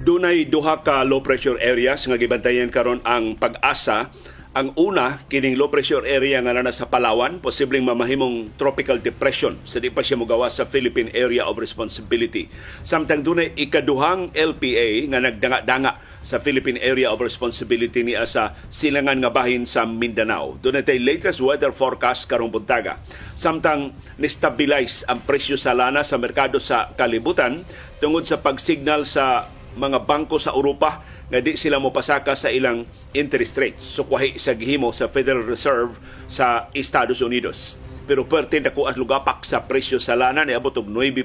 Dunay 0.00 0.48
duha 0.48 0.80
ka 0.80 1.04
low 1.04 1.20
pressure 1.20 1.60
areas 1.60 2.08
nga 2.08 2.16
gibantayan 2.16 2.72
karon 2.72 3.04
ang 3.04 3.36
pag-asa. 3.36 4.08
Ang 4.56 4.72
una, 4.80 5.20
kining 5.28 5.60
low 5.60 5.68
pressure 5.68 6.08
area 6.08 6.40
nga 6.40 6.56
na 6.56 6.72
sa 6.72 6.88
Palawan, 6.88 7.36
posibleng 7.36 7.84
mamahimong 7.84 8.56
tropical 8.56 8.96
depression 8.96 9.60
sa 9.68 9.76
di 9.76 9.92
pa 9.92 10.00
siya 10.00 10.16
mogawa 10.16 10.48
sa 10.48 10.64
Philippine 10.64 11.12
Area 11.12 11.44
of 11.44 11.60
Responsibility. 11.60 12.48
Samtang 12.80 13.20
dunay 13.20 13.52
ikaduhang 13.60 14.32
LPA 14.32 15.04
nga 15.12 15.20
nagdanga-danga 15.20 15.92
sa 16.24 16.40
Philippine 16.40 16.80
Area 16.80 17.12
of 17.12 17.20
Responsibility 17.20 18.00
niya 18.00 18.24
sa 18.24 18.56
silangan 18.72 19.20
nga 19.20 19.28
bahin 19.28 19.68
sa 19.68 19.84
Mindanao. 19.84 20.56
Doon 20.64 20.80
tay 20.80 20.96
latest 20.96 21.44
weather 21.44 21.76
forecast 21.76 22.24
karong 22.24 22.48
buntaga. 22.48 23.04
Samtang 23.36 23.92
nestabilize 24.16 25.04
ang 25.04 25.20
presyo 25.28 25.60
sa 25.60 25.76
lana 25.76 26.00
sa 26.00 26.16
merkado 26.16 26.56
sa 26.56 26.88
kalibutan 26.96 27.68
tungod 28.00 28.24
sa 28.24 28.40
pagsignal 28.40 29.04
sa 29.04 29.59
mga 29.78 30.02
bangko 30.02 30.40
sa 30.40 30.54
Europa 30.54 31.02
nga 31.30 31.38
di 31.38 31.54
sila 31.54 31.78
mo 31.78 31.94
pasaka 31.94 32.34
sa 32.34 32.50
ilang 32.50 32.82
interest 33.14 33.54
rates. 33.54 33.82
Sukwahi 33.86 34.34
sa 34.40 34.58
gihimo 34.58 34.90
sa 34.90 35.06
Federal 35.06 35.46
Reserve 35.46 35.94
sa 36.26 36.66
Estados 36.74 37.22
Unidos. 37.22 37.78
Pero 38.10 38.26
pwerte 38.26 38.58
na 38.58 38.74
ko 38.74 38.90
as 38.90 38.98
lugapak 38.98 39.46
sa 39.46 39.62
presyo 39.62 40.02
sa 40.02 40.18
lana 40.18 40.42
ni 40.42 40.50
abot 40.50 40.74
og 40.74 40.90
9% 40.90 41.22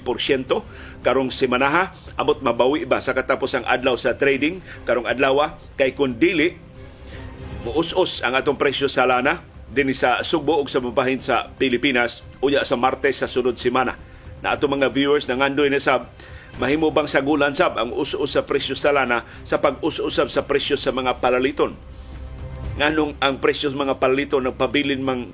karong 1.02 1.34
semanaha 1.34 1.90
abot 2.14 2.38
mabawi 2.38 2.86
ba 2.86 3.02
sa 3.02 3.18
katapos 3.18 3.58
ang 3.58 3.66
adlaw 3.66 3.98
sa 3.98 4.14
trading 4.14 4.62
karong 4.86 5.10
adlaw 5.10 5.58
kay 5.74 5.98
kun 5.98 6.14
dili 6.14 6.54
muus-us 7.66 8.22
ang 8.22 8.38
atong 8.38 8.62
presyo 8.62 8.86
sa 8.86 9.10
lana 9.10 9.42
din 9.66 9.90
sa 9.98 10.22
Sugbo 10.22 10.62
ug 10.62 10.70
sa 10.70 10.78
mabahin 10.78 11.18
sa 11.18 11.50
Pilipinas 11.58 12.22
uya 12.38 12.62
sa 12.62 12.78
Martes 12.78 13.18
sa 13.18 13.26
sunod 13.26 13.58
semana. 13.58 13.98
Na 14.46 14.54
ato 14.54 14.70
mga 14.70 14.94
viewers 14.94 15.26
nangandoy 15.26 15.74
na 15.74 15.82
sa 15.82 16.06
mahimo 16.56 16.88
bang 16.92 17.08
sagulan 17.08 17.52
sab 17.52 17.76
ang 17.76 17.92
us-us 17.92 18.32
sa 18.32 18.48
presyo 18.48 18.80
sa 18.80 18.96
lana 18.96 19.28
sa 19.44 19.60
pag-us-usab 19.60 20.32
sa 20.32 20.48
presyo 20.48 20.80
sa 20.80 20.96
mga 20.96 21.20
palaliton. 21.20 21.76
Nganong 22.80 23.20
ang 23.20 23.40
presyo 23.40 23.72
sa 23.72 23.80
mga 23.80 24.00
palaliton 24.00 24.44
nagpabilin 24.44 25.04
mang 25.04 25.32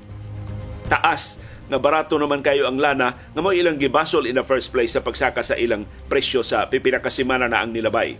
taas 0.89 1.37
nga 1.71 1.79
barato 1.79 2.19
naman 2.19 2.43
kayo 2.43 2.67
ang 2.67 2.75
lana 2.75 3.15
nga 3.31 3.41
mo 3.41 3.53
ilang 3.53 3.79
gibasol 3.79 4.27
in 4.27 4.35
the 4.35 4.43
first 4.43 4.73
place 4.73 4.97
sa 4.97 5.05
pagsaka 5.05 5.45
sa 5.45 5.55
ilang 5.55 5.87
presyo 6.09 6.43
sa 6.43 6.67
pipinakasimana 6.67 7.47
na 7.47 7.63
ang 7.63 7.71
nilabay. 7.71 8.17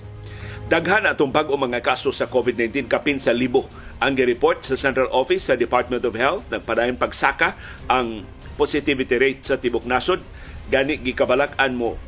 Daghan 0.71 1.03
atong 1.03 1.35
bag-o 1.35 1.59
mga 1.59 1.83
kaso 1.83 2.15
sa 2.15 2.31
COVID-19 2.31 2.87
kapin 2.87 3.19
sa 3.19 3.35
libo 3.35 3.67
ang 3.99 4.15
report 4.15 4.63
sa 4.63 4.79
Central 4.79 5.11
Office 5.11 5.51
sa 5.51 5.59
Department 5.59 6.05
of 6.05 6.15
Health 6.15 6.47
nagpadayon 6.47 6.95
pagsaka 6.95 7.57
ang 7.91 8.23
positivity 8.55 9.17
rate 9.19 9.43
sa 9.43 9.59
tibok 9.59 9.83
nasod 9.83 10.23
gani 10.71 10.95
gikabalak-an 11.01 11.75
mo 11.75 11.99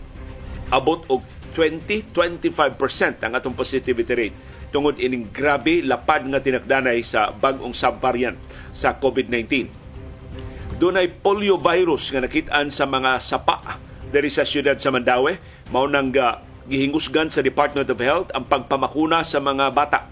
abot 0.71 1.03
og 1.11 1.25
20-25% 1.53 3.25
ang 3.25 3.33
atong 3.37 3.53
positivity 3.53 4.13
rate 4.13 4.37
tungod 4.73 4.97
ining 4.97 5.29
grabe 5.29 5.85
lapad 5.85 6.25
nga 6.25 6.41
tinakdanay 6.41 7.05
sa 7.05 7.29
bag-ong 7.29 7.77
subvariant 7.77 8.33
sa 8.73 8.97
COVID-19. 8.97 9.69
Dunay 10.81 11.13
polio 11.21 11.61
virus 11.61 12.09
nga 12.09 12.25
nakitaan 12.25 12.73
sa 12.73 12.89
mga 12.89 13.21
sapa 13.21 13.77
diri 14.09 14.33
sa 14.33 14.41
siyudad 14.41 14.81
sa 14.81 14.89
Mandawi 14.89 15.37
mao 15.69 15.85
nang 15.85 16.09
uh, 16.17 16.41
gihingusgan 16.65 17.29
sa 17.29 17.45
Department 17.45 17.85
of 17.85 18.01
Health 18.01 18.33
ang 18.33 18.49
pagpamakuna 18.49 19.21
sa 19.21 19.37
mga 19.37 19.69
bata. 19.69 20.09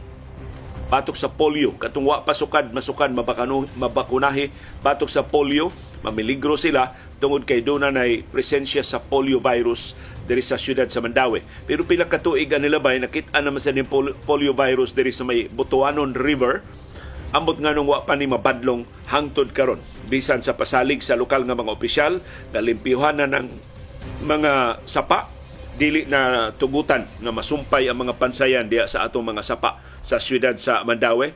Batok 0.94 1.18
sa 1.18 1.32
polio 1.32 1.74
katungwa 1.82 2.22
pasukad 2.22 2.70
masukan 2.70 3.10
mabakano 3.10 3.66
mabakunahi. 3.80 4.54
Batok 4.86 5.10
sa 5.10 5.26
polio 5.26 5.74
mamiligro 6.06 6.54
sila 6.54 6.94
tungod 7.18 7.50
kay 7.50 7.66
na 7.66 8.06
presensya 8.30 8.86
sa 8.86 9.02
polio 9.02 9.42
virus 9.42 9.98
diri 10.26 10.44
sa 10.44 10.58
siyudad 10.58 10.88
sa 10.90 11.02
Mandawi. 11.02 11.42
Pero 11.66 11.86
pila 11.86 12.06
ka 12.06 12.22
tuig 12.22 12.50
ang 12.54 12.62
nilabay 12.62 13.02
nakita 13.02 13.42
naman 13.42 13.62
sa 13.62 13.74
ning 13.74 13.88
polio 14.26 14.54
virus 14.54 14.94
diri 14.94 15.10
sa 15.14 15.26
may 15.26 15.50
Butuanon 15.50 16.14
River. 16.14 16.62
Ambot 17.32 17.56
nga 17.56 17.72
nung 17.72 17.88
wa 17.88 18.04
pa 18.04 18.20
ni 18.20 18.28
mabadlong 18.28 18.84
hangtod 19.08 19.56
karon. 19.56 19.80
Bisan 20.12 20.44
sa 20.44 20.60
pasalig 20.60 21.00
sa 21.00 21.16
lokal 21.16 21.48
nga 21.48 21.56
mga 21.56 21.72
opisyal 21.72 22.14
galimpyuhan 22.52 23.24
na 23.24 23.28
ng 23.28 23.48
mga 24.28 24.84
sapa. 24.86 25.32
Dili 25.72 26.04
na 26.04 26.52
tugutan 26.52 27.08
nga 27.08 27.32
masumpay 27.32 27.88
ang 27.88 28.04
mga 28.04 28.20
pansayan 28.20 28.68
diya 28.68 28.86
sa 28.92 29.08
atong 29.08 29.24
mga 29.24 29.42
sapa 29.42 29.80
sa 30.04 30.20
siyudad 30.20 30.60
sa 30.60 30.84
Mandawi. 30.84 31.32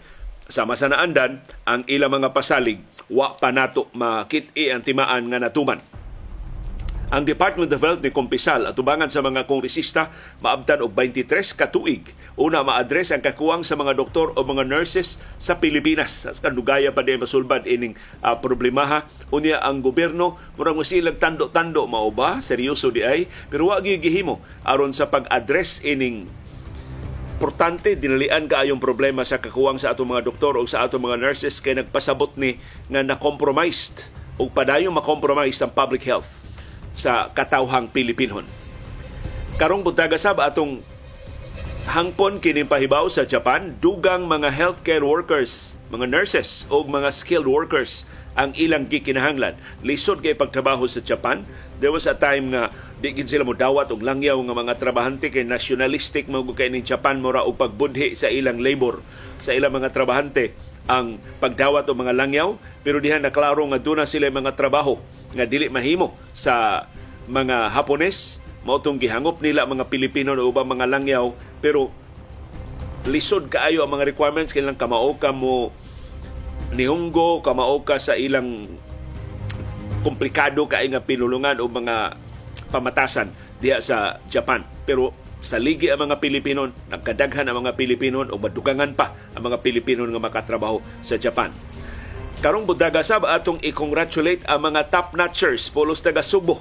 Sama 0.45 0.77
sa 0.77 0.91
naandan 0.91 1.41
ang 1.65 1.81
ilang 1.89 2.13
mga 2.13 2.29
pasalig 2.35 2.77
wa 3.09 3.33
pa 3.37 3.49
nato 3.49 3.89
makit-i 3.93 4.69
ang 4.69 4.81
timaan 4.81 5.29
nga 5.29 5.41
natuman 5.41 5.94
ang 7.13 7.21
Department 7.21 7.69
of 7.69 7.81
Health 7.85 8.01
ni 8.01 8.09
Kompisal 8.09 8.65
at 8.65 8.73
tubangan 8.73 9.13
sa 9.13 9.21
mga 9.21 9.45
kongresista 9.45 10.09
maabtan 10.41 10.81
og 10.81 10.97
23 10.97 11.53
katuig 11.53 12.09
una 12.33 12.65
ma-address 12.65 13.13
ang 13.13 13.21
kakuwang 13.21 13.61
sa 13.61 13.77
mga 13.77 13.93
doktor 13.93 14.33
o 14.33 14.41
mga 14.41 14.65
nurses 14.65 15.21
sa 15.37 15.61
Pilipinas. 15.61 16.25
Sa 16.25 16.33
kanugaya 16.41 16.89
pa 16.91 17.05
din 17.05 17.21
masulbad 17.21 17.63
ining 17.63 17.95
uh, 18.25 18.35
problemaha. 18.41 19.05
Unya 19.29 19.61
ang 19.61 19.85
gobyerno 19.85 20.35
murang 20.57 20.81
masilag 20.81 21.21
tando-tando 21.21 21.85
mao 21.85 22.09
ba 22.09 22.41
seryoso 22.41 22.89
di 22.89 23.05
ay 23.05 23.29
pero 23.53 23.69
wa 23.69 23.77
gihimo 23.79 24.41
aron 24.65 24.91
sa 24.91 25.05
pag-address 25.05 25.85
ining 25.85 26.25
importante 27.35 27.99
dinalian 27.99 28.47
kaayong 28.49 28.81
problema 28.81 29.21
sa 29.27 29.37
kakuwang 29.37 29.77
sa 29.77 29.93
atong 29.93 30.09
mga 30.09 30.25
doktor 30.25 30.57
o 30.57 30.63
sa 30.65 30.87
atong 30.87 31.03
mga 31.05 31.19
nurses 31.21 31.61
kay 31.61 31.77
nagpasabot 31.77 32.33
ni 32.39 32.57
nga 32.89 33.03
na-compromised 33.03 34.07
o 34.39 34.47
padayong 34.49 34.95
ma-compromise 34.95 35.59
ang 35.61 35.69
public 35.69 36.01
health 36.07 36.54
sa 36.95 37.29
katawhang 37.31 37.91
Pilipinon. 37.91 38.47
Karong 39.55 39.83
buntaga 39.83 40.19
sab 40.19 40.39
atong 40.39 40.83
hangpon 41.87 42.41
kini 42.41 42.65
pahibaw 42.65 43.07
sa 43.07 43.23
Japan, 43.23 43.77
dugang 43.77 44.25
mga 44.25 44.51
healthcare 44.51 45.05
workers, 45.05 45.79
mga 45.93 46.09
nurses 46.09 46.65
o 46.67 46.81
mga 46.83 47.13
skilled 47.13 47.47
workers 47.47 48.09
ang 48.35 48.51
ilang 48.59 48.89
gikinahanglan. 48.89 49.55
Lisod 49.79 50.19
kay 50.19 50.35
pagtrabaho 50.35 50.83
sa 50.91 50.99
Japan. 50.99 51.47
There 51.79 51.91
was 51.91 52.03
a 52.07 52.15
time 52.15 52.51
nga 52.51 52.71
di 52.99 53.11
sila 53.27 53.43
mo 53.43 53.51
dawat 53.51 53.91
og 53.91 54.01
langyaw 54.01 54.39
nga 54.39 54.55
mga 54.55 54.73
trabahante 54.79 55.27
kay 55.27 55.43
nationalistic 55.43 56.31
mo 56.31 56.41
kay 56.55 56.71
ning 56.71 56.87
Japan 56.87 57.19
mora 57.19 57.43
og 57.43 57.59
pagbudhi 57.59 58.15
sa 58.15 58.31
ilang 58.31 58.63
labor 58.63 59.03
sa 59.43 59.51
ilang 59.51 59.75
mga 59.75 59.91
trabahante 59.91 60.55
ang 60.87 61.19
pagdawat 61.43 61.83
og 61.91 61.97
mga 61.99 62.15
langyaw 62.15 62.55
pero 62.87 63.03
diha 63.03 63.19
naklaro 63.19 63.67
nga 63.67 63.83
duna 63.83 64.07
sila 64.07 64.31
mga 64.31 64.55
trabaho 64.55 64.95
nga 65.33 65.45
dili 65.47 65.71
mahimo 65.71 66.13
sa 66.35 66.85
mga 67.25 67.73
Hapones 67.73 68.43
mao 68.65 68.81
tong 68.81 68.97
gihangop 68.97 69.41
nila 69.41 69.69
mga 69.69 69.89
Pilipino 69.89 70.33
o 70.33 70.49
ubang 70.49 70.65
mga 70.65 70.89
langyaw 70.89 71.33
pero 71.61 71.93
lisod 73.05 73.49
kaayo 73.49 73.85
ang 73.85 73.93
mga 73.93 74.09
requirements 74.13 74.53
kailang 74.53 74.77
kamao 74.77 75.13
ka 75.21 75.29
mo 75.29 75.69
nihunggo 76.73 77.45
kamao 77.45 77.85
ka 77.85 78.01
sa 78.01 78.17
ilang 78.17 78.65
komplikado 80.01 80.65
kay 80.65 80.89
nga 80.89 81.01
pinulungan 81.01 81.61
o 81.61 81.69
mga 81.69 82.17
pamatasan 82.73 83.29
diha 83.61 83.81
sa 83.81 84.17
Japan 84.29 84.65
pero 84.85 85.13
sa 85.45 85.61
ligi 85.61 85.93
ang 85.93 86.09
mga 86.09 86.17
Pilipino, 86.17 86.73
nagkadaghan 86.89 87.45
ang 87.45 87.61
mga 87.61 87.77
Pilipino 87.77 88.25
o 88.25 88.35
madugangan 88.41 88.97
pa 88.97 89.13
ang 89.37 89.45
mga 89.45 89.61
Pilipino 89.61 90.01
nga 90.09 90.17
makatrabaho 90.17 90.81
sa 91.05 91.21
Japan. 91.21 91.53
Karong 92.43 92.67
budaga 92.67 92.99
sab 92.99 93.23
atong 93.23 93.63
i-congratulate 93.63 94.43
ang 94.49 94.67
mga 94.67 94.91
top 94.91 95.15
notchers 95.15 95.71
pulos 95.71 96.03
taga 96.03 96.19
Subo 96.19 96.59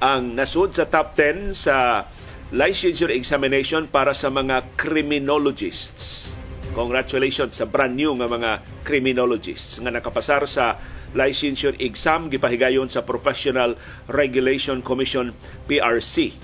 ang 0.00 0.32
nasud 0.32 0.72
sa 0.72 0.88
top 0.88 1.12
10 1.16 1.52
sa 1.52 2.08
licensure 2.54 3.12
examination 3.12 3.84
para 3.88 4.16
sa 4.16 4.32
mga 4.32 4.64
criminologists. 4.80 6.34
Congratulations 6.72 7.54
sa 7.56 7.68
brand 7.68 7.94
new 7.94 8.16
nga 8.18 8.26
mga 8.26 8.50
criminologists 8.82 9.78
nga 9.78 9.92
nakapasar 9.92 10.48
sa 10.48 10.80
licensure 11.14 11.78
exam 11.78 12.26
gipahigayon 12.26 12.90
sa 12.90 13.06
Professional 13.06 13.78
Regulation 14.10 14.82
Commission 14.82 15.30
PRC 15.70 16.34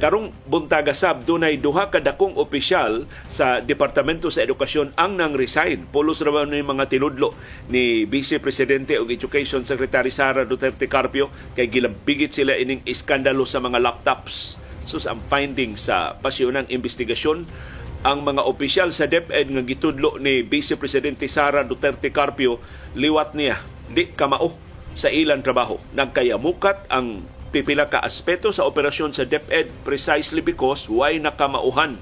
Karong 0.00 0.32
buntaga 0.48 0.96
sab 0.96 1.28
dunay 1.28 1.60
duha 1.60 1.92
ka 1.92 2.00
dakong 2.00 2.40
opisyal 2.40 3.04
sa 3.28 3.60
Departamento 3.60 4.32
sa 4.32 4.48
Edukasyon 4.48 4.96
ang 4.96 5.20
nang 5.20 5.36
resign. 5.36 5.84
Pulos 5.92 6.24
ra 6.24 6.48
ni 6.48 6.64
mga 6.64 6.88
tinudlo 6.88 7.36
ni 7.68 8.08
Vice 8.08 8.40
Presidente 8.40 8.96
og 8.96 9.12
Education 9.12 9.60
Secretary 9.68 10.08
Sara 10.08 10.48
Duterte 10.48 10.88
Carpio 10.88 11.28
kay 11.52 11.68
gilambigit 11.68 12.32
sila 12.32 12.56
ining 12.56 12.80
iskandalo 12.88 13.44
sa 13.44 13.60
mga 13.60 13.76
laptops. 13.76 14.56
Sus 14.88 15.04
ang 15.04 15.20
finding 15.28 15.76
sa 15.76 16.16
pasyonang 16.16 16.72
investigasyon 16.72 17.44
ang 18.00 18.24
mga 18.24 18.48
opisyal 18.48 18.96
sa 18.96 19.04
DepEd 19.04 19.52
nga 19.52 19.60
gitudlo 19.68 20.16
ni 20.16 20.40
Vice 20.40 20.80
Presidente 20.80 21.28
Sara 21.28 21.60
Duterte 21.60 22.08
Carpio 22.08 22.56
liwat 22.96 23.36
niya 23.36 23.60
di 23.92 24.08
kamao 24.16 24.56
sa 24.96 25.12
ilang 25.12 25.44
trabaho. 25.44 25.76
Nagkayamukat 25.92 26.88
ang 26.88 27.20
pipila 27.50 27.90
ka 27.90 27.98
aspeto 27.98 28.54
sa 28.54 28.64
operasyon 28.66 29.10
sa 29.10 29.26
DepEd 29.26 29.82
precisely 29.82 30.40
because 30.40 30.86
why 30.86 31.18
nakamauhan? 31.18 31.98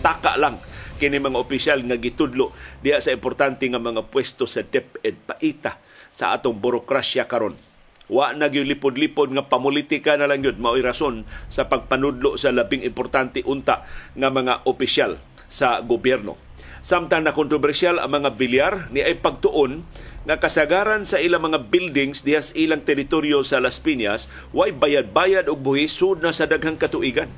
Taka 0.00 0.38
lang. 0.38 0.62
Kini 0.94 1.18
mga 1.18 1.42
opisyal 1.42 1.82
nga 1.82 1.98
gitudlo 1.98 2.54
diya 2.78 3.02
sa 3.02 3.10
importante 3.10 3.66
nga 3.66 3.82
mga 3.82 4.06
pwesto 4.06 4.46
sa 4.46 4.62
DepEd. 4.62 5.26
Paita 5.26 5.82
sa 6.14 6.30
atong 6.30 6.54
burokrasya 6.62 7.26
karon. 7.26 7.58
Wa 8.06 8.30
nagyulipod-lipod 8.36 9.34
nga 9.34 9.42
pamulitika 9.42 10.14
na 10.14 10.30
lang 10.30 10.46
yun 10.46 10.60
mao'y 10.62 10.84
rason 10.84 11.26
sa 11.50 11.66
pagpanudlo 11.66 12.38
sa 12.38 12.54
labing 12.54 12.86
importante 12.86 13.42
unta 13.42 13.82
nga 14.14 14.28
mga 14.30 14.62
opisyal 14.70 15.18
sa 15.50 15.82
gobyerno. 15.82 16.38
Samtang 16.84 17.24
na 17.24 17.32
kontrobersyal 17.32 17.96
ang 17.96 18.12
mga 18.12 18.30
bilyar 18.36 18.72
ni 18.92 19.00
ay 19.00 19.16
pagtuon 19.16 19.82
nga 20.24 20.40
kasagaran 20.40 21.04
sa 21.04 21.20
ilang 21.20 21.44
mga 21.44 21.68
buildings 21.68 22.24
dihas 22.24 22.56
ilang 22.56 22.80
teritoryo 22.80 23.44
sa 23.44 23.60
Las 23.60 23.76
Piñas 23.76 24.32
way 24.56 24.72
bayad-bayad 24.72 25.52
og 25.52 25.60
buhis 25.60 25.92
sud 25.92 26.24
na 26.24 26.32
sa 26.32 26.48
daghang 26.48 26.80
katuigan. 26.80 27.28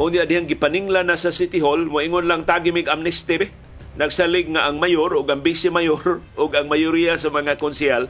O 0.00 0.08
niya 0.08 0.24
dihang 0.24 0.48
gipaningla 0.48 1.04
na 1.04 1.20
sa 1.20 1.28
City 1.28 1.60
Hall 1.60 1.84
moingon 1.84 2.24
lang 2.24 2.48
tagimig 2.48 2.88
amnesty 2.88 3.44
be. 3.44 3.48
Nagsalig 3.96 4.48
nga 4.52 4.68
ang 4.68 4.76
mayor 4.80 5.16
o 5.16 5.24
ang 5.24 5.40
vice 5.44 5.68
mayor 5.68 6.20
o 6.40 6.48
ang 6.48 6.68
mayoriya 6.68 7.20
sa 7.20 7.28
mga 7.28 7.60
konsyal 7.60 8.08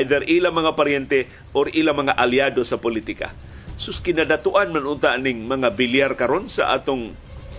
either 0.00 0.24
ilang 0.24 0.56
mga 0.56 0.72
paryente 0.72 1.28
or 1.52 1.68
ilang 1.76 2.08
mga 2.08 2.16
aliado 2.16 2.64
sa 2.64 2.80
politika. 2.80 3.36
Sus 3.76 4.00
kinadatuan 4.00 4.72
man 4.72 4.88
unta 4.88 5.12
ning 5.20 5.44
mga 5.44 5.76
bilyar 5.76 6.12
karon 6.16 6.48
sa 6.48 6.72
atong 6.72 7.12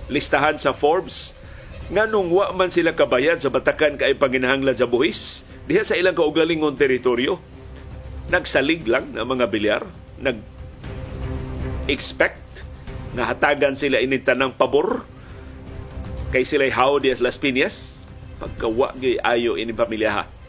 listahan 0.09 0.57
sa 0.57 0.73
Forbes 0.73 1.37
nga 1.93 2.09
nung 2.09 2.33
wa 2.33 2.49
man 2.49 2.73
sila 2.73 2.97
kabayad 2.97 3.37
sa 3.37 3.53
batakan 3.53 3.93
kay 3.99 4.17
panginahanglan 4.17 4.73
sa 4.73 4.89
buhis 4.89 5.45
diha 5.67 5.83
sa 5.83 5.95
ilang 5.95 6.15
kaugalingon 6.15 6.75
teritoryo 6.75 7.39
nagsalig 8.31 8.87
lang 8.87 9.11
ng 9.15 9.27
mga 9.27 9.45
bilyar 9.51 9.81
nag 10.19 10.39
expect 11.87 12.63
na 13.13 13.27
hatagan 13.27 13.75
sila 13.75 13.99
inita 13.99 14.33
ng 14.33 14.55
pabor 14.55 15.03
kay 16.33 16.47
sila 16.47 16.65
how 16.73 16.97
di 16.97 17.13
Las 17.19 17.37
Piñas 17.37 18.07
pagkawa 18.41 18.95
ayo 19.27 19.59
ini 19.59 19.75
pamilyaha 19.75 20.43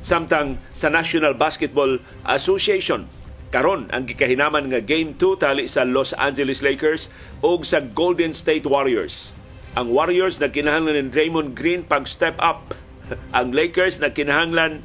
Samtang 0.00 0.56
sa 0.72 0.88
National 0.88 1.36
Basketball 1.36 2.00
Association, 2.24 3.04
karon 3.52 3.84
ang 3.92 4.08
gikahinaman 4.08 4.72
nga 4.72 4.80
Game 4.80 5.12
2 5.12 5.36
tali 5.36 5.68
sa 5.68 5.84
Los 5.84 6.16
Angeles 6.16 6.64
Lakers 6.64 7.12
o 7.44 7.60
sa 7.60 7.84
Golden 7.84 8.32
State 8.32 8.64
Warriors. 8.64 9.36
Ang 9.76 9.92
Warriors 9.92 10.40
na 10.40 10.48
kinahanglan 10.48 10.96
ni 10.96 11.12
Draymond 11.12 11.52
Green 11.52 11.84
pag 11.84 12.08
step 12.08 12.34
up. 12.40 12.72
Ang 13.38 13.52
Lakers 13.54 13.98
na 13.98 14.10
kinahanglan 14.10 14.84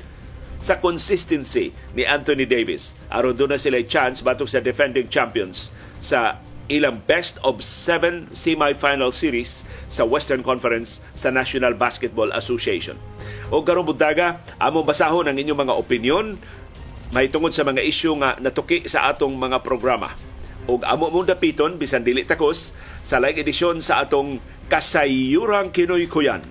sa 0.65 0.81
consistency 0.81 1.75
ni 1.93 2.07
Anthony 2.07 2.49
Davis. 2.49 2.97
Aron 3.13 3.37
doon 3.37 3.53
na 3.53 3.61
sila 3.61 3.77
chance 3.85 4.25
batok 4.25 4.49
sa 4.49 4.63
defending 4.63 5.05
champions 5.11 5.69
sa 6.01 6.41
ilang 6.65 6.97
best 7.05 7.37
of 7.45 7.61
seven 7.61 8.25
semi-final 8.33 9.13
series 9.13 9.69
sa 9.93 10.01
Western 10.01 10.41
Conference 10.41 11.05
sa 11.13 11.29
National 11.29 11.77
Basketball 11.77 12.33
Association. 12.33 12.97
O 13.53 13.61
karong 13.61 13.85
buntaga, 13.85 14.41
amo 14.57 14.81
basahon 14.81 15.29
ang 15.29 15.37
inyong 15.37 15.69
mga 15.69 15.77
opinion 15.77 16.33
may 17.13 17.29
tungod 17.29 17.53
sa 17.53 17.61
mga 17.61 17.85
isyu 17.85 18.17
nga 18.17 18.33
natuki 18.41 18.89
sa 18.89 19.13
atong 19.13 19.37
mga 19.37 19.61
programa. 19.61 20.17
O 20.65 20.81
amo 20.81 21.13
mong 21.13 21.29
dapiton, 21.29 21.77
bisan 21.77 22.01
dili 22.01 22.25
takos, 22.25 22.73
sa 23.05 23.21
laing 23.21 23.45
edisyon 23.45 23.77
sa 23.85 24.01
atong 24.01 24.41
Kasayurang 24.65 25.69
Kinoy 25.69 26.09
Kuyan. 26.09 26.41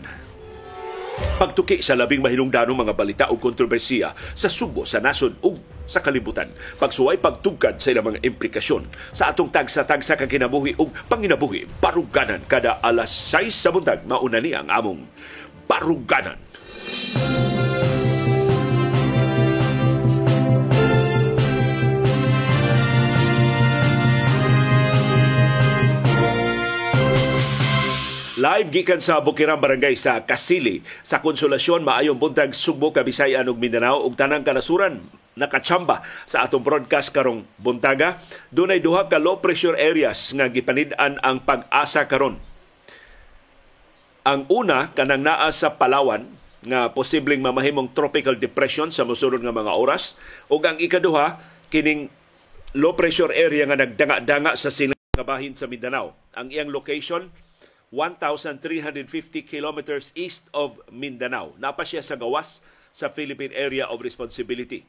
Pagtuki 1.14 1.78
sa 1.78 1.94
labing 1.94 2.22
mahinungdanong 2.22 2.86
mga 2.86 2.94
balita 2.94 3.24
o 3.30 3.38
kontrobersiya 3.38 4.14
sa 4.34 4.50
Subo, 4.50 4.82
sa 4.82 4.98
Nasod 4.98 5.38
ug 5.42 5.58
sa 5.84 6.00
kalibutan. 6.00 6.48
Pagsuway 6.80 7.20
pagtugkad 7.20 7.78
sa 7.78 7.92
ilang 7.92 8.10
mga 8.10 8.24
implikasyon 8.24 8.88
sa 9.12 9.30
atong 9.30 9.52
tagsa-tagsa 9.52 10.18
kang 10.18 10.30
kinabuhi 10.30 10.74
ug 10.74 10.90
panginabuhi, 11.06 11.70
baruganan 11.78 12.42
kada 12.48 12.82
alas 12.82 13.12
6 13.30 13.50
sa 13.52 13.70
buntag 13.70 14.02
mauna 14.08 14.38
ni 14.42 14.56
ang 14.56 14.66
among 14.66 15.06
baruganan. 15.70 16.40
Live 28.34 28.74
gikan 28.74 28.98
sa 28.98 29.22
Bukirang 29.22 29.62
Barangay 29.62 29.94
sa 29.94 30.18
Kasili 30.26 30.82
sa 31.06 31.22
Konsolasyon 31.22 31.86
maayong 31.86 32.18
buntag 32.18 32.50
Sugbo, 32.50 32.90
Kabisayan 32.90 33.46
ug 33.46 33.62
Mindanao 33.62 34.02
ug 34.02 34.18
tanang 34.18 34.42
kanasuran 34.42 35.06
nakachamba 35.38 36.02
sa 36.26 36.42
atong 36.42 36.66
broadcast 36.66 37.14
karong 37.14 37.46
buntaga. 37.62 38.18
Dunay 38.50 38.82
duha 38.82 39.06
ka 39.06 39.22
low 39.22 39.38
pressure 39.38 39.78
areas 39.78 40.34
nga 40.34 40.50
gipanid-an 40.50 41.22
ang 41.22 41.46
pag-asa 41.46 42.10
karon. 42.10 42.42
Ang 44.26 44.50
una 44.50 44.90
kanang 44.90 45.22
naa 45.22 45.54
sa 45.54 45.78
Palawan 45.78 46.26
nga 46.66 46.90
posibleng 46.90 47.38
mamahimong 47.38 47.94
tropical 47.94 48.34
depression 48.34 48.90
sa 48.90 49.06
mosunod 49.06 49.46
nga 49.46 49.54
mga 49.54 49.78
oras 49.78 50.18
ug 50.50 50.58
ang 50.66 50.82
ikaduha 50.82 51.38
kining 51.70 52.10
low 52.74 52.98
pressure 52.98 53.30
area 53.30 53.62
nga 53.62 53.78
nagdanga-danga 53.78 54.58
sa 54.58 54.74
silang 54.74 54.98
kabahin 55.14 55.54
sa 55.54 55.70
Mindanao. 55.70 56.18
Ang 56.34 56.50
iyang 56.50 56.74
location 56.74 57.30
1,350 57.92 59.44
kilometers 59.44 60.14
east 60.16 60.48
of 60.54 60.80
Mindanao. 60.88 61.52
Napa 61.60 61.82
siya 61.82 62.00
sa 62.00 62.16
gawas 62.16 62.64
sa 62.94 63.10
Philippine 63.10 63.52
Area 63.52 63.90
of 63.90 64.00
Responsibility. 64.00 64.86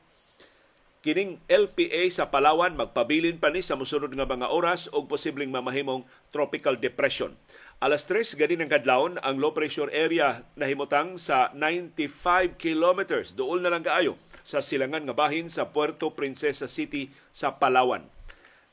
Kining 1.06 1.38
LPA 1.46 2.10
sa 2.10 2.34
Palawan 2.34 2.74
magpabilin 2.74 3.38
pa 3.38 3.54
ni 3.54 3.62
sa 3.62 3.78
mosunod 3.78 4.10
nga 4.10 4.26
mga 4.26 4.50
oras 4.50 4.90
og 4.90 5.06
posibleng 5.06 5.54
mamahimong 5.54 6.02
tropical 6.34 6.74
depression. 6.74 7.38
Alas 7.78 8.10
3 8.10 8.40
gani 8.40 8.58
ng 8.58 8.72
kadlawon 8.72 9.22
ang 9.22 9.38
low 9.38 9.54
pressure 9.54 9.92
area 9.94 10.42
nahimutang 10.58 11.22
sa 11.22 11.54
95 11.54 12.58
kilometers 12.58 13.38
duol 13.38 13.62
na 13.62 13.70
lang 13.70 13.86
kaayo 13.86 14.18
sa 14.42 14.66
silangan 14.66 15.06
nga 15.06 15.14
bahin 15.14 15.46
sa 15.46 15.70
Puerto 15.70 16.10
Princesa 16.10 16.66
City 16.66 17.14
sa 17.30 17.54
Palawan 17.54 18.15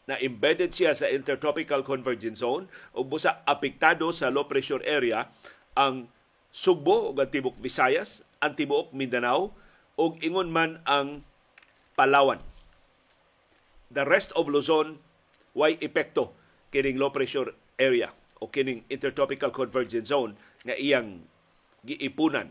na 0.07 0.19
embedded 0.19 0.75
siya 0.75 0.99
sa 0.99 1.07
Intertropical 1.07 1.87
Convergence 1.87 2.43
Zone 2.43 2.67
ug 2.95 3.07
busa 3.07 3.47
apektado 3.47 4.11
sa 4.11 4.35
low 4.35 4.51
pressure 4.51 4.83
area 4.83 5.31
ang 5.79 6.11
Sugbo 6.53 7.15
ug 7.15 7.17
ang 7.17 7.33
tibok 7.33 7.57
Visayas, 7.63 8.29
ang 8.43 8.53
tibuok 8.53 8.93
Mindanao 8.93 9.57
ug 9.97 10.21
ingon 10.21 10.53
man 10.53 10.83
ang 10.85 11.25
Palawan. 11.97 12.41
The 13.93 14.05
rest 14.09 14.33
of 14.37 14.49
Luzon 14.49 15.01
way 15.53 15.77
epekto 15.81 16.33
kining 16.73 16.97
low 16.97 17.13
pressure 17.13 17.53
area 17.77 18.13
o 18.41 18.49
kining 18.49 18.85
Intertropical 18.89 19.53
Convergence 19.53 20.09
Zone 20.09 20.37
nga 20.67 20.77
iyang 20.77 21.25
giipunan. 21.85 22.51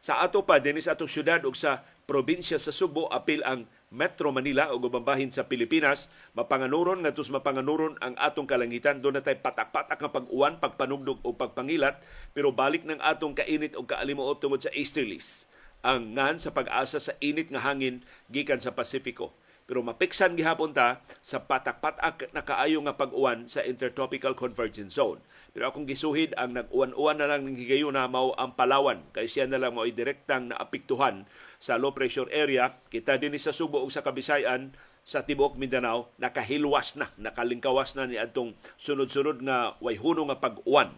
Sa 0.00 0.22
ato 0.22 0.46
pa 0.46 0.62
dinhi 0.62 0.80
sa 0.80 0.94
atong 0.94 1.10
syudad 1.10 1.42
ug 1.44 1.54
sa 1.58 1.82
probinsya 2.06 2.56
sa 2.62 2.70
Subo 2.70 3.10
apil 3.10 3.42
ang 3.42 3.66
Metro 3.96 4.28
Manila 4.28 4.68
o 4.68 4.76
gubambahin 4.76 5.32
sa 5.32 5.48
Pilipinas, 5.48 6.12
mapanganuron 6.36 7.00
nga 7.00 7.16
tus 7.16 7.32
mapanganuron 7.32 7.96
ang 8.04 8.12
atong 8.20 8.44
kalangitan. 8.44 9.00
Doon 9.00 9.18
na 9.18 9.24
tayo 9.24 9.40
patak-patak 9.40 9.96
ng 9.96 10.12
pag-uwan, 10.12 10.60
pagpanugdog 10.60 11.24
o 11.24 11.32
pagpangilat, 11.32 11.96
pero 12.36 12.52
balik 12.52 12.84
ng 12.84 13.00
atong 13.00 13.32
kainit 13.32 13.72
o 13.72 13.88
kaalimuot 13.88 14.36
tungod 14.44 14.60
sa 14.60 14.68
easterlies. 14.76 15.48
Ang 15.80 16.12
ngan 16.12 16.36
sa 16.36 16.52
pag-asa 16.52 17.00
sa 17.00 17.16
init 17.24 17.48
nga 17.48 17.64
hangin 17.64 18.04
gikan 18.28 18.60
sa 18.60 18.76
Pasifiko. 18.76 19.32
Pero 19.66 19.82
mapiksan 19.82 20.38
gihapon 20.38 20.70
ta 20.70 21.02
sa 21.18 21.42
patak-patak 21.42 22.30
na 22.30 22.46
kaayo 22.46 22.78
nga 22.86 22.94
pag-uwan 22.94 23.50
sa 23.50 23.66
Intertropical 23.66 24.38
Convergence 24.38 24.94
Zone. 24.94 25.18
Pero 25.50 25.66
akong 25.66 25.90
gisuhid 25.90 26.38
ang 26.38 26.54
nag-uwan-uwan 26.54 27.18
na 27.18 27.26
lang 27.26 27.42
ng 27.42 27.58
higayon 27.58 27.98
na 27.98 28.06
mao 28.06 28.30
ang 28.38 28.54
Palawan 28.54 29.02
kay 29.10 29.26
siya 29.26 29.50
na 29.50 29.58
lang 29.58 29.74
mao 29.74 29.88
direktang 29.88 30.54
naapektuhan 30.54 31.26
sa 31.58 31.82
low 31.82 31.90
pressure 31.90 32.30
area. 32.30 32.78
Kita 32.92 33.18
din 33.18 33.34
sa 33.42 33.50
Subo 33.50 33.82
ug 33.82 33.90
sa 33.90 34.06
Kabisayan 34.06 34.70
sa 35.06 35.22
tibuok 35.26 35.58
Mindanao 35.58 36.14
nakahilwas 36.18 36.98
na, 36.98 37.10
nakalingkawas 37.18 37.94
na 37.94 38.10
ni 38.10 38.18
adtong 38.18 38.54
sunod-sunod 38.78 39.42
nga 39.42 39.78
way 39.78 39.98
huno 39.98 40.26
nga 40.30 40.38
pag-uwan 40.38 40.94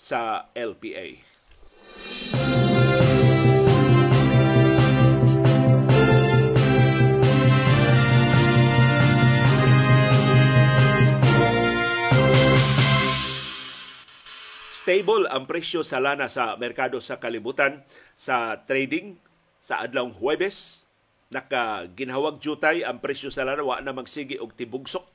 sa 0.00 0.50
LPA. 0.52 1.20
Stable 14.82 15.30
ang 15.30 15.46
presyo 15.46 15.86
sa 15.86 16.02
lana 16.02 16.26
sa 16.26 16.58
merkado 16.58 16.98
sa 16.98 17.22
kalibutan 17.22 17.86
sa 18.18 18.66
trading 18.66 19.14
sa 19.62 19.78
adlawng 19.78 20.10
Huwebes. 20.18 20.90
Naka 21.30 21.86
ginhawag 21.94 22.42
jutay 22.42 22.82
ang 22.82 22.98
presyo 22.98 23.30
sa 23.30 23.46
lana 23.46 23.62
wa 23.62 23.78
na 23.78 23.94
magsigi 23.94 24.42
og 24.42 24.58
tibugsok. 24.58 25.06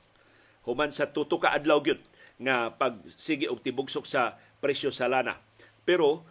Human 0.63 0.95
sa 0.95 1.12
tuto 1.12 1.36
ka 1.36 1.51
adlaw 1.51 1.83
gyud 1.83 2.00
nga 2.39 2.71
pagsigi 2.79 3.51
og 3.51 3.59
tibugsok 3.59 4.07
sa 4.07 4.39
presyo 4.63 4.88
sa 4.88 5.12
lana. 5.12 5.36
Pero 5.83 6.24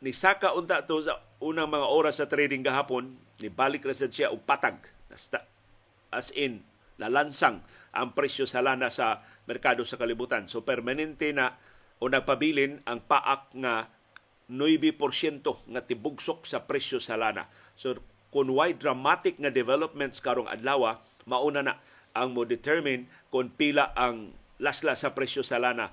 ni 0.00 0.16
saka 0.16 0.56
unta 0.56 0.88
to 0.88 1.04
sa 1.04 1.20
unang 1.44 1.68
mga 1.68 1.84
oras 1.84 2.16
sa 2.16 2.32
trading 2.32 2.64
gahapon 2.64 3.12
ni 3.44 3.52
balik 3.52 3.84
ra 3.84 3.92
siya 3.92 4.32
og 4.32 4.40
patag. 4.48 4.80
As 6.08 6.32
in 6.32 6.64
lalansang 6.96 7.60
ang 7.92 8.16
presyo 8.16 8.48
sa 8.48 8.64
lana 8.64 8.88
sa 8.88 9.20
merkado 9.44 9.84
sa 9.84 10.00
kalibutan. 10.00 10.48
So 10.48 10.64
permanente 10.64 11.28
na 11.36 11.60
o 12.00 12.08
nagpabilin 12.08 12.84
ang 12.84 13.00
paak 13.04 13.52
nga 13.56 13.88
9% 14.46 15.42
nga 15.42 15.82
tibugsok 15.82 16.46
sa 16.46 16.62
presyo 16.62 17.02
sa 17.02 17.18
lana. 17.18 17.50
So 17.74 17.98
kung 18.30 18.52
why 18.52 18.76
dramatic 18.76 19.40
nga 19.40 19.50
developments 19.50 20.22
karong 20.22 20.46
adlaw 20.46 21.02
mauna 21.26 21.62
na 21.64 21.74
ang 22.14 22.32
mo 22.32 22.46
determine 22.46 23.10
kung 23.28 23.50
pila 23.52 23.90
ang 23.96 24.32
lasla 24.62 24.96
sa 24.96 25.12
presyo 25.12 25.44
sa 25.44 25.60
lana 25.60 25.92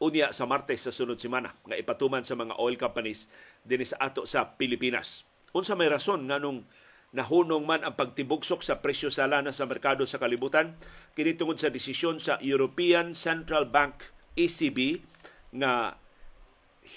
unya 0.00 0.32
sa 0.32 0.48
Martes 0.48 0.80
sa 0.80 0.92
sunod 0.96 1.20
semana 1.20 1.52
nga 1.68 1.76
ipatuman 1.76 2.24
sa 2.24 2.32
mga 2.32 2.56
oil 2.56 2.80
companies 2.80 3.28
dinhi 3.60 3.84
sa 3.84 4.00
ato 4.00 4.24
sa 4.24 4.56
Pilipinas. 4.56 5.28
Unsa 5.52 5.76
may 5.76 5.92
rason 5.92 6.24
nganong 6.24 6.64
nahunong 7.12 7.68
man 7.68 7.84
ang 7.84 7.98
pagtibugsok 7.98 8.64
sa 8.64 8.80
presyo 8.80 9.12
sa 9.12 9.28
lana 9.28 9.52
sa 9.52 9.68
merkado 9.68 10.08
sa 10.08 10.16
kalibutan 10.16 10.72
kini 11.12 11.36
tungod 11.36 11.60
sa 11.60 11.68
desisyon 11.68 12.16
sa 12.16 12.40
European 12.40 13.12
Central 13.12 13.68
Bank 13.68 14.08
ECB 14.40 15.04
nga 15.52 15.98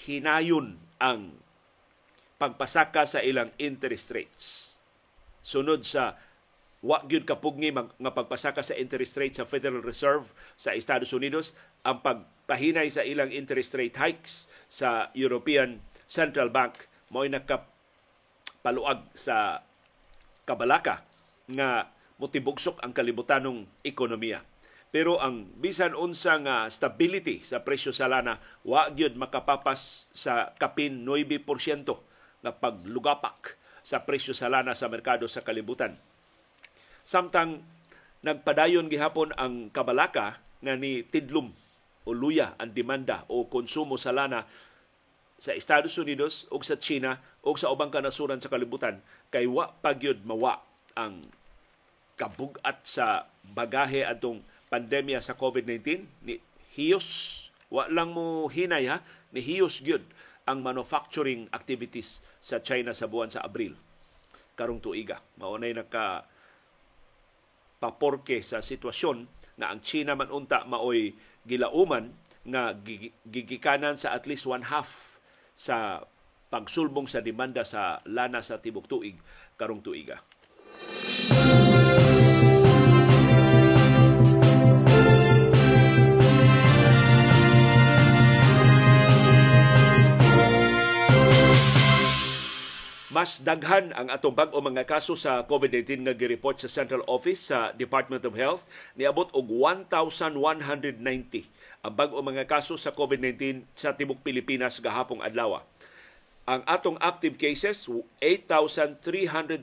hinayon 0.08 0.80
ang 0.96 1.36
pagpasaka 2.40 3.04
sa 3.04 3.20
ilang 3.20 3.52
interest 3.60 4.08
rates. 4.12 4.44
Sunod 5.44 5.84
sa 5.84 6.16
wa 6.84 7.00
gyud 7.08 7.24
kapugni 7.24 7.72
nga 7.72 8.12
pagpasaka 8.12 8.60
sa 8.60 8.76
interest 8.76 9.16
rate 9.16 9.40
sa 9.40 9.48
Federal 9.48 9.80
Reserve 9.80 10.28
sa 10.60 10.76
Estados 10.76 11.16
Unidos 11.16 11.56
ang 11.80 12.04
pagpahinay 12.04 12.92
sa 12.92 13.00
ilang 13.00 13.32
interest 13.32 13.72
rate 13.72 13.96
hikes 13.96 14.52
sa 14.68 15.08
European 15.16 15.80
Central 16.04 16.52
Bank 16.52 16.76
mo'y 17.08 17.32
nakapaluag 17.32 19.08
sa 19.16 19.64
kabalaka 20.44 21.00
nga 21.48 21.88
motibugsok 22.20 22.84
ang 22.84 22.92
kalibutanong 22.92 23.64
ekonomiya. 23.80 24.44
Pero 24.94 25.18
ang 25.18 25.50
bisan 25.58 25.98
unsa 25.98 26.38
nga 26.38 26.70
stability 26.70 27.42
sa 27.42 27.66
presyo 27.66 27.90
sa 27.90 28.06
lana 28.06 28.38
wa 28.62 28.86
gyud 28.94 29.18
makapapas 29.18 30.06
sa 30.14 30.54
kapin 30.54 31.02
9% 31.02 31.34
nga 32.46 32.52
paglugapak 32.54 33.58
sa 33.82 34.06
presyo 34.06 34.38
sa 34.38 34.46
lana 34.46 34.70
sa 34.70 34.86
merkado 34.86 35.26
sa 35.26 35.42
kalibutan. 35.42 35.98
Samtang 37.02 37.66
nagpadayon 38.22 38.86
gihapon 38.86 39.34
ang 39.34 39.74
kabalaka 39.74 40.38
nga 40.62 40.74
ni 40.78 41.02
tidlum 41.02 41.50
o 42.06 42.14
luya 42.14 42.54
ang 42.62 42.70
demanda 42.70 43.26
o 43.26 43.50
konsumo 43.50 43.98
sa 43.98 44.14
lana 44.14 44.46
sa 45.42 45.58
Estados 45.58 45.98
Unidos 45.98 46.46
o 46.54 46.62
sa 46.62 46.78
China 46.78 47.18
o 47.42 47.50
sa 47.58 47.74
ubang 47.74 47.90
kanasuran 47.90 48.38
sa 48.38 48.46
kalibutan 48.46 49.02
kay 49.34 49.50
wa 49.50 49.74
pagyud 49.74 50.22
mawa 50.22 50.62
ang 50.94 51.26
kabugat 52.14 52.78
sa 52.86 53.26
bagahe 53.42 54.06
atong 54.06 54.53
pandemya 54.74 55.22
sa 55.22 55.38
COVID-19 55.38 55.86
ni 56.26 56.42
hiyos 56.74 57.06
wa 57.70 57.86
lang 57.86 58.10
mo 58.10 58.50
hinay 58.50 58.90
ha 58.90 59.06
ni 59.30 59.38
hiyos 59.38 59.86
gyud 59.86 60.02
ang 60.50 60.66
manufacturing 60.66 61.46
activities 61.54 62.26
sa 62.42 62.58
China 62.58 62.90
sa 62.90 63.06
buwan 63.06 63.30
sa 63.30 63.46
Abril 63.46 63.78
karong 64.58 64.82
tuiga 64.82 65.22
mao 65.38 65.54
nay 65.54 65.70
naka 65.70 66.26
paporke 67.78 68.42
sa 68.42 68.58
sitwasyon 68.58 69.30
na 69.62 69.70
ang 69.70 69.78
China 69.78 70.18
man 70.18 70.34
unta 70.34 70.66
maoy 70.66 71.14
gilauman 71.46 72.10
nga 72.42 72.74
gigikanan 73.30 73.94
sa 73.94 74.10
at 74.10 74.26
least 74.26 74.50
one 74.50 74.66
half 74.66 75.22
sa 75.54 76.02
pagsulbong 76.50 77.06
sa 77.06 77.22
demanda 77.22 77.62
sa 77.62 78.02
lana 78.10 78.42
sa 78.42 78.58
tibok 78.58 78.90
tuig 78.90 79.16
karong 79.54 79.80
tuiga. 79.80 80.20
Mas 93.14 93.38
daghan 93.38 93.94
ang 93.94 94.10
atong 94.10 94.34
bag-o 94.34 94.58
mga 94.58 94.82
kaso 94.90 95.14
sa 95.14 95.46
COVID-19 95.46 96.02
nga 96.02 96.18
gireport 96.18 96.58
sa 96.58 96.66
Central 96.66 97.06
Office 97.06 97.46
sa 97.46 97.70
Department 97.70 98.26
of 98.26 98.34
Health 98.34 98.66
niabot 98.98 99.30
og 99.30 99.46
1,190 99.54 100.34
ang 101.86 101.94
bag-o 101.94 102.18
mga 102.26 102.42
kaso 102.50 102.74
sa 102.74 102.90
COVID-19 102.90 103.70
sa 103.78 103.94
tibok 103.94 104.18
Pilipinas 104.18 104.82
gahapong 104.82 105.22
adlaw. 105.22 105.62
Ang 106.42 106.66
atong 106.66 106.98
active 106.98 107.38
cases 107.38 107.86
8,371. 108.18 109.62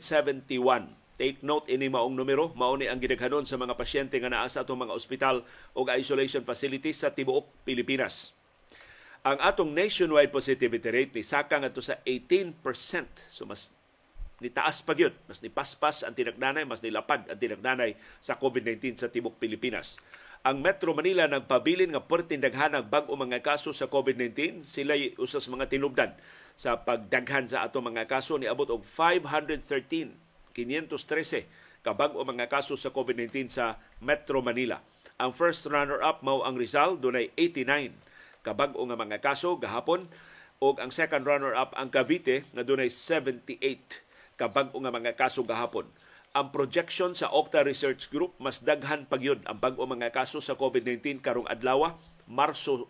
Take 1.19 1.43
note 1.43 1.67
ini 1.67 1.91
maong 1.91 2.15
numero, 2.15 2.55
mao 2.55 2.79
ni 2.79 2.87
ang 2.87 3.03
gidaghanon 3.03 3.43
sa 3.43 3.59
mga 3.59 3.75
pasyente 3.75 4.15
nga 4.15 4.31
naa 4.31 4.47
sa 4.47 4.63
atong 4.63 4.87
mga 4.87 4.95
ospital 4.95 5.43
o 5.75 5.83
isolation 5.91 6.47
facilities 6.47 7.03
sa 7.03 7.11
tibuok 7.11 7.51
Pilipinas. 7.67 8.31
Ang 9.21 9.37
atong 9.37 9.69
nationwide 9.69 10.33
positivity 10.33 10.89
rate 10.89 11.13
ni 11.13 11.21
saka 11.21 11.61
ngadto 11.61 11.77
sa 11.77 12.01
18%. 12.01 12.57
So 13.29 13.45
mas 13.45 13.77
nitaas 14.41 14.81
pa 14.81 14.97
gyud, 14.97 15.13
mas 15.29 15.45
nipaspas 15.45 16.01
ang 16.01 16.17
tinagdanay, 16.17 16.65
mas 16.65 16.81
nilapad 16.81 17.29
ang 17.29 17.37
tinagdanay 17.37 17.93
sa 18.17 18.41
COVID-19 18.41 18.97
sa 18.97 19.13
tibok 19.13 19.37
Pilipinas. 19.37 20.01
Ang 20.41 20.65
Metro 20.65 20.97
Manila 20.97 21.29
nagpabilin 21.29 21.93
nga 21.93 22.01
perting 22.01 22.41
daghan 22.41 22.73
ang 22.73 22.89
bag-o 22.89 23.13
mga 23.13 23.45
kaso 23.45 23.77
sa 23.77 23.85
COVID-19. 23.85 24.65
Sila 24.65 24.97
usas 25.21 25.45
mga 25.45 25.69
tinubdan 25.69 26.17
sa 26.57 26.81
pagdaghan 26.81 27.45
sa 27.45 27.61
ato 27.61 27.77
mga 27.77 28.09
kaso 28.09 28.41
ni 28.41 28.49
abot 28.49 28.65
og 28.73 28.81
513 28.89 30.17
513 30.49 31.85
kabag 31.85 32.17
o 32.17 32.25
mga 32.25 32.49
kaso 32.49 32.73
sa 32.73 32.89
COVID-19 32.89 33.53
sa 33.53 33.77
Metro 34.01 34.41
Manila. 34.41 34.81
Ang 35.21 35.29
first 35.37 35.69
runner-up 35.69 36.25
mao 36.25 36.41
ang 36.41 36.57
Rizal 36.57 36.97
dunay 36.97 37.29
89 37.37 38.10
kabag-o 38.41 38.81
nga 38.89 38.97
mga 38.97 39.17
kaso 39.21 39.57
gahapon 39.57 40.09
ug 40.61 40.77
ang 40.77 40.93
second 40.93 41.25
runner-up 41.25 41.73
ang 41.73 41.89
Cavite 41.89 42.45
nga 42.53 42.61
dunay 42.61 42.89
78 42.89 44.37
kabag-o 44.37 44.77
nga 44.81 44.93
mga 44.93 45.13
kaso 45.13 45.45
gahapon. 45.45 45.85
Ang 46.31 46.49
projection 46.49 47.11
sa 47.13 47.29
Octa 47.29 47.61
Research 47.61 48.09
Group 48.09 48.37
mas 48.41 48.61
daghan 48.65 49.05
pagyud 49.05 49.45
ang 49.45 49.57
bag-o 49.61 49.85
mga 49.85 50.09
kaso 50.09 50.41
sa 50.41 50.57
COVID-19 50.57 51.21
karong 51.21 51.49
adlaw 51.49 51.97
Marso 52.25 52.89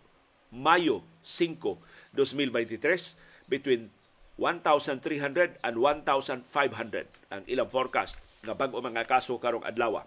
Mayo 0.52 1.00
5, 1.24 2.16
2023 2.16 3.48
between 3.48 3.88
1,300 4.36 5.60
and 5.60 5.74
1,500 5.76 7.08
ang 7.32 7.42
ilang 7.48 7.68
forecast 7.68 8.20
nga 8.40 8.56
bag-o 8.56 8.80
mga 8.80 9.04
kaso 9.04 9.36
karong 9.36 9.64
adlaw. 9.64 10.00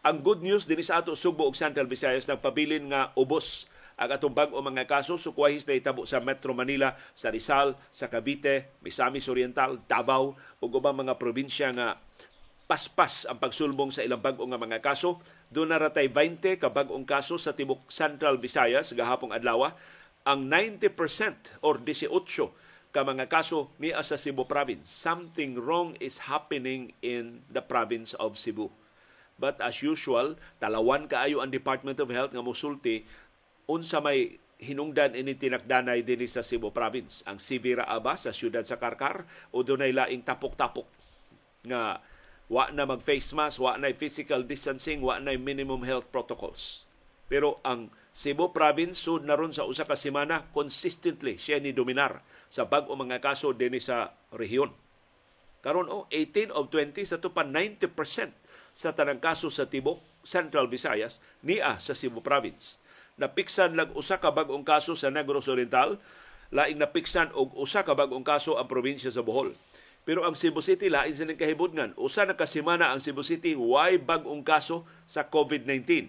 Ang 0.00 0.24
good 0.24 0.40
news 0.40 0.64
dinhi 0.64 0.82
sa 0.82 1.04
ato 1.04 1.12
Sugbo 1.14 1.46
ug 1.46 1.54
Central 1.54 1.86
Visayas 1.86 2.26
nagpabilin 2.26 2.90
nga 2.90 3.12
ubos 3.14 3.69
ang 4.00 4.08
atong 4.16 4.32
bag-o 4.32 4.56
mga 4.64 4.88
kaso 4.88 5.20
sukwahis 5.20 5.68
na 5.68 5.76
itabo 5.76 6.08
sa 6.08 6.24
Metro 6.24 6.56
Manila, 6.56 6.96
sa 7.12 7.28
Rizal, 7.28 7.76
sa 7.92 8.08
Cavite, 8.08 8.72
Misamis 8.80 9.28
Oriental, 9.28 9.76
Davao 9.84 10.40
ug 10.56 10.70
ubang 10.72 10.96
mga 10.96 11.20
probinsya 11.20 11.68
nga 11.76 12.00
paspas 12.64 13.28
ang 13.28 13.36
pagsulbong 13.36 13.92
sa 13.92 14.00
ilang 14.00 14.24
bag-o 14.24 14.48
nga 14.48 14.56
mga 14.56 14.80
kaso. 14.80 15.20
Doon 15.52 15.76
naratay 15.76 16.08
20 16.08 16.56
ka 16.56 16.72
bag-ong 16.72 17.04
kaso 17.04 17.36
sa 17.36 17.52
tibok 17.52 17.92
Central 17.92 18.40
Visayas 18.40 18.96
gahapong 18.96 19.36
adlaw. 19.36 19.68
Ang 20.24 20.48
90% 20.48 21.60
or 21.60 21.76
18 21.76 22.96
ka 22.96 23.04
mga 23.04 23.28
kaso 23.28 23.68
ni 23.76 23.92
sa 23.92 24.16
Cebu 24.16 24.48
province. 24.48 24.88
Something 24.88 25.60
wrong 25.60 25.92
is 26.00 26.30
happening 26.30 26.96
in 27.04 27.44
the 27.52 27.60
province 27.60 28.16
of 28.16 28.40
Cebu. 28.40 28.72
But 29.40 29.56
as 29.64 29.80
usual, 29.80 30.36
talawan 30.60 31.08
kaayo 31.08 31.40
ang 31.40 31.48
Department 31.48 31.96
of 31.96 32.12
Health 32.12 32.36
nga 32.36 32.44
musulti 32.44 33.08
unsa 33.70 34.02
may 34.02 34.34
hinungdan 34.60 35.14
ini 35.16 35.38
tinakdanay 35.38 36.02
dinhi 36.02 36.26
sa 36.26 36.42
Cebu 36.42 36.74
Province 36.74 37.22
ang 37.24 37.38
Sivira 37.38 37.86
Aba 37.88 38.18
sa 38.18 38.34
siyudad 38.34 38.66
sa 38.66 38.76
Karkar 38.76 39.24
o 39.54 39.62
dunay 39.64 39.94
laing 39.94 40.26
tapok-tapok 40.26 40.84
nga 41.64 42.02
wa 42.50 42.66
na 42.74 42.82
mag 42.82 43.00
face 43.00 43.30
mask, 43.30 43.62
wa 43.62 43.78
na 43.78 43.94
physical 43.94 44.42
distancing, 44.42 45.00
wa 45.00 45.22
na 45.22 45.38
minimum 45.38 45.86
health 45.86 46.10
protocols. 46.10 46.82
Pero 47.30 47.62
ang 47.62 47.94
Cebu 48.10 48.50
Province 48.50 48.98
sud 48.98 49.22
na 49.22 49.38
ron 49.38 49.54
sa 49.54 49.64
usa 49.70 49.86
ka 49.86 49.94
semana 49.94 50.50
consistently 50.50 51.38
siya 51.38 51.62
ni 51.62 51.70
dominar 51.70 52.26
sa 52.50 52.66
bag-o 52.66 52.98
mga 52.98 53.22
kaso 53.22 53.54
dinhi 53.54 53.78
sa 53.78 54.18
rehiyon. 54.34 54.74
Karon 55.62 55.86
oh 55.86 56.10
18 56.10 56.50
of 56.50 56.74
20 56.74 57.06
sa 57.06 57.22
tupan 57.22 57.54
90% 57.54 58.34
sa 58.74 58.90
tanang 58.98 59.22
kaso 59.22 59.46
sa 59.46 59.70
tibok 59.70 60.02
Central 60.26 60.66
Visayas 60.66 61.22
niya 61.46 61.78
sa 61.78 61.94
Cebu 61.94 62.18
Province 62.18 62.79
napiksan 63.20 63.76
lag 63.76 63.92
usa 63.92 64.16
ka 64.16 64.32
bag-ong 64.32 64.64
kaso 64.64 64.96
sa 64.96 65.12
Negros 65.12 65.46
Oriental, 65.52 66.00
laing 66.48 66.80
napiksan 66.80 67.28
og 67.36 67.52
usa 67.52 67.84
ka 67.84 67.92
bag-ong 67.92 68.24
kaso 68.24 68.56
ang 68.56 68.64
probinsya 68.64 69.12
sa 69.12 69.20
Bohol. 69.20 69.52
Pero 70.08 70.24
ang 70.24 70.32
Cebu 70.32 70.64
City 70.64 70.88
lain 70.88 71.12
sa 71.12 71.28
kahibudngan. 71.28 71.92
Usa 72.00 72.24
na 72.24 72.32
kasimana 72.32 72.88
ang 72.88 73.04
Cebu 73.04 73.20
City 73.20 73.52
why 73.52 74.00
bag-ong 74.00 74.40
kaso 74.40 74.88
sa 75.04 75.28
COVID-19. 75.28 76.08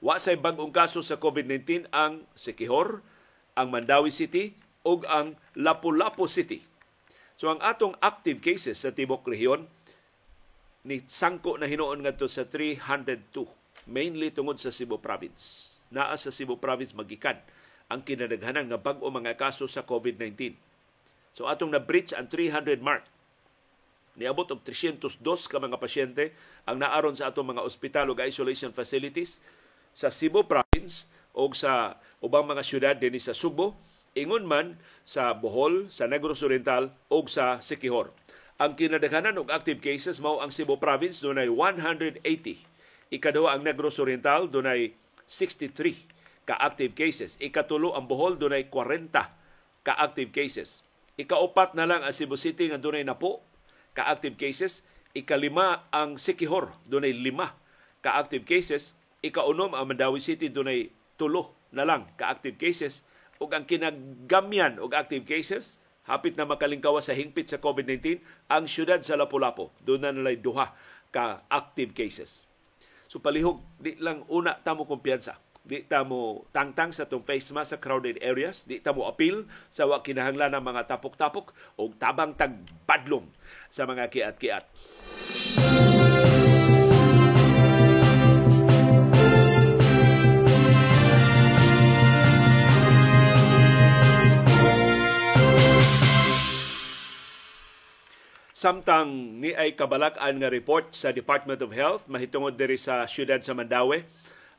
Wa 0.00 0.16
say 0.16 0.40
bag-ong 0.40 0.72
kaso 0.72 1.04
sa 1.04 1.20
COVID-19 1.20 1.92
ang 1.92 2.24
Sikihor, 2.32 3.04
ang 3.52 3.68
Mandawi 3.68 4.08
City 4.08 4.56
ug 4.80 5.04
ang 5.04 5.36
Lapu-Lapu 5.52 6.24
City. 6.24 6.64
So 7.36 7.52
ang 7.52 7.60
atong 7.60 8.00
active 8.00 8.40
cases 8.40 8.80
sa 8.80 8.96
tibok 8.96 9.28
rehiyon 9.28 9.68
ni 10.88 11.04
sangko 11.04 11.60
na 11.60 11.68
hinuon 11.68 12.00
ngadto 12.00 12.32
sa 12.32 12.48
302 12.48 13.44
mainly 13.84 14.32
tungod 14.32 14.56
sa 14.56 14.72
Cebu 14.72 14.96
province 14.96 15.75
naa 15.92 16.14
sa 16.18 16.34
Cebu 16.34 16.58
Province 16.58 16.94
magikan 16.94 17.38
ang 17.86 18.02
kinadaghanan 18.02 18.66
nga 18.66 18.78
bag-o 18.82 19.06
mga 19.10 19.38
kaso 19.38 19.70
sa 19.70 19.86
COVID-19. 19.86 20.58
So 21.30 21.46
atong 21.46 21.70
na-breach 21.70 22.16
ang 22.16 22.26
300 22.30 22.82
mark 22.82 23.06
Niabot 24.16 24.48
og 24.48 24.64
302 24.64 25.20
ka 25.52 25.60
mga 25.60 25.76
pasyente 25.76 26.32
ang 26.64 26.80
naaron 26.80 27.12
sa 27.12 27.28
atong 27.28 27.52
mga 27.52 27.62
ospital 27.62 28.08
ug 28.08 28.18
isolation 28.24 28.72
facilities 28.72 29.44
sa 29.92 30.08
Cebu 30.08 30.48
province 30.48 31.12
o 31.36 31.52
sa 31.52 32.00
ubang 32.24 32.48
mga 32.48 32.64
syudad 32.64 32.96
dinhi 32.96 33.20
sa 33.20 33.36
Subo, 33.36 33.76
ingon 34.16 34.48
man 34.48 34.80
sa 35.04 35.36
Bohol, 35.36 35.92
sa 35.92 36.08
Negros 36.08 36.40
Oriental 36.40 36.96
o 37.12 37.28
sa 37.28 37.60
Siquijor. 37.60 38.08
Ang 38.56 38.72
kinadaghanan 38.72 39.36
og 39.36 39.52
active 39.52 39.84
cases 39.84 40.16
mao 40.24 40.40
ang 40.40 40.48
Cebu 40.48 40.80
province 40.80 41.20
dunay 41.20 41.52
180. 41.52 42.24
Ikaduha 43.12 43.52
ang 43.52 43.62
Negros 43.68 44.00
Oriental 44.00 44.48
dunay 44.48 44.96
63 45.26 46.46
ka 46.46 46.54
active 46.54 46.94
cases. 46.94 47.34
Ikatulo 47.42 47.92
ang 47.98 48.06
Bohol 48.06 48.38
dunay 48.38 48.70
40 48.70 49.10
ka 49.82 49.92
active 49.98 50.30
cases. 50.30 50.86
Ikaupat 51.18 51.74
na 51.74 51.84
lang 51.86 52.06
ang 52.06 52.14
Cebu 52.14 52.38
City 52.38 52.70
nga 52.70 52.78
dunay 52.78 53.02
napo 53.02 53.42
ka 53.92 54.06
active 54.06 54.38
cases. 54.38 54.86
Ikalima 55.12 55.90
ang 55.90 56.16
Siquijor 56.16 56.74
dunay 56.86 57.10
lima 57.10 57.58
ka 58.00 58.16
active 58.16 58.46
cases. 58.46 58.94
Ikaunom 59.26 59.74
ang 59.74 59.90
Mandawi 59.90 60.22
City 60.22 60.46
dunay 60.46 60.94
tulo 61.18 61.58
na 61.74 61.82
lang 61.82 62.06
ka 62.14 62.30
active 62.30 62.54
cases 62.56 63.02
ug 63.42 63.52
ang 63.52 63.66
kinagamyan 63.68 64.78
og 64.80 64.96
active 64.96 65.26
cases 65.26 65.82
hapit 66.06 66.38
na 66.38 66.46
makalingkawa 66.46 67.02
sa 67.02 67.12
hingpit 67.12 67.50
sa 67.50 67.58
COVID-19 67.58 68.22
ang 68.46 68.70
syudad 68.70 69.02
sa 69.02 69.18
Lapu-Lapu. 69.18 69.74
Doon 69.82 70.06
na 70.06 70.14
nalay 70.14 70.38
duha 70.38 70.70
ka 71.10 71.42
active 71.50 71.92
cases. 71.92 72.45
So 73.16 73.24
palihog, 73.24 73.64
di 73.80 73.96
lang 73.96 74.28
una 74.28 74.60
tamo 74.60 74.84
kumpiyansa. 74.84 75.40
Di 75.64 75.88
tamo 75.88 76.44
tangtang 76.52 76.92
sa 76.92 77.08
tong 77.08 77.24
face 77.24 77.48
mask 77.48 77.72
sa 77.72 77.78
crowded 77.80 78.20
areas. 78.20 78.68
Di 78.68 78.76
tamo 78.76 79.08
appeal 79.08 79.48
sa 79.72 79.88
wa 79.88 80.04
kinahanglan 80.04 80.52
ng 80.52 80.60
mga 80.60 80.84
tapok-tapok 80.84 81.56
o 81.80 81.88
tabang 81.96 82.36
tagbadlong 82.36 83.24
sa 83.72 83.88
mga 83.88 84.12
kiat-kiat. 84.12 84.68
Samtang 98.56 99.36
ni 99.36 99.52
ay 99.52 99.76
kabalak-an 99.76 100.40
nga 100.40 100.48
report 100.48 100.96
sa 100.96 101.12
Department 101.12 101.60
of 101.60 101.76
Health 101.76 102.08
mahitungod 102.08 102.56
diri 102.56 102.80
sa 102.80 103.04
siyudad 103.04 103.44
sa 103.44 103.52
Mandawi, 103.52 104.08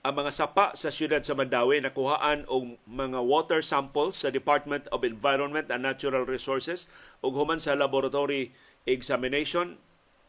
ang 0.06 0.22
mga 0.22 0.38
sapa 0.38 0.78
sa 0.78 0.94
siyudad 0.94 1.26
sa 1.26 1.34
Mandawi 1.34 1.82
nakuhaan 1.82 2.46
og 2.46 2.78
mga 2.86 3.26
water 3.26 3.66
samples 3.66 4.22
sa 4.22 4.30
Department 4.30 4.86
of 4.94 5.02
Environment 5.02 5.66
and 5.74 5.82
Natural 5.82 6.30
Resources 6.30 6.94
ug 7.26 7.42
human 7.42 7.58
sa 7.58 7.74
laboratory 7.74 8.54
examination 8.86 9.82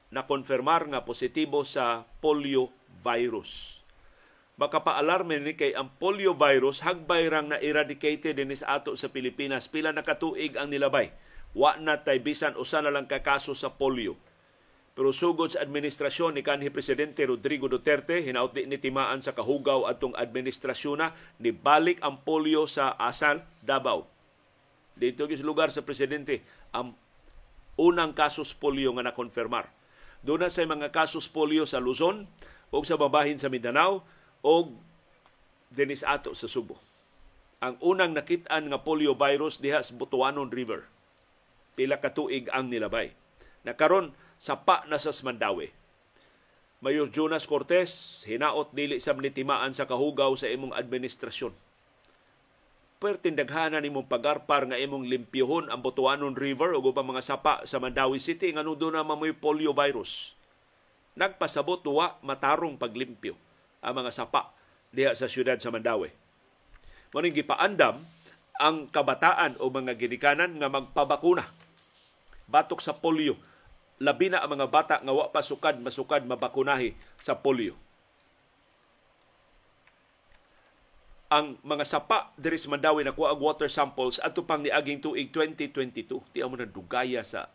na 0.09 0.25
konfirmar 0.25 0.89
nga 0.89 1.05
positibo 1.05 1.61
sa 1.61 2.09
polio 2.25 2.73
virus. 3.05 3.85
Makapaalarme 4.57 5.45
ni 5.45 5.61
kay 5.61 5.77
ang 5.77 5.93
polio 6.01 6.33
virus 6.33 6.89
hagbay 6.89 7.29
rang 7.29 7.53
na 7.53 7.61
eradicated 7.61 8.33
din 8.33 8.49
sa 8.57 8.81
ato 8.81 8.97
sa 8.97 9.13
Pilipinas. 9.13 9.69
Pila 9.69 9.93
nakatuig 9.93 10.57
ang 10.57 10.73
nilabay 10.73 11.28
wa 11.57 11.77
na 11.81 12.01
tay 12.01 12.21
bisan 12.21 12.59
usa 12.59 12.85
na 12.85 12.93
lang 12.93 13.09
ka 13.09 13.25
kaso 13.25 13.57
sa 13.57 13.73
polio. 13.73 14.19
Pero 14.99 15.15
sugod 15.15 15.55
sa 15.55 15.63
administrasyon 15.63 16.35
ni 16.35 16.43
kanhi 16.43 16.75
presidente 16.75 17.23
Rodrigo 17.23 17.71
Duterte 17.71 18.19
hinaut 18.19 18.51
di 18.51 18.67
ni 18.67 18.83
timaan 18.83 19.23
sa 19.23 19.31
kahugaw 19.31 19.87
atong 19.87 20.19
administrasyon 20.19 20.99
na 20.99 21.15
ni 21.39 21.55
balik 21.55 22.03
ang 22.03 22.19
polio 22.27 22.67
sa 22.67 22.99
Asal, 22.99 23.47
Davao. 23.63 24.11
Dito 24.99 25.31
gis 25.31 25.47
lugar 25.47 25.71
sa 25.71 25.87
presidente 25.87 26.43
ang 26.75 26.99
unang 27.79 28.11
kasos 28.11 28.51
polio 28.59 28.91
nga 28.99 29.07
nakonfirmar. 29.07 29.71
Doon 30.27 30.43
na 30.43 30.51
sa 30.51 30.67
mga 30.67 30.91
kasos 30.91 31.31
polio 31.31 31.63
sa 31.63 31.79
Luzon 31.79 32.27
o 32.75 32.83
sa 32.83 32.99
babahin 32.99 33.39
sa 33.39 33.47
Mindanao 33.47 34.03
o 34.43 34.75
dinis 35.71 36.03
ato 36.03 36.35
sa 36.35 36.51
Subo. 36.51 36.75
Ang 37.63 37.79
unang 37.87 38.19
nakitaan 38.19 38.67
nga 38.67 38.83
polio 38.83 39.15
virus 39.15 39.63
diha 39.63 39.79
sa 39.79 39.95
Butuanon 39.95 40.51
River 40.51 40.98
pila 41.79 42.03
ka 42.03 42.11
tuig 42.11 42.51
ang 42.51 42.67
nilabay. 42.67 43.15
Nakaron 43.63 44.11
sa 44.35 44.59
pa 44.59 44.83
na 44.91 44.99
sa 44.99 45.15
Mandawi. 45.23 45.71
Mayor 46.83 47.11
Jonas 47.11 47.47
Cortez, 47.47 48.23
hinaot 48.27 48.75
dili 48.75 48.99
sa 48.99 49.15
nitimaan 49.15 49.75
sa 49.75 49.87
kahugaw 49.87 50.35
sa 50.35 50.51
imong 50.51 50.75
administrasyon. 50.75 51.55
Pertindaghanan 52.99 53.87
imong 53.87 54.11
pagarpar 54.11 54.67
nga 54.67 54.79
imong 54.79 55.07
limpyuhon 55.07 55.71
ang 55.71 55.83
Butuanon 55.83 56.35
River 56.35 56.75
o 56.75 56.83
upang 56.83 57.07
mga 57.07 57.23
sapa 57.23 57.63
sa 57.63 57.79
Mandawi 57.79 58.19
City 58.19 58.51
nga 58.51 58.67
doon 58.67 58.99
na 58.99 59.07
mamoy 59.07 59.31
polio 59.35 59.71
virus. 59.71 60.35
Nagpasabot 61.15 61.83
wa 61.91 62.19
matarong 62.27 62.75
paglimpyo 62.75 63.39
ang 63.83 64.03
mga 64.03 64.11
sapa 64.15 64.51
diha 64.91 65.15
sa 65.15 65.31
siyudad 65.31 65.59
sa 65.63 65.71
Mandawi. 65.71 66.11
Maning 67.15 67.43
gipaandam 67.43 68.03
ang 68.59 68.91
kabataan 68.91 69.59
o 69.63 69.71
mga 69.71 69.95
ginikanan 69.95 70.59
nga 70.59 70.67
magpabakuna 70.67 71.47
batok 72.49 72.81
sa 72.81 72.97
polio. 72.97 73.37
Labi 74.01 74.33
na 74.33 74.43
ang 74.43 74.57
mga 74.57 74.67
bata 74.67 74.97
nga 74.99 75.13
wa 75.13 75.29
pa 75.29 75.45
sukad 75.45 75.79
masukad 75.79 76.25
mabakunahi 76.25 76.97
sa 77.21 77.37
polio. 77.39 77.77
Ang 81.29 81.61
mga 81.61 81.85
sapa 81.85 82.33
diri 82.41 82.57
sa 82.57 82.73
Mandawi 82.73 83.05
na 83.05 83.13
kuha 83.13 83.37
water 83.37 83.69
samples 83.69 84.17
ato 84.25 84.49
pang 84.49 84.65
niaging 84.65 85.05
tuig 85.05 85.29
2022. 85.29 86.25
Di 86.33 86.41
mo 86.41 86.57
na 86.57 86.65
dugaya 86.65 87.21
sa 87.21 87.53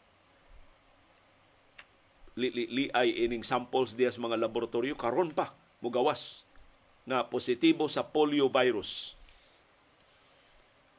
li, 2.37 2.53
li, 2.53 2.65
li 2.69 2.85
ay 2.93 3.25
ining 3.25 3.41
samples 3.41 3.97
diya 3.97 4.13
sa 4.13 4.21
mga 4.21 4.37
laboratorio 4.37 4.93
karon 4.93 5.33
pa 5.33 5.53
mugawas 5.81 6.45
na 7.03 7.25
positibo 7.25 7.89
sa 7.91 8.05
polio 8.05 8.47
virus 8.47 9.17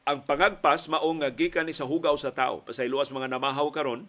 ang 0.05 0.21
pangagpas 0.21 0.85
maong 0.85 1.25
nga 1.25 1.33
gikan 1.33 1.65
ni 1.65 1.73
sa 1.73 1.89
hugaw 1.89 2.13
sa 2.15 2.29
tao. 2.29 2.61
Pasayloas 2.61 3.09
mga 3.09 3.25
namahaw 3.25 3.67
karon 3.73 4.05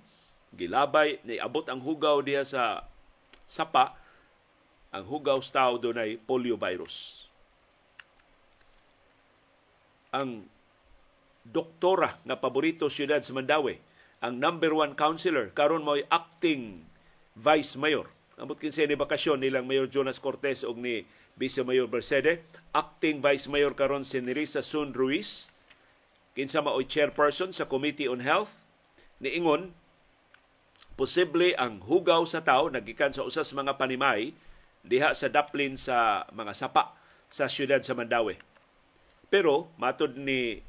gilabay 0.53 1.19
ni 1.25 1.41
abot 1.41 1.65
ang 1.67 1.81
hugaw 1.81 2.21
diha 2.21 2.45
sa 2.45 2.85
sapa 3.49 3.97
ang 4.93 5.05
hugaw 5.09 5.41
sa 5.43 5.65
tao 5.65 5.73
dunay 5.77 6.17
polio 6.17 6.57
virus 6.57 7.27
ang 10.15 10.49
doktora 11.45 12.17
nga 12.25 12.41
paborito 12.41 12.89
siyudad 12.89 13.21
sa 13.21 13.37
Mandawi 13.37 13.77
ang 14.25 14.41
number 14.41 14.73
one 14.73 14.97
counselor 14.97 15.53
karon 15.53 15.85
mo'y 15.85 16.09
acting 16.09 16.89
vice 17.37 17.77
mayor. 17.77 18.09
Amot 18.37 18.61
kinsa 18.61 18.85
ni 18.85 18.97
bakasyon 18.97 19.41
nilang 19.41 19.65
Mayor 19.65 19.89
Jonas 19.89 20.21
Cortez 20.21 20.61
og 20.61 20.77
ni 20.77 21.09
Vice 21.37 21.61
Mayor 21.65 21.89
Mercede, 21.89 22.45
acting 22.73 23.25
Vice 23.25 23.49
Mayor 23.49 23.73
karon 23.73 24.05
si 24.05 24.21
Nerissa 24.21 24.61
Sun 24.61 24.93
Ruiz, 24.93 25.53
kinsa 26.37 26.61
mao'y 26.61 26.85
chairperson 26.85 27.57
sa 27.57 27.65
Committee 27.65 28.07
on 28.07 28.21
Health 28.21 28.69
niingon 29.25 29.73
posible 31.01 31.57
ang 31.57 31.81
hugaw 31.89 32.29
sa 32.29 32.45
tao 32.45 32.69
nagikan 32.69 33.17
sa 33.17 33.25
usas 33.25 33.49
mga 33.57 33.81
panimay 33.81 34.37
diha 34.85 35.17
sa 35.17 35.33
daplin 35.33 35.81
sa 35.81 36.29
mga 36.31 36.53
sapa 36.53 36.93
sa 37.33 37.51
siyudad 37.51 37.83
sa 37.83 37.97
Mandawi. 37.97 38.39
Pero 39.33 39.75
matod 39.81 40.15
ni 40.15 40.63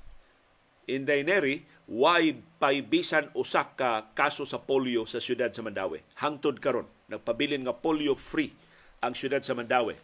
Inday 0.88 1.22
Neri, 1.22 1.68
why 1.86 2.34
pay 2.58 2.82
bisan 2.82 3.30
usak 3.38 3.78
ka 3.78 4.10
kaso 4.18 4.48
sa 4.48 4.58
polio 4.58 5.04
sa 5.04 5.22
siyudad 5.22 5.52
sa 5.54 5.62
Mandawi. 5.62 6.02
Hangtod 6.18 6.58
karon 6.64 6.88
nagpabilin 7.12 7.68
nga 7.68 7.76
polio 7.76 8.16
free 8.16 8.56
ang 9.04 9.14
siyudad 9.14 9.44
sa 9.44 9.54
Mandawi. 9.54 9.96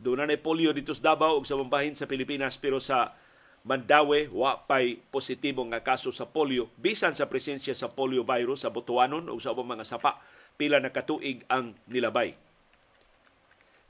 Doon 0.00 0.24
na 0.24 0.36
polio 0.40 0.72
dito 0.72 0.96
sa 0.96 1.12
Davao 1.12 1.36
ug 1.36 1.44
sa 1.44 1.60
mambahin 1.60 1.92
sa 1.92 2.08
Pilipinas 2.08 2.56
pero 2.56 2.80
sa 2.80 3.12
Mandawi 3.60 4.32
wa 4.32 4.56
pay 4.64 4.96
positibo 5.12 5.60
nga 5.68 5.84
kaso 5.84 6.08
sa 6.08 6.24
polio 6.24 6.72
bisan 6.80 7.12
sa 7.12 7.28
presensya 7.28 7.76
sa 7.76 7.92
polio 7.92 8.24
virus 8.24 8.64
sa 8.64 8.72
Butuanon 8.72 9.28
o 9.28 9.36
sa 9.36 9.52
ubang 9.52 9.76
mga 9.76 9.84
sapa 9.84 10.16
pila 10.56 10.80
na 10.80 10.88
katuig 10.88 11.44
ang 11.44 11.76
nilabay. 11.84 12.32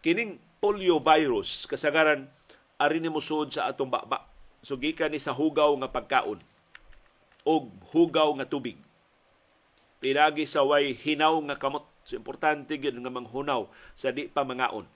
Kining 0.03 0.43
polio 0.59 0.99
virus 0.99 1.71
kasagaran 1.71 2.27
ari 2.83 2.99
ni 2.99 3.11
sa 3.55 3.71
atong 3.71 3.95
baba. 3.95 4.27
So 4.67 4.75
ni 4.75 5.19
sa 5.23 5.31
hugaw 5.31 5.71
nga 5.79 5.89
pagkaon 5.95 6.43
o 7.47 7.53
hugaw 7.95 8.35
nga 8.43 8.51
tubig. 8.51 8.77
Pinagi 10.03 10.51
sa 10.51 10.67
way 10.67 10.99
hinaw 10.99 11.39
nga 11.47 11.57
kamot. 11.63 11.87
So 12.03 12.19
importante 12.19 12.75
gyud 12.75 12.99
nga 12.99 13.13
manghunaw 13.13 13.71
sa 13.95 14.11
di 14.11 14.27
pa 14.27 14.43
mangaon 14.43 14.89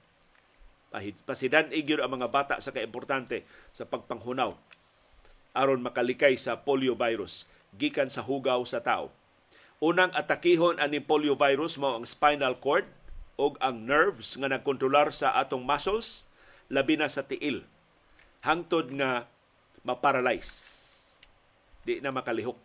pasidan 1.27 1.75
igyo 1.75 1.99
ang 1.99 2.19
mga 2.21 2.29
bata 2.31 2.55
sa 2.63 2.71
kaimportante 2.71 3.43
sa 3.75 3.83
pagpanghunaw 3.83 4.55
aron 5.55 5.83
makalikay 5.83 6.35
sa 6.35 6.59
polio 6.63 6.99
virus 6.99 7.47
gikan 7.75 8.11
sa 8.11 8.23
hugaw 8.23 8.63
sa 8.67 8.83
tao. 8.83 9.11
Unang 9.83 10.15
atakihon 10.15 10.79
ani 10.79 11.03
polio 11.03 11.35
virus 11.35 11.79
mao 11.79 11.99
ang 11.99 12.07
spinal 12.07 12.59
cord 12.59 12.87
o 13.35 13.55
ang 13.59 13.87
nerves 13.87 14.39
nga 14.39 14.47
nagkontrolar 14.51 15.11
sa 15.11 15.35
atong 15.39 15.67
muscles 15.67 16.27
labi 16.71 16.95
na 16.95 17.11
sa 17.11 17.27
tiil 17.27 17.67
hangtod 18.47 18.95
nga 18.95 19.27
maparalyze 19.83 20.85
di 21.85 22.01
na 22.01 22.15
makalihok 22.15 22.57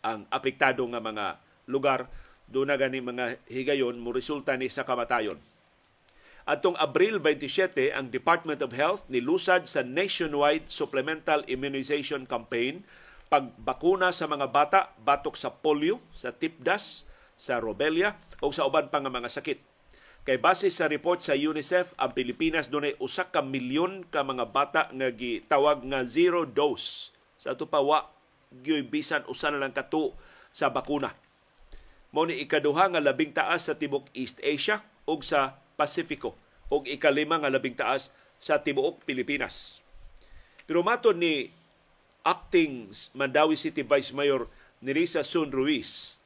ang 0.00 0.24
apektado 0.32 0.86
nga 0.88 1.02
mga 1.02 1.26
lugar 1.68 2.08
doon 2.48 2.72
na 2.72 2.78
gani 2.80 2.98
mga 3.04 3.36
higayon 3.46 4.00
mo 4.00 4.10
resulta 4.10 4.56
ni 4.56 4.66
sa 4.72 4.82
kamatayon. 4.82 5.38
Atong 6.50 6.74
Abril 6.82 7.22
27, 7.22 7.94
ang 7.94 8.10
Department 8.10 8.58
of 8.58 8.74
Health 8.74 9.06
nilusad 9.06 9.70
sa 9.70 9.86
nationwide 9.86 10.66
supplemental 10.66 11.46
immunization 11.46 12.26
campaign 12.26 12.82
pagbakuna 13.30 14.10
sa 14.10 14.26
mga 14.26 14.50
bata 14.50 14.90
batok 14.98 15.38
sa 15.38 15.54
polio, 15.54 16.02
sa 16.10 16.34
tipdas, 16.34 17.06
sa 17.38 17.62
rubella 17.62 18.18
o 18.42 18.50
sa 18.50 18.66
uban 18.66 18.90
pa 18.90 18.98
nga 18.98 19.14
mga 19.14 19.30
sakit. 19.30 19.62
Kay 20.26 20.42
base 20.42 20.74
sa 20.74 20.90
report 20.90 21.22
sa 21.22 21.38
UNICEF, 21.38 21.94
ang 21.94 22.18
Pilipinas 22.18 22.66
dunay 22.66 22.98
usa 22.98 23.30
ka 23.30 23.46
milyon 23.46 24.10
ka 24.10 24.26
mga 24.26 24.50
bata 24.50 24.82
nga 24.90 25.06
gitawag 25.14 25.86
nga 25.86 26.02
zero 26.02 26.50
dose. 26.50 27.14
Sa 27.38 27.54
ato 27.54 27.70
pa 27.70 27.78
wa 27.78 28.10
gyoy 28.50 28.82
bisan 28.82 29.22
usa 29.30 29.54
na 29.54 29.62
lang 29.62 29.70
kato 29.70 30.18
sa 30.50 30.66
bakuna. 30.66 31.14
Mao 32.10 32.26
ni 32.26 32.42
ikaduha 32.42 32.90
nga 32.90 32.98
labing 32.98 33.30
taas 33.30 33.70
sa 33.70 33.78
tibok 33.78 34.10
East 34.18 34.42
Asia 34.42 34.82
ug 35.06 35.22
sa 35.22 35.59
Pasifiko 35.80 36.36
ug 36.68 36.84
ikalima 36.84 37.40
nga 37.40 37.48
labing 37.48 37.72
taas 37.72 38.12
sa 38.36 38.60
tibuok 38.60 39.08
Pilipinas. 39.08 39.80
Pero 40.68 40.84
matod 40.84 41.16
ni 41.16 41.48
acting 42.20 42.92
Mandawi 43.16 43.56
City 43.56 43.80
Vice 43.80 44.12
Mayor 44.12 44.44
Nerissa 44.84 45.24
Sun 45.24 45.48
Ruiz, 45.48 46.20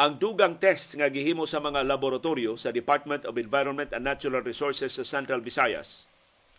ang 0.00 0.16
dugang 0.16 0.56
test 0.56 0.96
nga 0.96 1.12
gihimo 1.12 1.44
sa 1.44 1.60
mga 1.60 1.84
laboratorio 1.84 2.56
sa 2.56 2.72
Department 2.72 3.28
of 3.28 3.36
Environment 3.36 3.90
and 3.92 4.06
Natural 4.06 4.40
Resources 4.40 4.96
sa 4.96 5.04
Central 5.04 5.44
Visayas 5.44 6.08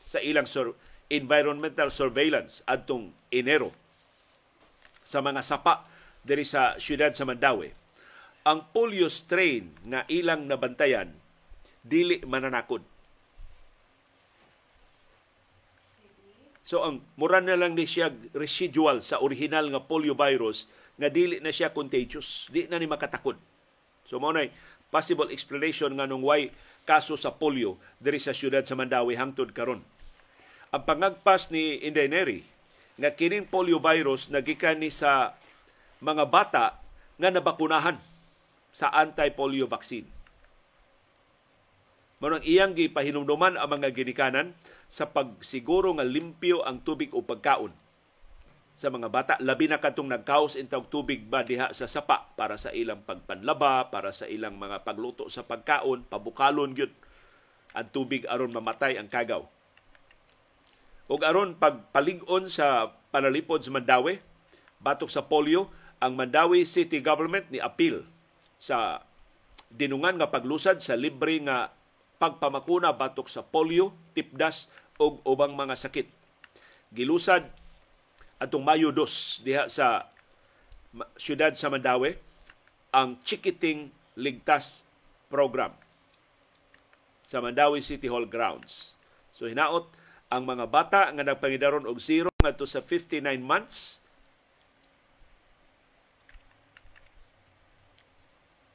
sa 0.06 0.22
ilang 0.22 0.46
sur- 0.46 0.78
environmental 1.10 1.90
surveillance 1.90 2.62
adtong 2.70 3.10
Enero 3.34 3.74
sa 5.02 5.20
mga 5.26 5.42
sapa 5.42 5.90
diri 6.22 6.46
sa 6.46 6.78
siyudad 6.78 7.18
sa 7.18 7.26
Mandawi. 7.26 7.81
Ang 8.42 8.66
polio 8.74 9.06
strain 9.06 9.70
nga 9.86 10.02
ilang 10.10 10.50
nabantayan 10.50 11.14
dili 11.86 12.22
mananakod. 12.26 12.82
So 16.66 16.82
ang 16.82 17.06
mura 17.18 17.42
na 17.42 17.58
lang 17.58 17.78
ni 17.78 17.86
siya 17.86 18.14
residual 18.34 19.06
sa 19.06 19.22
original 19.22 19.70
nga 19.70 19.82
polio 19.82 20.18
virus 20.18 20.66
nga 20.98 21.10
dili 21.10 21.42
na 21.42 21.54
siya 21.54 21.74
contagious, 21.74 22.50
di 22.54 22.66
na 22.70 22.82
ni 22.82 22.90
makatakod. 22.90 23.38
So 24.06 24.18
mao 24.18 24.34
nay 24.34 24.50
possible 24.90 25.30
explanation 25.30 25.94
nga 25.98 26.10
nung 26.10 26.26
why 26.26 26.50
kaso 26.86 27.14
sa 27.18 27.34
polio 27.34 27.78
diri 28.02 28.18
sa 28.18 28.34
siyudad 28.34 28.66
sa 28.66 28.74
Mandawi 28.74 29.18
hangtod 29.18 29.54
karon. 29.54 29.86
Ang 30.74 30.84
pangagpas 30.88 31.54
ni 31.54 31.78
Inday 31.84 32.10
Neri 32.10 32.42
nga 32.98 33.14
kining 33.14 33.46
polio 33.46 33.78
virus 33.78 34.34
nagikan 34.34 34.82
ni 34.82 34.90
sa 34.90 35.38
mga 36.02 36.26
bata 36.26 36.66
nga 37.22 37.30
nabakunahan 37.30 38.11
sa 38.72 38.90
anti-polio 38.92 39.68
vaccine. 39.68 40.08
Manang 42.22 42.46
iyang 42.46 42.78
gipahinumduman 42.78 43.58
ang 43.58 43.70
mga 43.82 43.98
ginikanan 43.98 44.54
sa 44.86 45.10
pagsiguro 45.10 45.98
nga 45.98 46.06
limpyo 46.06 46.62
ang 46.62 46.86
tubig 46.86 47.10
o 47.18 47.26
pagkaon. 47.26 47.74
Sa 48.78 48.94
mga 48.94 49.10
bata 49.10 49.34
labi 49.42 49.66
na 49.66 49.82
kadtong 49.82 50.06
nagkaos 50.06 50.54
intawg 50.54 50.88
tubig 50.88 51.26
ba 51.26 51.42
diha 51.42 51.74
sa 51.74 51.90
sapa 51.90 52.30
para 52.38 52.62
sa 52.62 52.70
ilang 52.72 53.02
pagpanlaba 53.04 53.90
para 53.90 54.14
sa 54.14 54.30
ilang 54.30 54.56
mga 54.56 54.86
pagluto 54.86 55.28
sa 55.34 55.42
pagkaon 55.44 56.06
pabukalon 56.08 56.78
gyud. 56.78 56.94
Ang 57.74 57.88
tubig 57.90 58.30
aron 58.30 58.54
mamatay 58.54 59.02
ang 59.02 59.10
kagaw. 59.10 59.42
Ug 61.12 61.22
aron 61.26 61.58
pagpalig-on 61.58 62.48
sa 62.48 62.96
panalipod 63.10 63.66
sa 63.66 63.74
Mandawi 63.74 64.22
batok 64.78 65.10
sa 65.10 65.26
polio 65.26 65.74
ang 65.98 66.14
Mandawi 66.14 66.70
City 66.70 67.02
Government 67.02 67.50
ni 67.50 67.58
appeal 67.58 68.06
sa 68.62 69.02
dinungan 69.74 70.22
nga 70.22 70.30
paglusad 70.30 70.78
sa 70.86 70.94
libre 70.94 71.42
nga 71.42 71.74
pagpamakuna 72.22 72.94
batok 72.94 73.26
sa 73.26 73.42
polio, 73.42 73.98
tipdas 74.14 74.70
ug 75.02 75.18
ubang 75.26 75.58
mga 75.58 75.74
sakit. 75.74 76.06
Gilusad 76.94 77.50
atong 78.38 78.62
Mayo 78.62 78.94
2 78.94 79.42
diha 79.42 79.66
sa 79.66 80.06
siyudad 81.18 81.58
sa 81.58 81.74
Mandawi 81.74 82.14
ang 82.94 83.18
Chikiting 83.26 83.90
Ligtas 84.20 84.86
Program 85.32 85.74
sa 87.24 87.40
Mandawi 87.40 87.80
City 87.80 88.12
Hall 88.12 88.28
grounds. 88.28 88.94
So 89.32 89.48
hinaot 89.48 89.88
ang 90.28 90.44
mga 90.44 90.68
bata 90.68 91.02
nga 91.10 91.24
nagpangidaron 91.24 91.88
og 91.88 91.98
0 91.98 92.28
ngadto 92.44 92.68
sa 92.68 92.84
59 92.84 93.24
months 93.40 94.01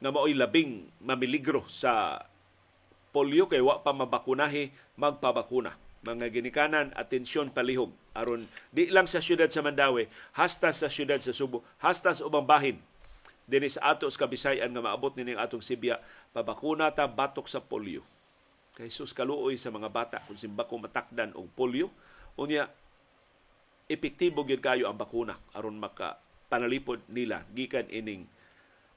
nga 0.07 0.14
mao'y 0.14 0.38
labing 0.38 0.87
mamiligro 1.03 1.66
sa 1.66 2.23
polio 3.11 3.51
kay 3.51 3.59
wa 3.59 3.83
pa 3.83 3.90
mabakunahi 3.90 4.71
magpabakuna. 4.95 5.75
Mga 6.07 6.31
ginikanan, 6.31 6.95
atensyon 6.95 7.51
palihog 7.51 7.90
aron 8.14 8.47
di 8.71 8.87
lang 8.87 9.11
sa 9.11 9.19
syudad 9.19 9.51
sa 9.51 9.66
Mandawi, 9.66 10.07
hasta 10.38 10.71
sa 10.71 10.87
syudad 10.87 11.19
sa 11.19 11.35
Subo, 11.35 11.66
hasta 11.83 12.14
sa 12.14 12.23
ubang 12.23 12.47
bahin. 12.47 12.79
Dinhi 13.51 13.66
sa 13.66 13.99
ato 13.99 14.07
sa 14.07 14.23
Kabisayan 14.23 14.71
nga 14.71 14.79
maabot 14.79 15.19
nining 15.19 15.42
atong 15.42 15.59
Sibya 15.59 15.99
pabakuna 16.31 16.95
ta 16.95 17.11
batok 17.11 17.51
sa 17.51 17.59
polio. 17.59 18.07
Kay 18.79 18.87
sus 18.87 19.11
kaluoy 19.11 19.59
sa 19.59 19.75
mga 19.75 19.90
bata 19.90 20.23
kung 20.23 20.38
simba 20.38 20.71
ko 20.71 20.79
matakdan 20.79 21.35
og 21.35 21.51
polio 21.51 21.90
unya 22.38 22.71
epektibo 23.90 24.47
gyud 24.47 24.62
kayo 24.62 24.87
ang 24.87 24.95
bakuna 24.95 25.35
aron 25.51 25.75
maka 25.75 26.23
panalipod 26.47 27.03
nila 27.11 27.42
gikan 27.51 27.90
ining 27.90 28.29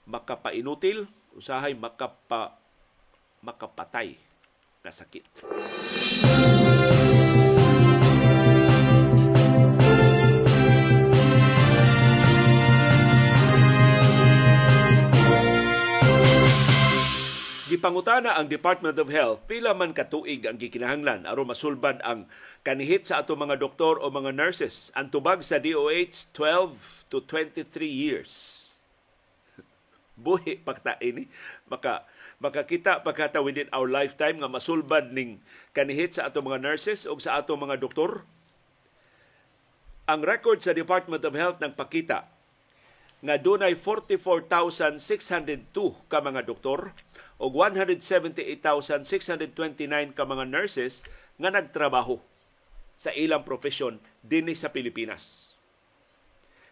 makapainutil 0.10 1.06
usahay 1.38 1.78
makapa 1.78 2.58
makapatay 3.46 4.18
nga 4.82 4.92
sakit. 4.92 5.46
Gipangutana 17.70 18.34
ang 18.34 18.50
Department 18.50 18.98
of 18.98 19.14
Health 19.14 19.46
pila 19.46 19.78
man 19.78 19.94
katuig 19.94 20.42
ang 20.50 20.58
gikinahanglan 20.58 21.30
aron 21.30 21.54
masulbad 21.54 22.02
ang 22.02 22.26
kanihit 22.66 23.06
sa 23.06 23.22
ato 23.22 23.38
mga 23.38 23.62
doktor 23.62 24.02
o 24.02 24.10
mga 24.10 24.34
nurses. 24.34 24.90
Ang 24.98 25.14
tubag 25.14 25.46
sa 25.46 25.62
DOH 25.62 26.34
12 26.34 27.14
to 27.14 27.22
23 27.22 27.62
years. 27.86 28.59
Buhi 30.20 30.60
pakta 30.60 31.00
ini 31.00 31.32
maka 31.72 32.04
makakita 32.44 33.00
pagkata 33.02 33.40
within 33.40 33.72
our 33.72 33.88
lifetime 33.88 34.44
nga 34.44 34.52
masulbad 34.52 35.16
ning 35.16 35.40
kanihit 35.72 36.20
sa 36.20 36.28
ato 36.28 36.44
mga 36.44 36.60
nurses 36.60 37.08
o 37.08 37.16
sa 37.16 37.40
ato 37.40 37.56
mga 37.56 37.80
doktor. 37.80 38.28
Ang 40.10 40.26
record 40.26 40.60
sa 40.60 40.76
Department 40.76 41.24
of 41.24 41.38
Health 41.38 41.64
nang 41.64 41.78
pakita 41.78 42.28
nga 43.20 43.36
dunay 43.36 43.76
44,602 43.76 46.08
ka 46.08 46.24
mga 46.24 46.48
doktor 46.48 46.96
o 47.40 47.48
178,629 47.52 50.16
ka 50.16 50.24
mga 50.24 50.46
nurses 50.48 51.04
nga 51.40 51.52
nagtrabaho 51.52 52.20
sa 53.00 53.16
ilang 53.16 53.48
profesyon 53.48 54.00
dinhi 54.24 54.56
sa 54.56 54.72
Pilipinas. 54.72 55.52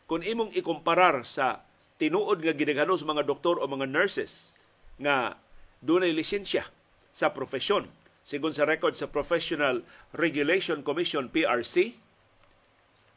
Kung 0.08 0.24
imong 0.24 0.56
ikumparar 0.56 1.28
sa 1.28 1.67
tinuod 1.98 2.46
nga 2.46 2.54
gidaghanos 2.54 3.02
mga 3.06 3.26
doktor 3.26 3.58
o 3.58 3.66
mga 3.66 3.90
nurses 3.90 4.54
nga 5.02 5.38
dunay 5.82 6.14
lisensya 6.14 6.70
sa 7.14 7.34
profesyon 7.34 7.90
sigon 8.28 8.54
sa 8.54 8.68
record 8.68 8.94
sa 8.94 9.10
Professional 9.10 9.82
Regulation 10.14 10.86
Commission 10.86 11.32
PRC 11.32 11.96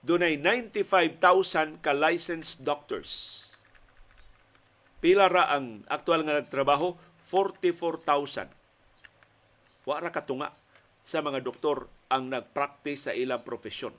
dunay 0.00 0.40
95,000 0.40 1.84
ka 1.84 1.92
licensed 1.92 2.64
doctors. 2.64 3.36
Pila 5.00 5.28
ra 5.32 5.48
ang 5.52 5.84
aktual 5.88 6.24
nga 6.24 6.40
nagtrabaho 6.40 6.96
44,000. 7.28 8.48
Wa 9.88 9.96
ra 10.00 10.12
katunga 10.12 10.52
sa 11.04 11.24
mga 11.24 11.40
doktor 11.40 11.88
ang 12.12 12.28
nagpractice 12.28 13.08
sa 13.08 13.12
ilang 13.16 13.40
profesyon. 13.40 13.92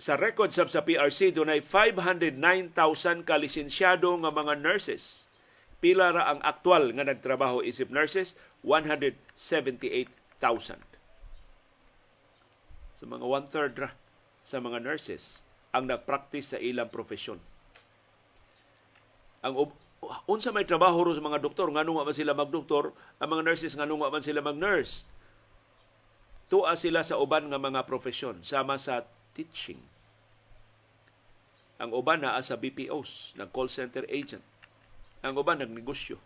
Sa 0.00 0.16
record 0.16 0.48
sab 0.48 0.72
sa 0.72 0.80
PRC 0.80 1.36
dunay 1.36 1.60
509,000 1.60 3.28
ka 3.28 3.36
lisensyado 3.36 4.16
nga 4.16 4.32
mga 4.32 4.56
nurses. 4.56 5.28
Pila 5.84 6.16
ra 6.16 6.32
ang 6.32 6.40
aktual 6.40 6.96
nga 6.96 7.04
nagtrabaho 7.04 7.60
isip 7.60 7.92
nurses 7.92 8.40
178,000. 8.64 10.80
Sa 12.96 13.04
mga 13.04 13.24
one-third 13.28 13.76
ra 13.76 13.92
sa 14.40 14.56
mga 14.56 14.80
nurses 14.80 15.44
ang 15.76 15.84
nagpractice 15.84 16.56
sa 16.56 16.58
ilang 16.64 16.88
profesyon. 16.88 17.36
Ang 19.44 19.68
unsa 20.24 20.48
may 20.48 20.64
trabaho 20.64 21.04
ro 21.04 21.12
sa 21.12 21.20
mga 21.20 21.44
doktor 21.44 21.68
nganong 21.68 22.00
man 22.00 22.16
sila 22.16 22.32
magdoktor 22.32 22.96
ang 23.20 23.28
mga 23.28 23.52
nurses 23.52 23.76
nganong 23.76 24.08
man 24.08 24.24
sila 24.24 24.40
mag-nurse 24.40 25.04
tuwa 26.48 26.72
sila 26.72 27.04
sa 27.04 27.20
uban 27.20 27.52
nga 27.52 27.60
mga 27.60 27.84
profesyon 27.84 28.40
sama 28.40 28.80
sa 28.80 29.04
teaching 29.36 29.89
Ang 31.80 31.96
uban 31.96 32.20
naa 32.20 32.36
sa 32.44 32.60
BPOs, 32.60 33.32
nag 33.40 33.56
call 33.56 33.72
center 33.72 34.04
agent. 34.12 34.44
Ang 35.24 35.40
uban 35.40 35.64
nagnegosyo. 35.64 36.20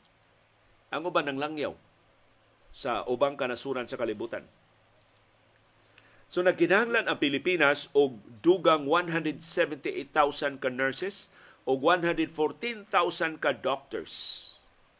Ang 0.91 1.07
uban 1.07 1.31
nang 1.31 1.39
langyaw 1.39 1.79
sa 2.75 3.07
ubang 3.07 3.39
kanasuran 3.39 3.87
sa 3.87 3.95
kalibutan. 3.95 4.43
So 6.27 6.43
nagkinahanglan 6.43 7.07
ang 7.07 7.23
Pilipinas 7.23 7.87
og 7.95 8.19
dugang 8.43 8.91
178,000 8.91 10.59
ka 10.59 10.67
nurses 10.75 11.31
o 11.63 11.79
114,000 11.79 12.91
ka 13.39 13.55
doctors 13.55 14.15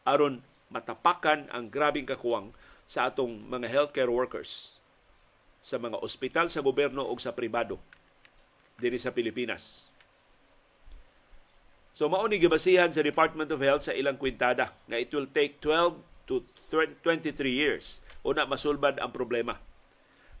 aron 0.07 0.39
matapakan 0.71 1.51
ang 1.51 1.67
grabing 1.67 2.07
kakuwang 2.07 2.55
sa 2.87 3.11
atong 3.11 3.43
mga 3.51 3.67
healthcare 3.67 4.07
workers 4.07 4.79
sa 5.59 5.75
mga 5.75 5.99
ospital 5.99 6.47
sa 6.47 6.63
gobyerno 6.63 7.03
o 7.03 7.11
sa 7.19 7.35
pribado 7.35 7.81
diri 8.79 8.95
sa 9.01 9.11
Pilipinas. 9.11 9.91
So 11.95 12.11
mao 12.11 12.27
ni 12.27 12.43
gibasihan 12.43 12.91
sa 12.91 12.99
Department 12.99 13.47
of 13.55 13.63
Health 13.63 13.87
sa 13.87 13.95
ilang 13.95 14.19
kwintada 14.19 14.75
nga 14.91 14.99
it 14.99 15.15
will 15.15 15.31
take 15.31 15.63
12 15.63 15.95
to 16.27 16.43
23 16.67 17.31
years 17.47 18.03
una 18.27 18.43
masulbad 18.43 18.99
ang 18.99 19.15
problema. 19.15 19.63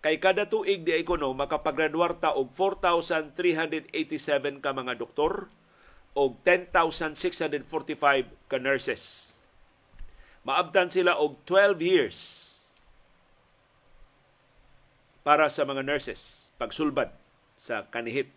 Kay 0.03 0.19
kada 0.19 0.51
tuig 0.51 0.83
di 0.83 0.91
ikono 0.99 1.31
makapagraduar 1.31 2.19
ta 2.19 2.35
og 2.35 2.51
4,387 2.51 3.87
ka 4.59 4.75
mga 4.75 4.99
doktor 4.99 5.47
og 6.11 6.43
10,645 6.43 8.51
ka 8.51 8.57
nurses. 8.59 9.39
Maabtan 10.43 10.91
sila 10.91 11.15
og 11.15 11.39
12 11.47 11.79
years 11.79 12.19
para 15.23 15.47
sa 15.47 15.63
mga 15.63 15.87
nurses 15.87 16.51
pagsulbad 16.59 17.15
sa 17.55 17.87
kanihit. 17.87 18.27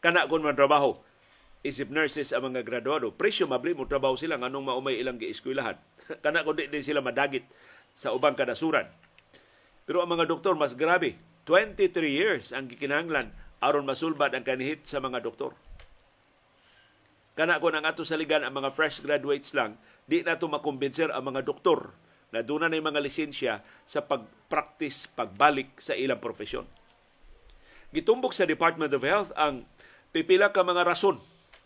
Kana 0.00 0.24
kon 0.24 0.40
man 0.40 0.56
trabaho 0.56 1.11
isip 1.62 1.94
nurses 1.94 2.34
ang 2.34 2.50
mga 2.50 2.66
graduado, 2.66 3.14
presyo 3.14 3.46
mabli 3.46 3.72
mo 3.72 3.86
trabaho 3.86 4.18
sila 4.18 4.34
nganong 4.34 4.66
maumay 4.66 4.98
ilang 4.98 5.18
gieskwelahan. 5.18 5.78
Kana 6.24 6.42
kun 6.42 6.58
di, 6.58 6.66
di 6.66 6.82
sila 6.82 6.98
madagit 6.98 7.46
sa 7.94 8.10
ubang 8.10 8.34
kanasuran. 8.34 8.86
Pero 9.86 10.02
ang 10.02 10.10
mga 10.10 10.26
doktor 10.26 10.58
mas 10.58 10.74
grabe. 10.74 11.18
23 11.46 11.90
years 12.06 12.54
ang 12.54 12.70
gikinahanglan 12.70 13.34
aron 13.58 13.86
masulbad 13.86 14.30
ang 14.34 14.46
kanihit 14.46 14.86
sa 14.86 15.02
mga 15.02 15.22
doktor. 15.22 15.54
Kana 17.34 17.58
ko 17.58 17.70
nang 17.70 17.86
ato 17.86 18.06
saligan 18.06 18.46
ang 18.46 18.54
mga 18.54 18.70
fresh 18.74 19.02
graduates 19.02 19.56
lang, 19.56 19.78
di 20.04 20.20
na 20.22 20.36
to 20.36 20.46
makumbinser 20.50 21.10
ang 21.10 21.32
mga 21.32 21.46
doktor 21.46 21.94
na 22.30 22.44
doon 22.44 22.68
na 22.68 22.74
mga 22.74 23.00
lisensya 23.00 23.62
sa 23.88 24.04
pag-practice, 24.04 25.10
pagbalik 25.14 25.78
sa 25.80 25.96
ilang 25.96 26.20
profesyon. 26.20 26.68
Gitumbok 27.92 28.32
sa 28.32 28.48
Department 28.48 28.92
of 28.92 29.04
Health 29.04 29.30
ang 29.36 29.68
pipila 30.12 30.48
ka 30.52 30.64
mga 30.64 30.84
rason 30.84 31.20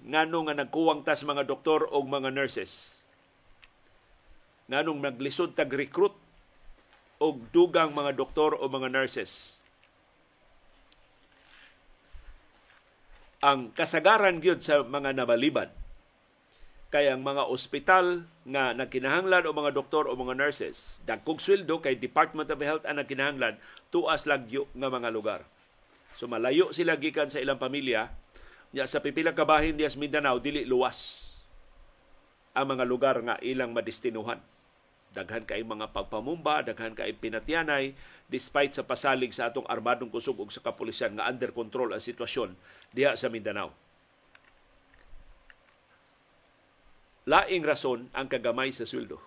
ngano 0.05 0.39
nga 0.45 0.55
nagkuwang 0.57 1.01
tas 1.07 1.25
mga 1.25 1.49
doktor 1.49 1.89
o 1.89 2.05
mga 2.05 2.35
nurses. 2.35 3.05
Nganong 4.69 5.01
naglisod 5.01 5.55
tag 5.57 5.73
recruit 5.73 6.13
og 7.23 7.49
dugang 7.55 7.97
mga 7.97 8.13
doktor 8.13 8.53
o 8.59 8.69
mga 8.69 8.93
nurses. 8.93 9.63
Ang 13.41 13.73
kasagaran 13.73 14.43
gyud 14.43 14.61
sa 14.61 14.83
mga 14.83 15.15
nabalibad 15.17 15.71
kay 16.91 17.11
ang 17.11 17.23
mga 17.27 17.51
ospital 17.51 18.25
nga 18.47 18.71
nagkinahanglan 18.73 19.45
o 19.45 19.51
mga 19.51 19.75
doktor 19.75 20.07
o 20.07 20.15
mga 20.15 20.39
nurses 20.39 21.03
dagkog 21.03 21.43
sweldo 21.43 21.83
kay 21.83 21.99
Department 21.99 22.47
of 22.47 22.63
Health 22.63 22.87
ang 22.87 23.03
nagkinahanglan 23.03 23.59
tuas 23.91 24.25
lagyo 24.25 24.71
nga 24.73 24.89
mga 24.89 25.11
lugar. 25.11 25.41
So 26.17 26.31
malayo 26.31 26.73
sila 26.73 26.97
gikan 26.97 27.29
sa 27.29 27.43
ilang 27.43 27.61
pamilya 27.61 28.09
nya 28.75 28.89
sa 28.89 29.03
pipila 29.03 29.35
ka 29.35 29.47
bahin 29.47 29.79
dias 29.79 29.95
Mindanao 29.95 30.43
dili 30.43 30.67
luwas 30.67 31.29
ang 32.57 32.73
mga 32.73 32.85
lugar 32.89 33.17
nga 33.21 33.37
ilang 33.45 33.77
madestinuhan. 33.77 34.41
Daghan 35.13 35.45
kay 35.45 35.65
mga 35.65 35.93
pagpamumba, 35.93 36.65
daghan 36.65 36.97
kay 36.97 37.13
pinatyanay 37.17 37.93
despite 38.27 38.77
sa 38.77 38.85
pasalig 38.85 39.33
sa 39.33 39.49
atong 39.49 39.69
armadong 39.69 40.11
kusog 40.13 40.41
ug 40.41 40.51
sa 40.53 40.65
kapulisan 40.65 41.17
nga 41.17 41.29
under 41.29 41.53
control 41.53 41.93
ang 41.93 42.03
sitwasyon 42.03 42.57
diha 42.93 43.17
sa 43.17 43.29
Mindanao. 43.29 43.87
laing 47.27 47.67
rason 47.67 48.07
ang 48.15 48.31
kagamay 48.31 48.71
sa 48.71 48.87
sweldo. 48.87 49.19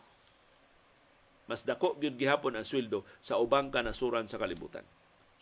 Mas 1.51 1.67
dako 1.67 1.99
gyud 1.99 2.15
gihapon 2.15 2.55
ang 2.55 2.63
sweldo 2.63 3.03
sa 3.19 3.37
ubang 3.37 3.69
kanasuran 3.69 4.25
sa 4.31 4.39
kalibutan. 4.39 4.87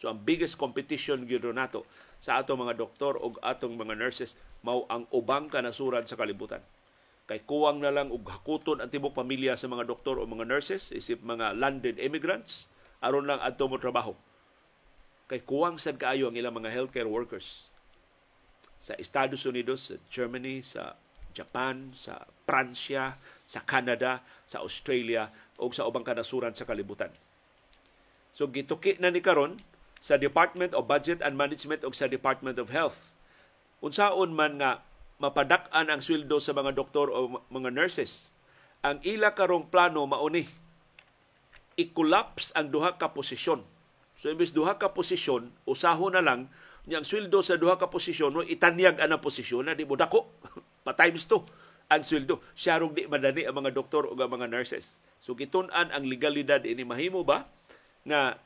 So 0.01 0.09
ang 0.09 0.25
biggest 0.25 0.57
competition 0.57 1.29
gyud 1.29 1.45
nato 1.53 1.85
sa 2.17 2.41
atong 2.41 2.65
mga 2.65 2.77
doktor 2.77 3.17
o 3.17 3.37
atong 3.41 3.77
mga 3.77 3.97
nurses 3.97 4.37
mao 4.65 4.89
ang 4.89 5.05
ubang 5.13 5.47
kanasuran 5.47 6.05
sa 6.09 6.17
kalibutan. 6.17 6.61
Kay 7.27 7.43
kuwang 7.43 7.83
na 7.83 7.91
lang 7.91 8.07
og 8.07 8.23
hakuton 8.23 8.79
ang 8.79 8.87
tibok 8.87 9.11
pamilya 9.11 9.59
sa 9.59 9.67
mga 9.67 9.83
doktor 9.83 10.15
o 10.15 10.23
mga 10.23 10.47
nurses 10.47 10.95
isip 10.95 11.19
mga 11.21 11.59
landed 11.59 11.99
immigrants 11.99 12.71
aron 13.03 13.27
lang 13.27 13.43
adto 13.43 13.67
mo 13.67 13.75
trabaho. 13.77 14.15
Kay 15.27 15.43
kuwang 15.43 15.75
sad 15.75 15.99
kaayo 15.99 16.31
ang 16.31 16.39
ilang 16.39 16.55
mga 16.55 16.71
healthcare 16.71 17.09
workers 17.09 17.67
sa 18.79 18.95
Estados 18.95 19.43
Unidos, 19.43 19.91
sa 19.91 19.95
Germany, 20.07 20.63
sa 20.63 20.95
Japan, 21.35 21.91
sa 21.91 22.23
Pransya, 22.47 23.19
sa 23.43 23.59
Canada, 23.67 24.23
sa 24.47 24.63
Australia 24.63 25.27
o 25.59 25.67
sa 25.69 25.83
ubang 25.85 26.07
kanasuran 26.07 26.55
sa 26.55 26.63
kalibutan. 26.63 27.11
So 28.31 28.47
gituki 28.47 28.95
na 29.03 29.11
ni 29.11 29.19
karon 29.19 29.59
sa 30.01 30.15
Department 30.15 30.73
of 30.77 30.85
Budget 30.85 31.19
and 31.25 31.37
Management 31.37 31.81
o 31.85 31.91
sa 31.93 32.09
Department 32.09 32.61
of 32.61 32.69
Health. 32.69 33.13
Unsaon 33.81 34.33
man 34.33 34.61
nga 34.61 34.81
mapadak-an 35.17 35.89
ang 35.89 36.01
sweldo 36.01 36.37
sa 36.37 36.53
mga 36.53 36.77
doktor 36.77 37.09
o 37.09 37.41
mga 37.49 37.73
nurses. 37.73 38.33
Ang 38.85 39.01
ila 39.01 39.33
karong 39.33 39.69
plano 39.73 40.05
mauni 40.05 40.45
i-collapse 41.77 42.53
ang 42.57 42.73
duha 42.73 42.97
ka 42.97 43.13
posisyon. 43.13 43.61
So 44.17 44.33
imbes 44.33 44.49
duha 44.49 44.81
ka 44.81 44.97
posisyon, 44.97 45.53
usaho 45.69 46.09
na 46.09 46.25
lang 46.25 46.49
niyang 46.89 47.05
sweldo 47.05 47.45
sa 47.45 47.59
duha 47.59 47.77
ka 47.77 47.91
posisyon 47.91 48.33
mo 48.33 48.41
itanyag 48.41 48.97
ana 48.97 49.21
posisyon 49.21 49.69
na 49.69 49.77
di 49.77 49.85
mo 49.85 49.93
dako 49.93 50.25
pa 50.85 50.97
times 50.97 51.29
2 51.29 51.93
ang 51.93 52.01
sweldo. 52.01 52.41
Siya 52.57 52.81
di 52.81 53.05
madani 53.05 53.45
ang 53.45 53.61
mga 53.61 53.77
doktor 53.77 54.09
o 54.09 54.17
mga 54.17 54.49
nurses. 54.49 55.05
So 55.21 55.37
gitun-an 55.37 55.93
ang 55.93 56.09
legalidad 56.09 56.65
ini 56.65 56.81
mahimo 56.81 57.21
ba 57.21 57.45
nga 58.07 58.41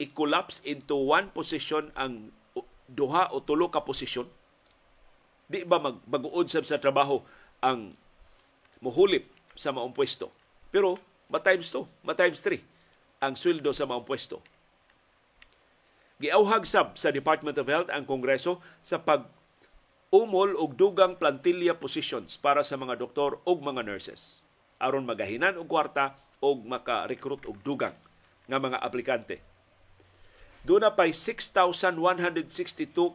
i-collapse 0.00 0.64
into 0.64 0.96
one 0.96 1.28
position 1.32 1.92
ang 1.98 2.32
duha 2.88 3.32
o 3.32 3.40
tulo 3.44 3.68
ka 3.68 3.84
posisyon? 3.84 4.28
Di 5.48 5.64
ba 5.68 5.76
mag 5.76 6.00
mag-uod 6.08 6.48
sa 6.48 6.80
trabaho 6.80 7.20
ang 7.60 7.92
muhulip 8.80 9.28
sa 9.56 9.72
maong 9.72 9.92
pwesto? 9.92 10.32
Pero 10.72 10.96
ma 11.28 11.40
times 11.40 11.68
2, 11.68 12.08
ma 12.08 12.16
times 12.16 12.40
3 12.40 12.60
ang 13.22 13.36
sweldo 13.36 13.70
sa 13.70 13.84
maong 13.84 14.04
pwesto. 14.04 14.40
Giauhag 16.22 16.64
sab 16.64 16.94
sa 16.94 17.10
Department 17.10 17.58
of 17.58 17.66
Health 17.66 17.90
ang 17.90 18.06
Kongreso 18.06 18.62
sa 18.78 19.02
pag 19.02 19.26
umol 20.14 20.54
og 20.54 20.78
dugang 20.78 21.18
plantilla 21.18 21.74
positions 21.74 22.38
para 22.38 22.62
sa 22.62 22.78
mga 22.78 23.00
doktor 23.00 23.42
ug 23.42 23.58
mga 23.64 23.82
nurses 23.82 24.42
aron 24.82 25.06
magahinan 25.06 25.54
og 25.54 25.70
kwarta 25.70 26.18
og 26.42 26.66
maka-recruit 26.66 27.46
og 27.46 27.62
dugang 27.62 27.94
nga 28.50 28.58
mga 28.58 28.82
aplikante. 28.82 29.38
Doon 30.62 30.86
pa'y 30.94 31.10
6,162 31.10 31.98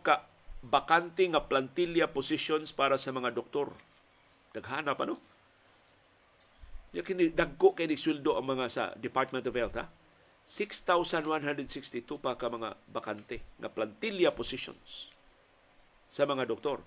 ka 0.04 0.28
bakante 0.60 1.24
nga 1.32 1.48
plantilla 1.48 2.12
positions 2.12 2.76
para 2.76 3.00
sa 3.00 3.16
mga 3.16 3.32
doktor. 3.32 3.72
Daghana 4.52 5.00
pa 5.00 5.08
no? 5.08 5.16
Ya 6.92 7.08
dagko 7.08 7.72
kay 7.72 7.88
sweldo 7.96 8.36
ang 8.36 8.52
mga 8.52 8.66
sa 8.68 8.84
Department 9.00 9.48
of 9.48 9.56
Health 9.56 9.80
ha. 9.80 9.88
6,162 10.48 12.20
pa 12.20 12.40
ka 12.40 12.48
mga 12.48 12.80
bakante 12.92 13.44
nga 13.60 13.72
plantilla 13.72 14.32
positions 14.32 15.12
sa 16.08 16.24
mga 16.24 16.48
doktor. 16.48 16.84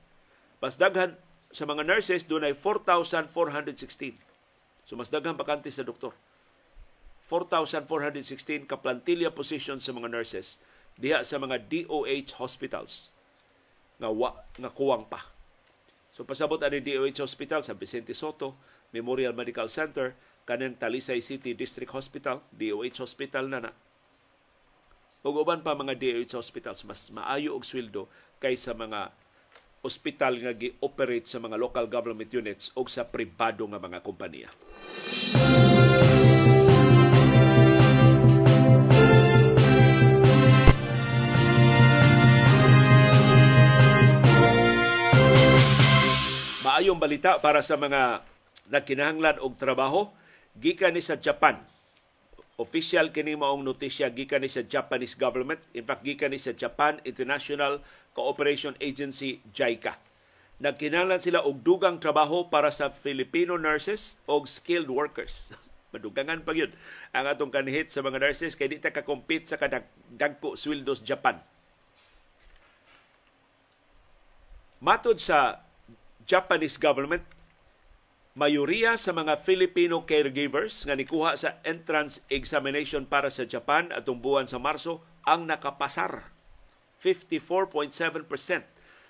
Mas 0.61 0.77
daghan 0.77 1.17
sa 1.53 1.65
mga 1.65 1.89
nurses 1.89 2.29
doon 2.29 2.49
ay 2.49 2.55
4,416. 2.57 4.17
So 4.85 4.97
mas 4.97 5.09
daghan 5.09 5.37
bakante 5.37 5.73
sa 5.73 5.85
doktor. 5.85 6.13
4,416 7.31 8.67
ka 8.67 8.75
plantilla 8.83 9.31
positions 9.31 9.87
sa 9.87 9.95
mga 9.95 10.11
nurses 10.11 10.59
diha 10.99 11.23
sa 11.23 11.39
mga 11.39 11.63
DOH 11.71 12.43
hospitals 12.43 13.15
nga 14.03 14.11
wa, 14.11 14.35
nga 14.59 14.71
kuwang 14.75 15.07
pa. 15.07 15.31
So 16.11 16.27
pasabot 16.27 16.59
ani 16.67 16.83
DOH 16.83 17.23
Hospital 17.23 17.63
sa 17.63 17.79
Vicente 17.79 18.17
Soto 18.19 18.59
Memorial 18.91 19.31
Medical 19.31 19.71
Center 19.71 20.19
kanang 20.43 20.75
Talisay 20.75 21.23
City 21.23 21.55
District 21.55 21.95
Hospital, 21.95 22.43
DOH 22.51 23.07
Hospital 23.07 23.47
na 23.47 23.71
na. 23.71 23.73
Ug 25.23 25.37
uban 25.39 25.63
pa 25.63 25.79
mga 25.79 25.95
DOH 25.95 26.35
hospitals 26.41 26.83
mas 26.83 27.13
maayo 27.15 27.55
og 27.55 27.63
sweldo 27.63 28.11
kaysa 28.43 28.75
mga 28.75 29.15
ospital 29.85 30.41
nga 30.41 30.53
gi-operate 30.53 31.29
sa 31.29 31.39
mga 31.41 31.57
local 31.61 31.87
government 31.87 32.33
units 32.33 32.73
o 32.75 32.85
sa 32.89 33.07
pribado 33.07 33.65
nga 33.69 33.81
mga 33.81 34.01
kompanya. 34.03 34.49
Ikaduhang 46.81 46.97
balita 46.97 47.37
para 47.45 47.61
sa 47.61 47.77
mga 47.77 48.25
nagkinahanglan 48.73 49.37
og 49.45 49.61
trabaho 49.61 50.09
gikan 50.57 50.97
ni 50.97 51.05
sa 51.05 51.21
Japan. 51.21 51.61
Official 52.57 53.13
kini 53.13 53.37
maong 53.37 53.61
notisya 53.61 54.09
gikan 54.17 54.41
ni 54.41 54.49
sa 54.49 54.65
Japanese 54.65 55.13
government. 55.13 55.61
In 55.77 55.85
fact, 55.85 56.09
gikan 56.09 56.33
ni 56.33 56.41
sa 56.41 56.57
Japan 56.57 56.97
International 57.05 57.85
Cooperation 58.17 58.81
Agency 58.81 59.45
JICA. 59.53 60.01
Nagkinahanglan 60.65 61.21
sila 61.21 61.45
og 61.45 61.61
dugang 61.61 62.01
trabaho 62.01 62.49
para 62.49 62.73
sa 62.73 62.89
Filipino 62.89 63.61
nurses 63.61 64.25
og 64.25 64.49
skilled 64.49 64.89
workers. 64.89 65.53
Madugangan 65.93 66.49
pa 66.49 66.57
yun 66.57 66.73
ang 67.13 67.29
atong 67.29 67.53
kanihit 67.53 67.93
sa 67.93 68.01
mga 68.01 68.25
nurses 68.25 68.57
kay 68.57 68.73
di 68.73 68.81
ta 68.81 68.89
ka-compete 68.89 69.53
sa 69.53 69.61
kadagko 69.61 70.57
sweldos 70.57 71.05
Japan. 71.05 71.45
Matod 74.81 75.21
sa 75.21 75.69
Japanese 76.25 76.77
government, 76.77 77.25
mayoriya 78.37 78.97
sa 78.97 79.13
mga 79.13 79.41
Filipino 79.41 80.05
caregivers 80.05 80.85
nga 80.89 80.97
nikuha 80.97 81.37
sa 81.37 81.61
entrance 81.67 82.25
examination 82.33 83.05
para 83.05 83.29
sa 83.29 83.45
Japan 83.45 83.93
atong 83.93 84.21
buwan 84.21 84.49
sa 84.49 84.61
Marso 84.61 85.05
ang 85.29 85.45
nakapasar. 85.45 86.33
54.7% 87.01 87.97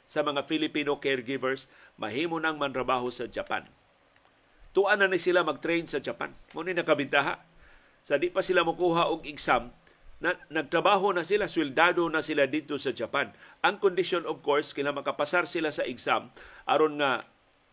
sa 0.07 0.21
mga 0.27 0.47
Filipino 0.47 0.99
caregivers 0.99 1.71
mahimo 1.99 2.39
nang 2.39 2.59
manrabaho 2.59 3.11
sa 3.11 3.27
Japan. 3.27 3.67
Tuan 4.71 5.03
na 5.03 5.11
ni 5.11 5.19
sila 5.19 5.43
mag-train 5.43 5.87
sa 5.91 5.99
Japan. 5.99 6.31
Mo 6.55 6.63
ni 6.63 6.71
nakabintaha. 6.71 7.43
Sa 8.07 8.17
di 8.17 8.31
pa 8.31 8.41
sila 8.41 8.63
mokuha 8.63 9.11
og 9.11 9.27
exam, 9.27 9.75
na, 10.21 10.37
nagtrabaho 10.53 11.17
na 11.17 11.25
sila, 11.25 11.49
sweldado 11.49 12.05
na 12.13 12.21
sila 12.21 12.45
dito 12.45 12.77
sa 12.77 12.93
Japan. 12.93 13.33
Ang 13.65 13.81
condition 13.81 14.29
of 14.29 14.45
course, 14.45 14.77
kila 14.77 14.93
makapasar 14.93 15.49
sila 15.49 15.73
sa 15.73 15.89
exam 15.89 16.29
aron 16.69 17.01
nga 17.01 17.25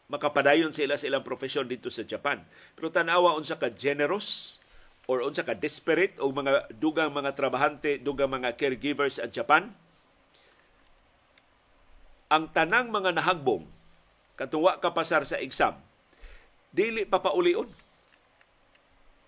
makapadayon 0.07 0.71
sila 0.71 0.95
sa 0.95 1.11
ilang 1.11 1.27
profesyon 1.27 1.67
dito 1.67 1.91
sa 1.91 2.07
Japan. 2.07 2.39
Pero 2.79 2.87
tanawa 2.87 3.35
unsa 3.35 3.59
ka 3.59 3.67
generous 3.67 4.59
or 5.11 5.19
unsa 5.23 5.43
ka 5.43 5.51
desperate 5.51 6.15
o 6.23 6.31
mga 6.31 6.71
dugang 6.79 7.11
mga 7.11 7.35
trabahante, 7.35 7.99
dugang 7.99 8.31
mga 8.31 8.55
caregivers 8.55 9.19
sa 9.19 9.27
Japan, 9.27 9.67
ang 12.27 12.47
tanang 12.51 12.91
mga 12.91 13.15
nahagbong 13.15 13.67
katuwa 14.39 14.79
ka 14.79 14.91
pasar 14.91 15.23
sa 15.27 15.39
exam, 15.39 15.75
dili 16.71 17.03
pa 17.03 17.19
paulion. 17.19 17.67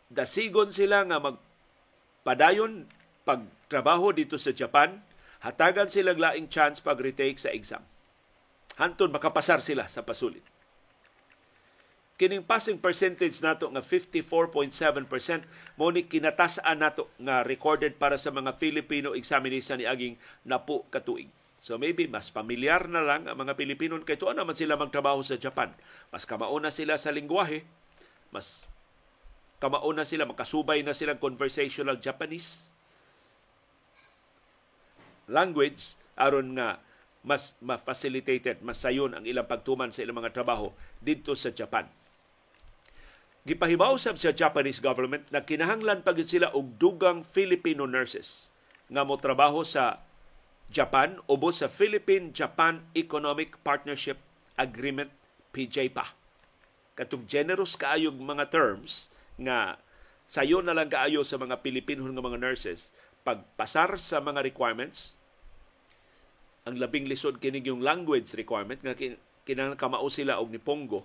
Dasigon 0.10 0.72
sila 0.72 1.04
nga 1.08 1.20
magpadayon 1.20 2.88
pagtrabaho 3.30 4.10
dito 4.10 4.42
sa 4.42 4.50
Japan, 4.50 4.98
hatagan 5.46 5.94
silang 5.94 6.18
laing 6.18 6.50
chance 6.50 6.82
pag 6.82 6.98
retake 6.98 7.38
sa 7.38 7.54
exam. 7.54 7.86
Hanton 8.82 9.14
makapasar 9.14 9.62
sila 9.62 9.86
sa 9.86 10.02
pasulit. 10.02 10.42
Kining 12.20 12.44
passing 12.44 12.82
percentage 12.82 13.40
nato 13.40 13.72
nga 13.72 13.80
54.7% 13.80 15.80
mo 15.80 15.88
ni 15.88 16.04
kinatasaan 16.04 16.82
nato 16.82 17.08
nga 17.16 17.48
recorded 17.48 17.96
para 17.96 18.20
sa 18.20 18.34
mga 18.34 18.60
Filipino 18.60 19.16
examination 19.16 19.80
ni 19.80 19.88
aging 19.88 20.20
napo 20.44 20.84
katuig. 20.92 21.32
So 21.64 21.80
maybe 21.80 22.12
mas 22.12 22.28
pamilyar 22.28 22.92
na 22.92 23.04
lang 23.04 23.28
ang 23.28 23.40
mga 23.40 23.56
Pilipino 23.56 23.96
kay 24.04 24.20
tuwa 24.20 24.36
naman 24.36 24.56
sila 24.56 24.76
magtrabaho 24.76 25.24
sa 25.24 25.40
Japan. 25.40 25.72
Mas 26.12 26.28
kamauna 26.28 26.76
sila 26.76 27.00
sa 27.00 27.16
lingwahe, 27.16 27.64
mas 28.36 28.68
kamauna 29.64 30.04
sila, 30.04 30.28
makasubay 30.28 30.84
na 30.84 30.96
silang 30.96 31.20
conversational 31.20 32.00
Japanese 32.00 32.72
language 35.30 35.96
aron 36.18 36.58
nga 36.58 36.82
mas 37.24 37.56
ma-facilitated, 37.60 38.64
mas 38.64 38.80
sayon 38.80 39.12
ang 39.12 39.28
ilang 39.28 39.48
pagtuman 39.48 39.92
sa 39.92 40.02
ilang 40.04 40.24
mga 40.24 40.34
trabaho 40.34 40.72
dito 41.04 41.36
sa 41.36 41.52
Japan. 41.52 41.86
Gipahibaw 43.44 43.96
sab 43.96 44.20
sa 44.20 44.36
Japanese 44.36 44.84
government 44.84 45.28
na 45.32 45.44
kinahanglan 45.44 46.04
pagid 46.04 46.28
sila 46.28 46.52
og 46.52 46.76
dugang 46.80 47.24
Filipino 47.24 47.88
nurses 47.88 48.52
nga 48.92 49.04
mo 49.04 49.16
trabaho 49.20 49.64
sa 49.64 50.04
Japan 50.70 51.18
ubos 51.26 51.66
sa 51.66 51.68
Philippine-Japan 51.68 52.94
Economic 52.94 53.58
Partnership 53.66 54.22
Agreement 54.54 55.10
PJPA. 55.50 56.14
Katong 56.94 57.26
generous 57.26 57.74
kaayog 57.80 58.16
mga 58.16 58.52
terms 58.52 59.10
nga 59.40 59.80
sayo 60.30 60.62
na 60.62 60.76
lang 60.76 60.92
kaayo 60.92 61.26
sa 61.26 61.42
mga 61.42 61.64
Pilipino 61.64 62.06
nga 62.06 62.22
mga 62.22 62.40
nurses 62.40 62.94
pagpasar 63.24 63.98
sa 64.00 64.24
mga 64.24 64.46
requirements 64.46 65.19
ang 66.70 66.78
labing 66.78 67.10
lisod 67.10 67.42
kinig 67.42 67.66
yung 67.66 67.82
language 67.82 68.30
requirement 68.38 68.78
nga 68.78 68.94
kinahanglan 69.42 69.74
kamao 69.74 70.06
sila 70.14 70.38
og 70.38 70.54
ni 70.54 70.62
Pongo 70.62 71.02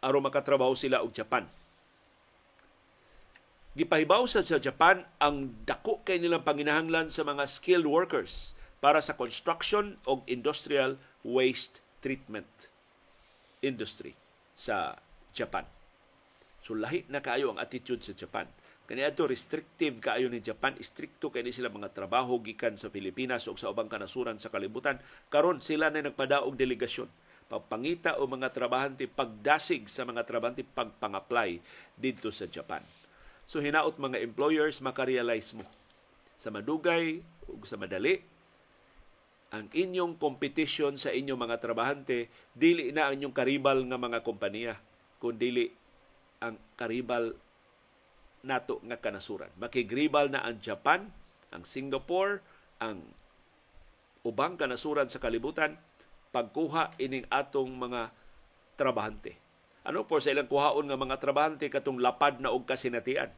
aron 0.00 0.24
makatrabaho 0.24 0.72
sila 0.72 1.04
og 1.04 1.12
Japan. 1.12 1.44
Gipahibaw 3.76 4.24
sa 4.24 4.40
Japan 4.40 5.04
ang 5.20 5.52
dako 5.68 6.00
kay 6.00 6.16
nilang 6.16 6.46
panginahanglan 6.46 7.12
sa 7.12 7.26
mga 7.26 7.44
skilled 7.44 7.84
workers 7.84 8.56
para 8.80 9.04
sa 9.04 9.16
construction 9.16 10.00
og 10.08 10.24
industrial 10.24 10.96
waste 11.26 11.84
treatment 12.00 12.48
industry 13.60 14.16
sa 14.56 14.96
Japan. 15.36 15.68
So 16.64 16.72
lahi 16.72 17.04
na 17.12 17.20
kaayo 17.20 17.52
ang 17.52 17.60
attitude 17.60 18.00
sa 18.00 18.16
Japan 18.16 18.48
Kaniadto 18.84 19.24
restrictive 19.24 19.96
kaayo 19.96 20.28
ni 20.28 20.44
Japan, 20.44 20.76
istrikto 20.76 21.32
kay 21.32 21.40
sila 21.48 21.72
mga 21.72 21.96
trabaho 21.96 22.36
gikan 22.44 22.76
sa 22.76 22.92
Pilipinas 22.92 23.48
ug 23.48 23.56
sa 23.56 23.72
ubang 23.72 23.88
kanasuran 23.88 24.36
sa 24.36 24.52
kalibutan. 24.52 25.00
Karon 25.32 25.64
sila 25.64 25.88
na 25.88 26.04
nagpadaog 26.04 26.52
delegasyon 26.52 27.08
pagpangita 27.48 28.20
o 28.20 28.28
mga 28.28 28.52
trabahante 28.52 29.04
pagdasig 29.08 29.88
sa 29.88 30.04
mga 30.08 30.24
trabahante 30.24 30.64
pagpang-apply 30.64 31.60
dito 31.96 32.32
sa 32.32 32.48
Japan. 32.48 32.80
So 33.44 33.60
hinaot 33.60 34.00
mga 34.00 34.20
employers 34.24 34.80
makarealize 34.80 35.52
mo 35.56 35.64
sa 36.40 36.48
madugay 36.48 37.20
ug 37.48 37.64
sa 37.68 37.76
madali 37.76 38.20
ang 39.54 39.70
inyong 39.70 40.18
competition 40.18 40.98
sa 40.98 41.14
inyong 41.14 41.38
mga 41.38 41.60
trabahante 41.62 42.32
dili 42.56 42.90
na 42.90 43.08
ang 43.08 43.20
inyong 43.20 43.36
karibal 43.36 43.78
nga 43.86 44.00
mga 44.00 44.18
kompanya 44.26 44.74
kundi 45.22 45.70
ang 46.42 46.58
karibal 46.74 47.36
nato 48.44 48.78
nga 48.84 49.00
kanasuran. 49.00 49.50
Makigribal 49.56 50.28
na 50.28 50.44
ang 50.44 50.60
Japan, 50.60 51.08
ang 51.50 51.64
Singapore, 51.64 52.44
ang 52.78 53.00
ubang 54.24 54.60
kanasuran 54.60 55.08
sa 55.08 55.20
kalibutan 55.20 55.80
pagkuha 56.34 56.98
ining 56.98 57.24
atong 57.30 57.70
mga 57.72 58.10
trabahante. 58.74 59.38
Ano 59.86 60.02
po 60.08 60.18
sa 60.18 60.32
ilang 60.34 60.50
kuhaon 60.50 60.90
nga 60.90 60.98
mga 60.98 61.20
trabahante 61.20 61.70
katong 61.70 62.02
lapad 62.02 62.40
na 62.42 62.50
og 62.50 62.66
kasinatian. 62.66 63.30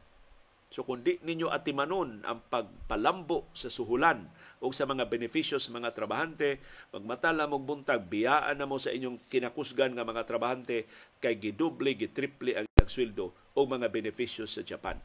So 0.67 0.83
kung 0.83 0.99
di 0.99 1.15
ninyo 1.23 1.47
atimanon 1.47 2.27
ang 2.27 2.43
pagpalambo 2.51 3.47
sa 3.55 3.71
suhulan 3.71 4.27
o 4.59 4.67
sa 4.75 4.83
mga 4.83 5.07
benepisyo 5.07 5.63
sa 5.63 5.71
mga 5.71 5.95
trabahante, 5.95 6.59
magmatala 6.91 7.47
mong 7.47 7.63
buntag, 7.63 8.03
biyaan 8.09 8.59
na 8.59 8.67
mo 8.67 8.75
sa 8.75 8.91
inyong 8.91 9.31
kinakusgan 9.31 9.95
nga 9.95 10.03
mga 10.03 10.27
trabahante 10.27 10.89
kay 11.23 11.39
giduble, 11.39 11.95
gitriple 11.95 12.57
ang 12.57 12.67
sweldo 12.89 13.46
o 13.57 13.65
mga 13.65 13.89
benepisyo 13.89 14.45
sa 14.45 14.61
Japan 14.61 15.01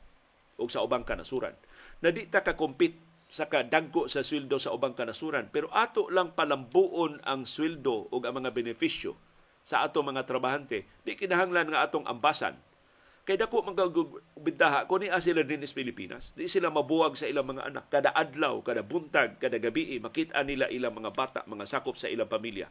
o 0.61 0.69
sa 0.69 0.85
ubang 0.85 1.09
kanasuran. 1.09 1.57
Na 2.05 2.13
di 2.13 2.29
ta 2.29 2.45
ka-compete 2.45 3.01
sa 3.33 3.49
kadagko 3.49 4.13
sa 4.13 4.21
sweldo 4.21 4.61
sa 4.61 4.77
ubang 4.77 4.93
kanasuran 4.93 5.49
pero 5.49 5.73
ato 5.73 6.13
lang 6.13 6.37
palambuon 6.37 7.25
ang 7.25 7.49
sweldo 7.49 8.13
o 8.13 8.15
ang 8.21 8.37
mga 8.45 8.53
benepisyo 8.53 9.17
sa 9.65 9.81
ato 9.81 10.05
mga 10.05 10.29
trabahante. 10.29 10.85
Di 11.01 11.17
kinahanglan 11.17 11.73
nga 11.73 11.89
atong 11.89 12.05
ambasan. 12.05 12.61
Kay 13.23 13.39
dako 13.39 13.63
bidaha 14.35 14.91
kung 14.91 14.99
ni 14.99 15.09
sila 15.23 15.47
din 15.47 15.63
is 15.63 15.71
Pilipinas 15.71 16.35
di 16.35 16.51
sila 16.51 16.75
mabuwag 16.75 17.15
sa 17.15 17.31
ilang 17.31 17.49
mga 17.49 17.71
anak. 17.71 17.85
Kada 17.89 18.13
adlaw 18.13 18.61
kada 18.61 18.85
buntag 18.85 19.41
kada 19.41 19.57
gabi 19.63 19.97
makita 20.03 20.43
nila 20.45 20.69
ilang 20.69 20.93
mga 20.93 21.15
bata 21.15 21.41
mga 21.49 21.65
sakop 21.65 21.97
sa 21.97 22.11
ilang 22.11 22.29
pamilya 22.29 22.69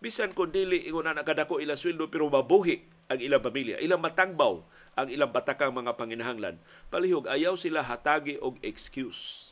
bisan 0.00 0.32
kung 0.32 0.50
dili 0.50 0.88
ingon 0.88 1.12
na 1.12 1.22
kadako 1.22 1.60
ilang 1.60 1.78
sweldo 1.78 2.08
pero 2.08 2.26
mabuhi 2.26 2.82
ang 3.06 3.20
ilang 3.20 3.44
pamilya. 3.44 3.78
Ilang 3.78 4.00
matangbaw 4.00 4.64
ang 4.96 5.08
ilang 5.12 5.30
batakang 5.30 5.70
mga 5.70 5.94
panginahanglan. 5.94 6.56
Palihog 6.88 7.28
ayaw 7.28 7.54
sila 7.54 7.84
hatagi 7.84 8.40
og 8.40 8.58
excuse 8.64 9.50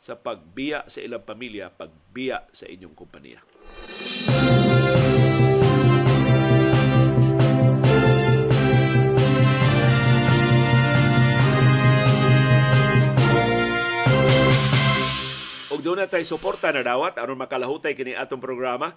sa 0.00 0.16
pagbiya 0.16 0.88
sa 0.88 1.04
ilang 1.04 1.20
pamilya 1.20 1.68
pagbiya 1.68 2.48
sa 2.56 2.64
inyong 2.64 2.96
kompanya 2.96 3.44
Og 15.80 15.88
doon 15.88 16.04
na 16.04 16.12
tayo 16.12 16.28
suporta 16.28 16.68
na 16.76 16.84
dawat 16.84 17.16
aron 17.16 17.40
makalahutay 17.40 17.96
kini 17.96 18.12
atong 18.12 18.36
programa 18.36 18.92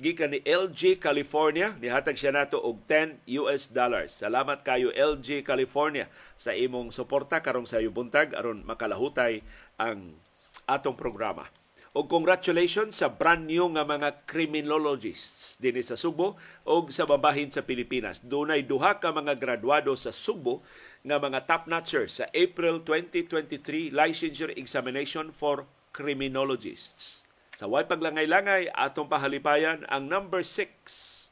gikan 0.00 0.32
ni 0.32 0.40
LG 0.40 0.96
California 0.96 1.76
nihatag 1.76 2.16
siya 2.16 2.32
nato 2.32 2.56
og 2.56 2.88
10 2.88 3.20
US 3.44 3.68
dollars. 3.68 4.16
Salamat 4.16 4.64
kayo 4.64 4.88
LG 4.96 5.44
California 5.44 6.08
sa 6.32 6.56
imong 6.56 6.88
suporta 6.88 7.44
karong 7.44 7.68
sa 7.68 7.84
buntag 7.84 8.32
aron 8.32 8.64
makalahutay 8.64 9.44
ang 9.76 10.16
atong 10.64 10.96
programa. 10.96 11.44
O 11.92 12.08
congratulations 12.08 13.04
sa 13.04 13.12
brand 13.12 13.44
new 13.44 13.68
nga 13.76 13.84
mga 13.84 14.24
criminologists 14.24 15.60
din 15.60 15.76
sa 15.84 16.00
Subo 16.00 16.40
o 16.64 16.88
sa 16.88 17.04
babahin 17.04 17.52
sa 17.52 17.60
Pilipinas. 17.60 18.24
Dunay 18.24 18.64
duha 18.64 18.96
ka 19.04 19.12
mga 19.12 19.36
graduado 19.36 19.92
sa 20.00 20.16
Subo 20.16 20.64
nga 21.04 21.20
mga 21.20 21.44
top-notchers 21.44 22.24
sa 22.24 22.26
April 22.32 22.80
2023 22.88 23.92
licensure 23.92 24.56
examination 24.56 25.28
for 25.28 25.68
criminologists. 25.92 27.28
Sa 27.52 27.68
way 27.68 27.84
paglangay-langay, 27.84 28.72
atong 28.72 29.06
pahalipayan 29.06 29.84
ang 29.92 30.08
number 30.08 30.40
6 30.40 31.30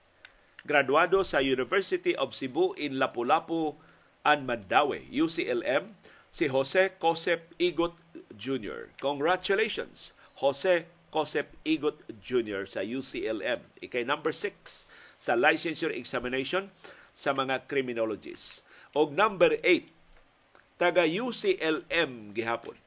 graduado 0.68 1.24
sa 1.24 1.40
University 1.40 2.12
of 2.14 2.36
Cebu 2.36 2.76
in 2.76 3.00
Lapu-Lapu 3.00 3.80
and 4.22 4.44
Mandawi, 4.44 5.08
UCLM, 5.08 5.96
si 6.28 6.46
Jose 6.52 6.94
Cosep 7.00 7.56
Igot 7.56 7.96
Jr. 8.36 8.92
Congratulations! 9.00 10.12
Jose 10.38 10.86
Cosep 11.10 11.52
Igot 11.66 12.06
Jr. 12.22 12.64
sa 12.64 12.80
UCLM. 12.84 13.66
Ikay 13.82 14.06
number 14.06 14.30
6 14.30 14.86
sa 15.20 15.36
licensure 15.36 15.92
examination 15.92 16.72
sa 17.12 17.36
mga 17.36 17.66
criminologists. 17.66 18.64
O 18.96 19.10
number 19.10 19.58
8, 19.60 20.80
taga 20.80 21.04
UCLM 21.04 22.32
gihapon. 22.32 22.78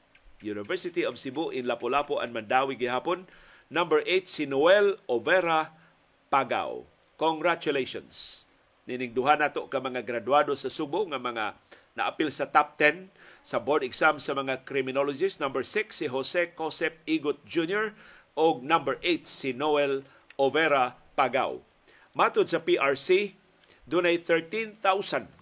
University 0.43 1.07
of 1.07 1.15
Cebu 1.15 1.49
in 1.49 1.63
Lapu-Lapu 1.65 2.19
and 2.19 2.35
Mandawi 2.35 2.75
gihapon. 2.75 3.25
Number 3.71 4.03
8, 4.05 4.27
si 4.27 4.43
Noel 4.43 4.99
Overa 5.07 5.71
Pagao. 6.27 6.85
Congratulations! 7.15 8.45
Ninigduhan 8.83 9.39
nato 9.39 9.63
ka 9.71 9.79
mga 9.79 10.03
graduado 10.03 10.51
sa 10.59 10.67
Subo 10.67 11.07
nga 11.07 11.15
mga 11.15 11.55
naapil 11.95 12.27
sa 12.35 12.51
top 12.51 12.75
10 12.75 13.07
sa 13.39 13.63
board 13.63 13.87
exam 13.87 14.19
sa 14.19 14.35
mga 14.35 14.67
criminologists. 14.67 15.39
Number 15.39 15.63
6 15.63 16.03
si 16.03 16.05
Jose 16.11 16.51
Cosep 16.51 16.99
Igot 17.07 17.47
Jr. 17.47 17.95
o 18.35 18.59
number 18.59 18.99
8 18.99 19.23
si 19.23 19.55
Noel 19.55 20.03
Overa 20.35 20.99
Pagao. 21.15 21.63
Matod 22.11 22.51
sa 22.51 22.59
PRC, 22.59 23.39
dunay 23.87 24.19
13,000 24.19 24.83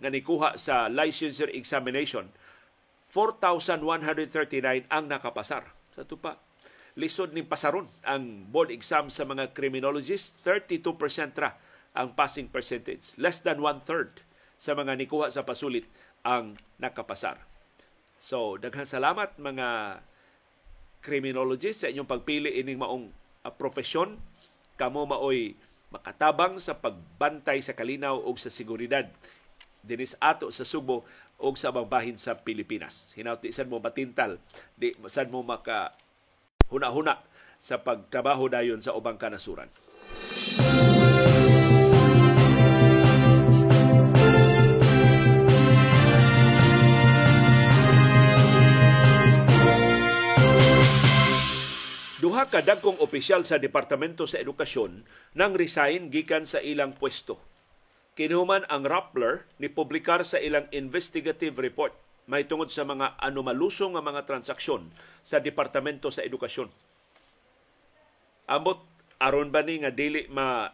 nga 0.02 0.10
nikuha 0.14 0.56
sa 0.62 0.86
licensure 0.86 1.50
examination. 1.58 2.30
4,139 3.12 4.88
ang 4.88 5.06
nakapasar. 5.12 5.68
Sa 5.92 6.08
tupa, 6.08 6.40
lisod 6.96 7.36
ning 7.36 7.48
pasaron 7.48 7.92
ang 8.08 8.48
board 8.48 8.72
exam 8.72 9.12
sa 9.12 9.28
mga 9.28 9.52
criminologists. 9.52 10.40
32% 10.48 10.88
ra 11.36 11.60
ang 11.92 12.16
passing 12.16 12.48
percentage. 12.48 13.12
Less 13.20 13.44
than 13.44 13.60
one-third 13.60 14.24
sa 14.56 14.72
mga 14.72 14.96
nikuha 14.96 15.28
sa 15.28 15.44
pasulit 15.44 15.84
ang 16.24 16.56
nakapasar. 16.80 17.44
So, 18.24 18.56
daghang 18.56 18.88
salamat 18.88 19.36
mga 19.36 20.00
criminologist 21.02 21.84
sa 21.84 21.90
inyong 21.90 22.08
pagpili 22.08 22.62
ining 22.62 22.80
maong 22.80 23.10
uh, 23.44 23.52
profesyon. 23.52 24.22
Kamo 24.80 25.04
maoy 25.04 25.58
makatabang 25.92 26.62
sa 26.62 26.80
pagbantay 26.80 27.60
sa 27.60 27.76
kalinaw 27.76 28.16
o 28.16 28.32
sa 28.40 28.48
seguridad 28.48 29.12
dinis 29.82 30.14
ato 30.22 30.54
sa 30.54 30.62
Subo 30.62 31.04
o 31.42 31.50
sa 31.58 31.74
bahin 31.74 32.22
sa 32.22 32.38
Pilipinas. 32.38 33.18
Hinawti 33.18 33.50
sad 33.50 33.68
mo 33.68 33.82
matintal, 33.82 34.38
di 34.78 34.94
sad 35.10 35.34
mo 35.34 35.42
maka 35.42 35.98
huna-huna 36.70 37.18
sa 37.58 37.82
pagtrabaho 37.82 38.46
dayon 38.48 38.86
sa 38.86 38.94
ubang 38.94 39.18
kanasuran. 39.18 39.70
Duha 52.22 52.46
ka 52.54 52.62
dagkong 52.62 53.02
opisyal 53.02 53.42
sa 53.50 53.58
Departamento 53.58 54.30
sa 54.30 54.38
Edukasyon 54.38 55.02
nang 55.34 55.58
resign 55.58 56.14
gikan 56.14 56.46
sa 56.46 56.62
ilang 56.62 56.94
pwesto. 56.94 57.51
Kinuman 58.12 58.68
ang 58.68 58.84
Rappler 58.84 59.48
ni 59.56 59.72
publikar 59.72 60.28
sa 60.28 60.36
ilang 60.36 60.68
investigative 60.76 61.56
report 61.56 61.96
may 62.28 62.44
tungod 62.44 62.68
sa 62.68 62.84
mga 62.84 63.16
anomalusong 63.18 63.96
nga 63.96 64.04
mga 64.04 64.28
transaksyon 64.28 64.92
sa 65.24 65.40
Departamento 65.40 66.12
sa 66.12 66.24
Edukasyon. 66.24 66.68
Amot 68.52 68.84
aron 69.20 69.50
ba 69.50 69.64
ni 69.64 69.80
nga 69.80 69.92
dili 69.92 70.28
ma 70.28 70.68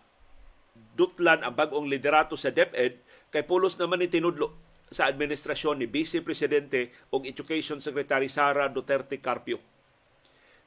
dutlan 0.98 1.46
ang 1.46 1.54
bagong 1.54 1.86
liderato 1.86 2.34
sa 2.34 2.50
DepEd 2.50 3.00
kay 3.30 3.44
pulos 3.46 3.78
naman 3.78 4.02
ni 4.02 4.10
tinudlo 4.10 4.54
sa 4.90 5.06
administrasyon 5.06 5.84
ni 5.84 5.88
Vice 5.90 6.26
Presidente 6.26 6.90
ug 7.14 7.28
Education 7.28 7.78
Secretary 7.84 8.30
Sara 8.32 8.66
Duterte 8.72 9.22
Carpio 9.22 9.62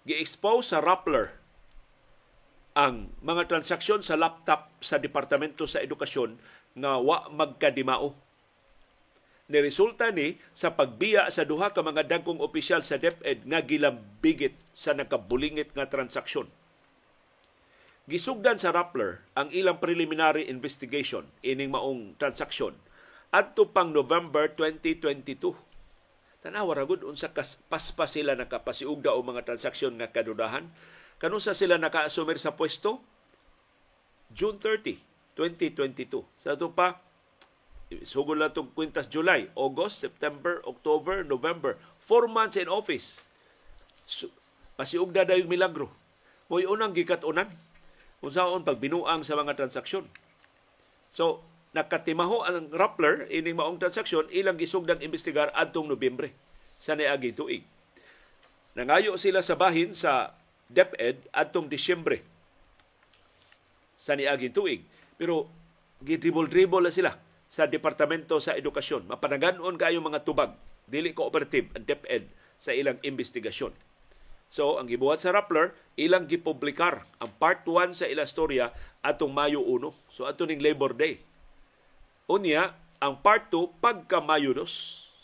gi-expose 0.04 0.72
sa 0.76 0.78
Rappler 0.80 1.28
ang 2.72 3.10
mga 3.20 3.50
transaksyon 3.50 4.00
sa 4.00 4.14
laptop 4.14 4.70
sa 4.80 4.96
Departamento 4.96 5.66
sa 5.66 5.82
Edukasyon 5.82 6.38
nga 6.76 6.98
wa 6.98 7.26
magkadimao. 7.30 8.14
Niresulta 9.50 10.14
ni 10.14 10.38
sa 10.54 10.70
pagbiya 10.70 11.26
sa 11.34 11.42
duha 11.42 11.74
ka 11.74 11.82
mga 11.82 12.06
dagkong 12.06 12.38
opisyal 12.38 12.86
sa 12.86 13.02
DepEd 13.02 13.50
nga 13.50 13.58
gilambigit 13.66 14.54
sa 14.70 14.94
nakabulingit 14.94 15.74
nga 15.74 15.90
transaksyon. 15.90 16.46
Gisugdan 18.06 18.62
sa 18.62 18.70
Rappler 18.70 19.22
ang 19.34 19.50
ilang 19.50 19.82
preliminary 19.82 20.46
investigation 20.46 21.26
ining 21.42 21.70
maong 21.70 22.14
transaksyon 22.18 22.74
adto 23.30 23.70
pang 23.70 23.94
November 23.94 24.50
2022 24.54 25.70
Tanawa 26.40 26.72
ra 26.72 26.88
gud 26.88 27.04
unsa 27.04 27.28
paspa 27.68 28.08
sila 28.08 28.32
nakapasiugda 28.32 29.12
o 29.12 29.20
mga 29.20 29.44
transaksyon 29.44 30.00
nga 30.00 30.08
kadudahan. 30.08 30.72
Kanusa 31.20 31.52
sila 31.52 31.76
nakaasumir 31.76 32.40
sa 32.40 32.56
pwesto? 32.56 33.04
June 34.32 34.56
30, 34.56 34.96
2022. 35.38 36.26
Sa 36.40 36.54
ito 36.54 36.70
pa, 36.72 36.98
sugod 38.06 38.38
lang 38.38 38.54
itong 38.54 38.70
kwintas 38.72 39.10
July, 39.10 39.50
August, 39.58 39.98
September, 40.02 40.62
October, 40.66 41.26
November. 41.26 41.78
Four 42.02 42.26
months 42.30 42.58
in 42.58 42.70
office. 42.70 43.26
So, 44.06 44.30
pasiugda 44.74 45.26
na 45.26 45.38
yung 45.38 45.50
milagro. 45.50 45.90
Mo'y 46.50 46.66
unang 46.66 46.94
gikat-unan. 46.94 47.50
Kung 48.20 48.32
saan 48.34 48.66
pagbinuang 48.66 49.24
sa 49.24 49.38
mga 49.38 49.56
transaksyon. 49.56 50.04
So, 51.08 51.42
nakatimaho 51.70 52.42
ang 52.44 52.68
Rappler 52.74 53.30
ining 53.30 53.54
maong 53.54 53.78
transaksyon 53.78 54.28
ilang 54.34 54.58
gisugdang 54.58 55.00
imbestigar 55.00 55.54
adtong 55.54 55.86
Nobyembre 55.86 56.34
sa 56.82 56.98
niagi 56.98 57.30
tuig. 57.30 57.62
Nangayo 58.74 59.14
sila 59.18 59.42
sa 59.42 59.54
bahin 59.54 59.94
sa 59.94 60.34
DepEd 60.70 61.30
adtong 61.34 61.66
Disyembre 61.66 62.22
sa 64.00 64.14
niagi 64.14 64.50
tuig. 64.50 64.82
Pero 65.20 65.52
gidribol-dribol 66.00 66.88
sila 66.88 67.20
sa 67.44 67.68
Departamento 67.68 68.40
sa 68.40 68.56
Edukasyon. 68.56 69.04
Mapanagan-on 69.12 69.76
kayo 69.76 70.00
mga 70.00 70.24
tubag, 70.24 70.56
dili 70.88 71.12
cooperative 71.12 71.68
ang 71.76 71.84
DepEd 71.84 72.24
sa 72.56 72.72
ilang 72.72 72.96
investigasyon. 73.04 73.76
So, 74.48 74.80
ang 74.80 74.88
gibuhat 74.88 75.20
sa 75.20 75.36
Rappler, 75.36 75.76
ilang 76.00 76.24
gipublikar 76.24 77.04
ang 77.20 77.30
part 77.36 77.62
1 77.68 78.00
sa 78.00 78.08
ilang 78.08 78.26
storya 78.26 78.72
atong 79.04 79.30
Mayo 79.30 79.60
1. 79.62 79.92
So, 80.08 80.24
ato 80.24 80.48
ning 80.48 80.64
Labor 80.64 80.96
Day 80.96 81.22
Unya, 82.30 82.78
ang 83.02 83.18
part 83.18 83.50
2 83.50 83.82
pagka 83.82 84.22
Mayo 84.22 84.54
2. 84.54 84.62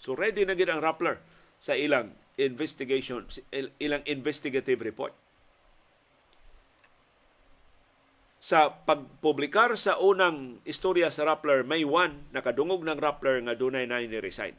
So 0.02 0.18
ready 0.18 0.42
na 0.42 0.58
gid 0.58 0.66
ang 0.66 0.82
Rappler 0.82 1.22
sa 1.62 1.78
ilang 1.78 2.10
investigation, 2.34 3.22
ilang 3.78 4.02
investigative 4.10 4.82
report. 4.82 5.14
Sa 8.46 8.70
pagpublikar 8.70 9.74
sa 9.74 9.98
unang 9.98 10.62
istorya 10.62 11.10
sa 11.10 11.26
Rappler, 11.26 11.66
May 11.66 11.82
1, 11.82 12.30
nakadungog 12.30 12.86
ng 12.86 12.94
Rappler 12.94 13.42
nga 13.42 13.58
dunay 13.58 13.90
na 13.90 13.98
ni-resign. 13.98 14.54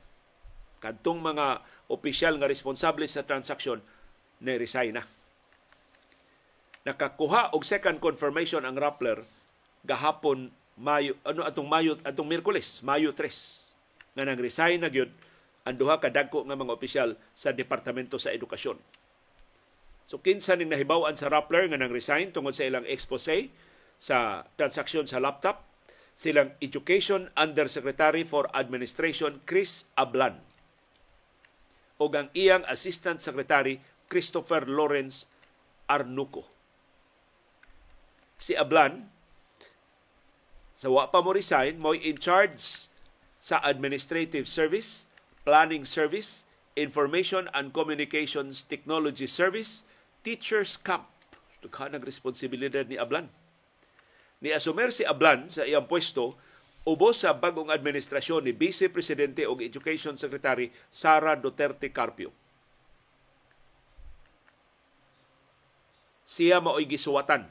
Kadtong 0.83 1.23
mga 1.23 1.63
opisyal 1.87 2.35
nga 2.35 2.51
responsable 2.51 3.07
sa 3.07 3.23
transaksyon, 3.23 3.79
ni-resign 4.43 4.99
na. 4.99 5.07
Nakakuha 6.83 7.55
og 7.55 7.63
second 7.63 8.03
confirmation 8.03 8.67
ang 8.67 8.75
Rappler 8.75 9.23
gahapon 9.87 10.51
Mayo 10.75 11.15
ano 11.23 11.47
atong 11.47 11.71
Mayo 11.71 11.95
atong 12.03 12.27
Miyerkules, 12.27 12.83
Mayo 12.83 13.15
3 13.15 14.19
nga 14.19 14.27
nang 14.27 14.43
resign 14.43 14.83
na 14.83 14.91
gyud 14.91 15.15
ang 15.63 15.79
duha 15.79 15.95
ka 16.03 16.11
dagko 16.11 16.43
nga 16.43 16.59
mga 16.59 16.75
opisyal 16.75 17.15
sa 17.31 17.55
Departamento 17.55 18.19
sa 18.19 18.35
Edukasyon. 18.35 18.75
So 20.11 20.19
kinsa 20.19 20.59
ning 20.59 20.75
nahibaw-an 20.75 21.15
sa 21.15 21.31
Rappler 21.31 21.71
nga 21.71 21.79
nang 21.79 21.95
resign 21.95 22.35
tungod 22.35 22.51
sa 22.51 22.67
ilang 22.67 22.83
expose 22.83 23.47
sa 23.97 24.45
transaksyon 24.55 25.09
sa 25.09 25.21
laptop 25.21 25.65
silang 26.17 26.57
Education 26.61 27.29
Undersecretary 27.37 28.25
for 28.25 28.49
Administration 28.53 29.45
Chris 29.45 29.85
Ablan 29.93 30.41
o 31.97 32.09
ang 32.13 32.29
iyang 32.33 32.65
Assistant 32.69 33.21
Secretary 33.21 33.81
Christopher 34.05 34.69
Lawrence 34.69 35.25
Arnuco. 35.89 36.45
Si 38.37 38.53
Ablan 38.53 39.09
sa 40.77 40.93
wa 40.93 41.09
pa 41.09 41.25
mo 41.25 41.33
resign, 41.33 41.81
mo 41.81 41.89
in 41.97 42.21
charge 42.21 42.93
sa 43.41 43.57
Administrative 43.65 44.45
Service, 44.45 45.09
Planning 45.41 45.89
Service, 45.89 46.45
Information 46.77 47.49
and 47.57 47.73
Communications 47.73 48.61
Technology 48.61 49.25
Service, 49.25 49.89
teachers 50.21 50.77
camp. 50.77 51.09
Dughan 51.65 51.97
ang 51.97 52.05
responsibilidad 52.05 52.85
ni 52.85 52.93
Ablan. 52.93 53.33
Ni 54.41 54.53
asumer 54.53 54.93
si 54.93 55.01
Ablan 55.01 55.49
sa 55.49 55.65
iyang 55.65 55.89
pwesto 55.89 56.37
ubos 56.87 57.25
sa 57.25 57.35
bagong 57.35 57.73
administrasyon 57.73 58.47
ni 58.47 58.53
Vice 58.53 58.87
Presidente 58.87 59.43
o 59.49 59.57
Education 59.57 60.15
Secretary 60.15 60.71
Sara 60.93 61.35
Duterte 61.35 61.89
Carpio. 61.89 62.31
Siya 66.27 66.61
mao'y 66.61 66.85
gisuwatan 66.85 67.49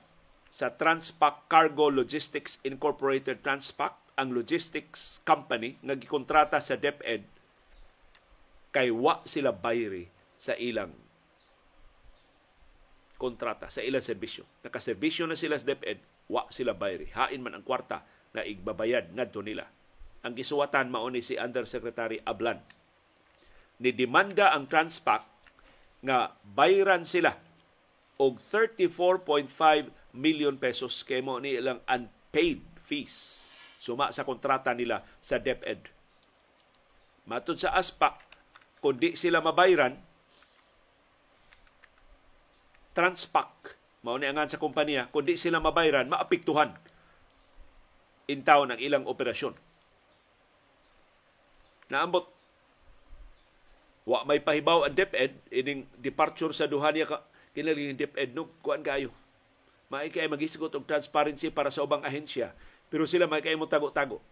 sa 0.53 0.73
Transpac 0.73 1.49
Cargo 1.53 1.93
Logistics 1.93 2.65
Incorporated 2.65 3.45
Transpac, 3.45 3.97
ang 4.17 4.33
logistics 4.33 5.21
company 5.29 5.77
nga 5.85 5.93
gikontrata 5.93 6.57
sa 6.57 6.81
DepEd 6.81 7.29
kay 8.73 8.89
wa 8.89 9.21
sila 9.29 9.53
bayri 9.53 10.09
sa 10.41 10.57
ilang 10.57 10.93
kontrata 13.21 13.69
sa 13.69 13.85
ilang 13.85 14.01
serbisyo. 14.01 14.49
Nakaserbisyo 14.65 15.29
na 15.29 15.37
sila 15.37 15.61
sa 15.61 15.69
DepEd, 15.69 16.01
wa 16.31 16.47
sila 16.51 16.75
bayri. 16.75 17.11
Hain 17.15 17.43
man 17.43 17.59
ang 17.59 17.65
kwarta 17.67 18.03
na 18.35 18.43
igbabayad 18.43 19.15
ngadto 19.15 19.41
nila. 19.41 19.67
Ang 20.27 20.35
gisuwatan 20.35 20.91
mao 20.91 21.07
ni 21.07 21.23
si 21.23 21.39
Undersecretary 21.39 22.19
Ablan. 22.27 22.59
Ni 23.79 23.93
demanda 23.93 24.51
ang 24.51 24.67
Transpac 24.67 25.23
nga 26.03 26.35
bayran 26.43 27.05
sila 27.05 27.37
og 28.17 28.41
34.5 28.41 29.53
million 30.17 30.57
pesos 30.57 31.05
kay 31.05 31.21
mo 31.21 31.37
ni 31.37 31.61
ilang 31.61 31.85
unpaid 31.85 32.65
fees 32.89 33.47
suma 33.87 34.11
sa 34.11 34.27
kontrata 34.27 34.73
nila 34.73 35.05
sa 35.23 35.39
DepEd. 35.39 35.93
Matod 37.27 37.59
sa 37.59 37.75
ASPAC, 37.75 38.23
kung 38.83 38.99
di 38.99 39.15
sila 39.15 39.39
mabayran, 39.43 39.95
Transpac, 42.97 43.76
mao 44.07 44.23
ni 44.23 44.31
angan 44.31 44.47
sa 44.47 44.63
kumpanya, 44.63 45.11
kung 45.11 45.27
di 45.27 45.35
sila 45.35 45.59
mabayran, 45.59 46.07
maapiktuhan 46.07 46.79
intaw 48.31 48.63
ng 48.63 48.79
ilang 48.79 49.03
operasyon. 49.03 49.59
Naambot, 51.91 52.31
wa 54.07 54.23
may 54.23 54.39
pahibaw 54.39 54.87
ang 54.87 54.95
DepEd, 54.95 55.51
ining 55.51 55.91
departure 55.99 56.55
sa 56.55 56.71
duha 56.71 56.95
niya 56.95 57.11
kinaling 57.51 57.99
DepEd, 57.99 58.31
no, 58.31 58.47
kuan 58.63 58.87
kayo. 58.87 59.11
May 59.91 60.11
kay 60.15 60.31
magisigot 60.31 60.75
og 60.75 60.87
transparency 60.87 61.51
para 61.51 61.75
sa 61.75 61.83
ubang 61.83 62.07
ahensya, 62.07 62.55
pero 62.87 63.11
sila 63.11 63.27
may 63.27 63.43
kay 63.43 63.59
mo 63.59 63.67
tago-tago. 63.67 64.23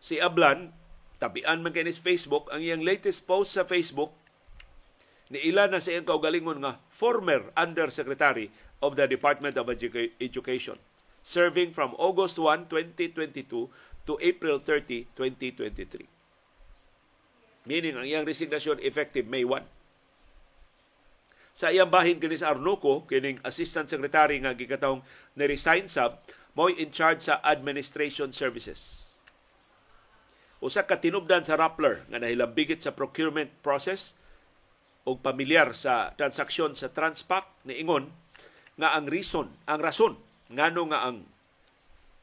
Si 0.00 0.20
Ablan, 0.20 0.72
tabian 1.16 1.64
man 1.64 1.72
kay 1.72 1.84
ni 1.84 1.96
Facebook, 1.96 2.52
ang 2.52 2.60
iyang 2.60 2.84
latest 2.84 3.24
post 3.24 3.56
sa 3.56 3.64
Facebook, 3.64 4.12
ni 5.28 5.40
ila 5.48 5.68
na 5.68 5.80
sa 5.80 5.92
iyang 5.92 6.08
kaugalingon 6.08 6.64
nga 6.64 6.80
former 6.88 7.52
Undersecretary 7.52 8.48
of 8.78 8.94
the 8.94 9.06
Department 9.10 9.58
of 9.58 9.66
Educa- 9.66 10.12
Education 10.20 10.78
serving 11.22 11.74
from 11.74 11.92
August 11.98 12.38
1, 12.38 12.70
2022 12.72 13.68
to 14.08 14.12
April 14.22 14.56
30, 14.62 15.12
2023. 15.12 16.08
Meaning, 17.68 18.00
ang 18.00 18.06
iyang 18.08 18.24
resignation 18.24 18.80
effective 18.80 19.28
May 19.28 19.44
1. 19.44 19.60
Sa 21.52 21.68
iyang 21.68 21.90
bahin 21.92 22.16
kini 22.16 22.38
sa 22.38 22.56
Arnuco, 22.56 23.04
kining 23.04 23.42
Assistant 23.44 23.90
Secretary 23.90 24.40
nga 24.40 24.56
gikatawng 24.56 25.04
ni-resign 25.36 25.90
sab, 25.90 26.22
mo'y 26.56 26.78
in 26.80 26.94
charge 26.94 27.28
sa 27.28 27.42
Administration 27.44 28.32
Services. 28.32 29.12
Usa 30.64 30.88
ka 30.88 30.98
tinubdan 30.98 31.44
sa 31.44 31.60
Rappler 31.60 32.08
nga 32.08 32.18
nahilambigit 32.18 32.80
sa 32.80 32.96
procurement 32.96 33.50
process 33.60 34.16
o 35.06 35.14
pamilyar 35.14 35.76
sa 35.76 36.16
transaksyon 36.18 36.74
sa 36.74 36.90
Transpac 36.90 37.46
ni 37.68 37.78
Ingon 37.78 38.10
nga 38.78 38.94
ang 38.94 39.10
reason, 39.10 39.50
ang 39.66 39.82
rason 39.82 40.14
ngano 40.48 40.88
nga 40.88 41.10
ang 41.10 41.26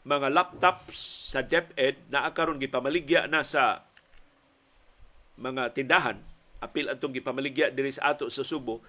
mga 0.05 0.31
laptops 0.33 0.97
sa 1.33 1.41
DepEd 1.45 2.09
na 2.09 2.25
akaron 2.25 2.61
gipamaligya 2.61 3.25
na 3.29 3.41
sa 3.45 3.85
mga 5.35 5.75
tindahan 5.75 6.17
apil 6.63 6.87
atong 6.89 7.13
gipamaligya 7.13 7.69
diri 7.69 7.91
sa 7.91 8.15
ato 8.15 8.29
sa 8.31 8.45
Subo 8.45 8.81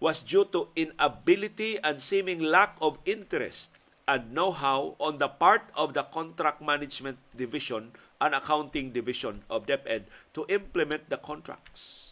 was 0.00 0.24
due 0.24 0.48
to 0.48 0.72
inability 0.78 1.76
and 1.84 2.00
seeming 2.00 2.40
lack 2.40 2.76
of 2.80 2.96
interest 3.04 3.76
and 4.08 4.32
know-how 4.32 4.96
on 4.96 5.20
the 5.20 5.28
part 5.28 5.68
of 5.76 5.92
the 5.92 6.02
contract 6.08 6.64
management 6.64 7.20
division 7.36 7.92
and 8.20 8.32
accounting 8.32 8.96
division 8.96 9.44
of 9.52 9.68
DepEd 9.68 10.08
to 10.32 10.48
implement 10.48 11.08
the 11.12 11.20
contracts. 11.20 12.09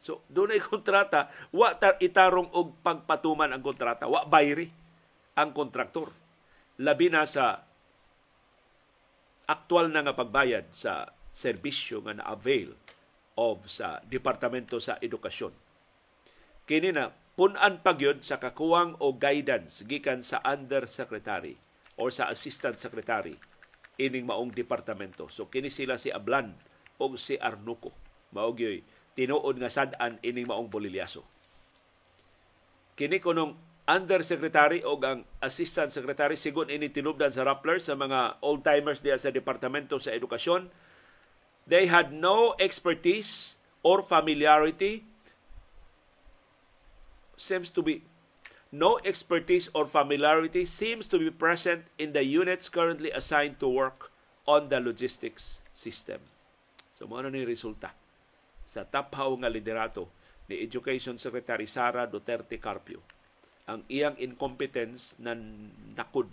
So, 0.00 0.24
doon 0.32 0.56
ay 0.56 0.62
kontrata, 0.64 1.28
wa 1.52 1.76
tar 1.76 2.00
itarong 2.00 2.48
og 2.56 2.80
pagpatuman 2.80 3.52
ang 3.52 3.60
kontrata, 3.60 4.08
wa 4.08 4.24
bayri 4.24 4.72
ang 5.36 5.52
kontraktor. 5.52 6.08
Labi 6.80 7.12
na 7.12 7.28
sa 7.28 7.60
aktual 9.44 9.92
na 9.92 10.00
nga 10.00 10.16
pagbayad 10.16 10.72
sa 10.72 11.12
serbisyo 11.30 12.00
nga 12.06 12.16
na-avail 12.16 12.72
of 13.36 13.68
sa 13.68 14.00
Departamento 14.08 14.80
sa 14.80 14.96
Edukasyon. 14.98 15.52
Kini 16.64 16.94
na 16.94 17.12
punan 17.34 17.80
pagyod 17.80 18.22
sa 18.22 18.40
kakuwang 18.40 18.96
o 19.00 19.16
guidance 19.16 19.82
gikan 19.84 20.24
sa 20.24 20.40
undersecretary 20.44 21.56
or 22.00 22.08
sa 22.08 22.28
assistant 22.32 22.80
secretary 22.80 23.36
ining 24.00 24.24
maong 24.24 24.52
departamento. 24.52 25.28
So 25.28 25.52
kini 25.52 25.68
sila 25.68 26.00
si 26.00 26.08
Ablan 26.08 26.56
o 26.96 27.04
si 27.20 27.36
Arnuco. 27.36 27.92
Mao 28.32 28.54
tinuod 29.20 29.60
nga 29.60 29.68
sad-an 29.68 30.16
ining 30.24 30.48
maong 30.48 30.72
bolilyaso. 30.72 31.20
Kini 32.96 33.20
kunong 33.20 33.52
undersecretary 33.84 34.80
o 34.80 34.96
ang 34.96 35.28
assistant 35.44 35.92
secretary 35.92 36.40
sigon 36.40 36.72
ini 36.72 36.88
tinubdan 36.88 37.28
sa 37.28 37.44
Rappler 37.44 37.84
sa 37.84 38.00
mga 38.00 38.40
old-timers 38.40 39.04
diya 39.04 39.20
sa 39.20 39.28
Departamento 39.28 40.00
sa 40.00 40.16
Edukasyon. 40.16 40.72
They 41.68 41.92
had 41.92 42.16
no 42.16 42.56
expertise 42.56 43.60
or 43.84 44.00
familiarity 44.00 45.04
seems 47.36 47.68
to 47.76 47.84
be 47.84 48.08
no 48.72 48.96
expertise 49.04 49.68
or 49.76 49.84
familiarity 49.84 50.64
seems 50.64 51.04
to 51.12 51.20
be 51.20 51.28
present 51.28 51.84
in 52.00 52.16
the 52.16 52.24
units 52.24 52.72
currently 52.72 53.12
assigned 53.12 53.60
to 53.60 53.68
work 53.68 54.08
on 54.48 54.72
the 54.72 54.80
logistics 54.80 55.60
system. 55.76 56.24
So, 56.96 57.04
mo 57.04 57.20
ni 57.20 57.44
resulta 57.44 57.99
sa 58.70 58.86
taphaw 58.86 59.34
nga 59.42 59.50
liderato 59.50 60.06
ni 60.46 60.62
Education 60.62 61.18
Secretary 61.18 61.66
Sara 61.66 62.06
Duterte 62.06 62.62
Carpio 62.62 63.02
ang 63.66 63.82
iyang 63.90 64.14
incompetence 64.18 65.18
na 65.18 65.34
nakud 65.98 66.30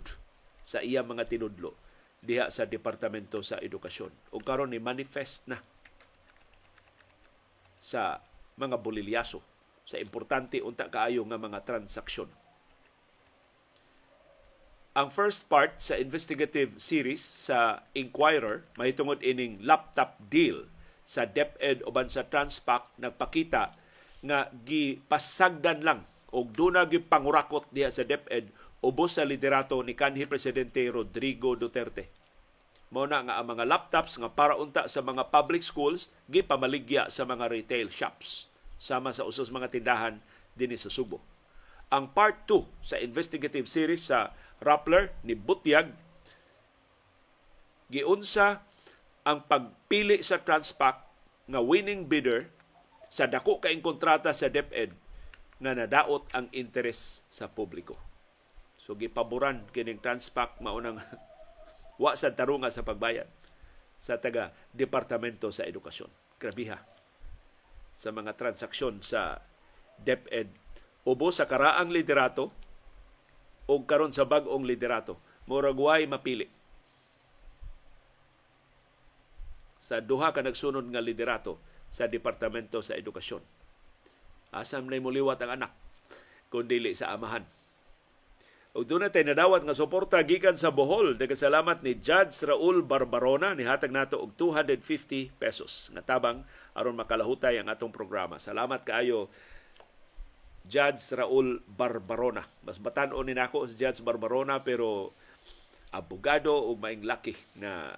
sa 0.62 0.78
iyang 0.78 1.06
mga 1.10 1.26
tinudlo 1.26 1.74
diha 2.18 2.50
sa 2.50 2.66
Departamento 2.66 3.42
sa 3.46 3.62
Edukasyon. 3.62 4.34
O 4.34 4.42
karon 4.42 4.74
ni 4.74 4.82
manifest 4.82 5.46
na 5.46 5.62
sa 7.78 8.18
mga 8.58 8.74
bolilyaso 8.82 9.38
sa 9.86 10.02
importante 10.02 10.58
unta 10.58 10.90
kaayo 10.90 11.22
nga 11.30 11.38
mga 11.38 11.62
transaksyon. 11.62 12.26
Ang 14.98 15.14
first 15.14 15.46
part 15.46 15.78
sa 15.78 15.94
investigative 15.94 16.74
series 16.82 17.22
sa 17.22 17.86
Inquirer 17.94 18.66
mahitungod 18.74 19.22
ining 19.22 19.62
laptop 19.62 20.18
deal 20.26 20.66
sa 21.08 21.24
DepEd 21.24 21.88
uban 21.88 22.12
sa 22.12 22.28
Transpac 22.28 22.92
nagpakita 23.00 23.72
nga 24.20 24.52
gipasagdan 24.52 25.80
lang 25.80 26.04
og 26.36 26.52
duna 26.52 26.84
gyud 26.84 27.08
pangurakot 27.08 27.64
diha 27.72 27.88
sa 27.88 28.04
DepEd 28.04 28.52
ubos 28.84 29.16
sa 29.16 29.24
liderato 29.24 29.80
ni 29.80 29.96
kanhi 29.96 30.28
presidente 30.28 30.84
Rodrigo 30.92 31.56
Duterte. 31.56 32.12
Mao 32.92 33.08
na 33.08 33.24
nga 33.24 33.40
ang 33.40 33.48
mga 33.56 33.64
laptops 33.64 34.20
nga 34.20 34.28
para 34.28 34.60
unta 34.60 34.84
sa 34.84 35.00
mga 35.00 35.32
public 35.32 35.64
schools 35.64 36.12
gipamaligya 36.28 37.08
sa 37.08 37.24
mga 37.24 37.48
retail 37.48 37.88
shops 37.88 38.52
sama 38.76 39.16
sa 39.16 39.24
usos 39.24 39.48
mga 39.48 39.72
tindahan 39.72 40.20
dinhi 40.52 40.76
sa 40.76 40.92
Subo. 40.92 41.24
Ang 41.88 42.12
part 42.12 42.44
2 42.44 42.84
sa 42.84 43.00
investigative 43.00 43.64
series 43.64 44.12
sa 44.12 44.36
Rappler 44.60 45.16
ni 45.24 45.32
Butyag 45.32 45.88
giunsa 47.88 48.67
ang 49.28 49.44
pagpili 49.44 50.24
sa 50.24 50.40
Transpac 50.40 51.04
nga 51.44 51.60
winning 51.60 52.08
bidder 52.08 52.48
sa 53.12 53.28
dako 53.28 53.60
kaing 53.60 53.84
kontrata 53.84 54.32
sa 54.32 54.48
DepEd 54.48 54.96
nga 55.60 55.76
nadaot 55.76 56.24
ang 56.32 56.48
interes 56.56 57.28
sa 57.28 57.44
publiko. 57.52 57.92
So 58.80 58.96
gipaboran 58.96 59.68
kining 59.68 60.00
Transpac 60.00 60.56
maunang 60.64 60.96
wa 62.02 62.16
sa 62.16 62.32
tarunga 62.32 62.72
sa 62.72 62.80
pagbayad 62.80 63.28
sa 64.00 64.16
taga 64.16 64.56
Departamento 64.72 65.52
sa 65.52 65.68
Edukasyon. 65.68 66.40
Grabiha 66.40 66.80
sa 67.92 68.08
mga 68.14 68.32
transaksyon 68.32 69.04
sa 69.04 69.44
DepEd 70.00 70.48
ubo 71.04 71.28
sa 71.34 71.44
karaang 71.44 71.92
liderato 71.92 72.48
o 73.68 73.82
karon 73.84 74.14
sa 74.14 74.24
bag-ong 74.24 74.64
liderato 74.64 75.20
murag 75.50 75.76
way 75.76 76.06
mapili 76.06 76.46
sa 79.88 80.04
duha 80.04 80.36
ka 80.36 80.44
nagsunod 80.44 80.84
nga 80.92 81.00
liderato 81.00 81.56
sa 81.88 82.04
Departamento 82.04 82.84
sa 82.84 82.92
Edukasyon. 82.92 83.40
Asam 84.52 84.84
na 84.84 85.00
muliwat 85.00 85.40
ang 85.40 85.56
anak 85.56 85.72
kung 86.52 86.68
dili 86.68 86.92
sa 86.92 87.16
amahan. 87.16 87.48
Ug 88.76 88.84
doon 88.84 89.08
natin 89.08 89.32
nadawat 89.32 89.64
nga 89.64 89.72
suporta 89.72 90.20
gikan 90.20 90.60
sa 90.60 90.68
Bohol. 90.68 91.16
Nagkasalamat 91.16 91.80
ni 91.80 91.96
Judge 92.04 92.36
Raul 92.44 92.84
Barbarona 92.84 93.56
ni 93.56 93.64
hatag 93.64 93.88
nato 93.88 94.20
og 94.20 94.36
250 94.36 95.32
pesos 95.40 95.88
nga 95.96 96.04
tabang 96.04 96.44
aron 96.76 96.92
makalahutay 96.92 97.56
ang 97.56 97.72
atong 97.72 97.88
programa. 97.88 98.36
Salamat 98.36 98.84
kaayo 98.84 99.32
Judge 100.68 101.16
Raul 101.16 101.64
Barbarona. 101.64 102.44
Mas 102.60 102.76
batan-on 102.76 103.24
ni 103.24 103.32
nako 103.32 103.64
si 103.64 103.72
Judge 103.72 104.04
Barbarona 104.04 104.60
pero 104.60 105.16
abogado 105.96 106.52
o 106.52 106.76
maing 106.76 107.08
laki 107.08 107.32
na 107.56 107.96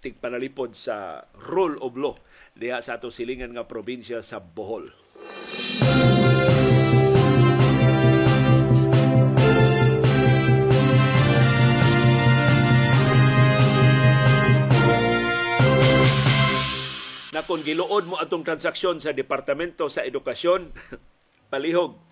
tigpanalipod 0.00 0.72
sa 0.72 1.28
rule 1.36 1.76
of 1.84 1.92
law 2.00 2.16
diha 2.56 2.80
sa 2.80 2.96
ato 2.96 3.12
silingan 3.12 3.52
nga 3.54 3.68
probinsya 3.68 4.24
sa 4.24 4.40
Bohol. 4.40 4.88
na 17.30 17.46
kung 17.46 17.62
giluod 17.62 18.10
mo 18.10 18.18
atong 18.18 18.42
transaksyon 18.42 18.98
sa 18.98 19.14
Departamento 19.14 19.86
sa 19.86 20.02
Edukasyon, 20.02 20.74
palihog, 21.54 22.02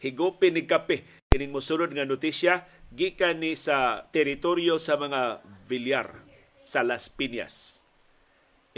higupin 0.00 0.56
ni 0.56 0.64
kape. 0.64 1.04
Kining 1.30 1.52
mosunod 1.52 1.92
nga 1.92 2.08
notisya, 2.08 2.64
gikan 2.90 3.44
ni 3.44 3.54
sa 3.54 4.08
teritoryo 4.10 4.80
sa 4.80 4.96
mga 4.96 5.44
Villar 5.68 6.29
sa 6.70 6.86
Las 6.86 7.10
Piñas. 7.10 7.82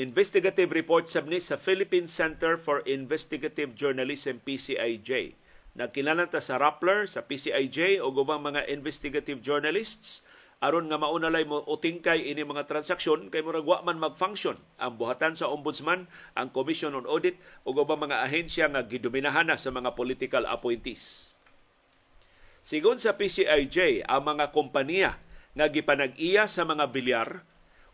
Investigative 0.00 0.72
report 0.72 1.12
sabni 1.12 1.36
sa 1.44 1.60
Philippine 1.60 2.08
Center 2.08 2.56
for 2.56 2.80
Investigative 2.88 3.76
Journalism 3.76 4.40
PCIJ. 4.40 5.36
Nagkinalanta 5.76 6.40
sa 6.40 6.56
Rappler, 6.56 7.04
sa 7.04 7.28
PCIJ 7.28 8.00
o 8.00 8.08
gubang 8.08 8.40
mga 8.40 8.64
investigative 8.72 9.44
journalists 9.44 10.24
aron 10.64 10.88
nga 10.88 10.96
maunalay 10.96 11.42
mo 11.44 11.60
utingkay 11.66 12.32
ini 12.32 12.46
mga 12.46 12.70
transaksyon 12.70 13.28
kay 13.28 13.42
murag 13.42 13.66
wa 13.66 13.82
man 13.82 13.98
mag-function 13.98 14.54
ang 14.78 14.94
buhatan 14.94 15.34
sa 15.34 15.50
ombudsman, 15.50 16.08
ang 16.38 16.54
Commission 16.54 16.94
on 16.96 17.04
Audit 17.04 17.36
ug 17.66 17.76
ubang 17.76 18.08
mga 18.08 18.24
ahensya 18.24 18.70
nga 18.72 18.86
gidominahan 18.86 19.52
na 19.52 19.60
sa 19.60 19.74
mga 19.74 19.92
political 19.92 20.48
appointees. 20.48 21.34
Sigon 22.62 23.02
sa 23.02 23.18
PCIJ, 23.18 24.06
ang 24.06 24.22
mga 24.22 24.54
kompanya 24.54 25.18
nga 25.52 25.66
gipanag-iya 25.68 26.48
sa 26.48 26.62
mga 26.62 26.88
bilyar 26.94 27.42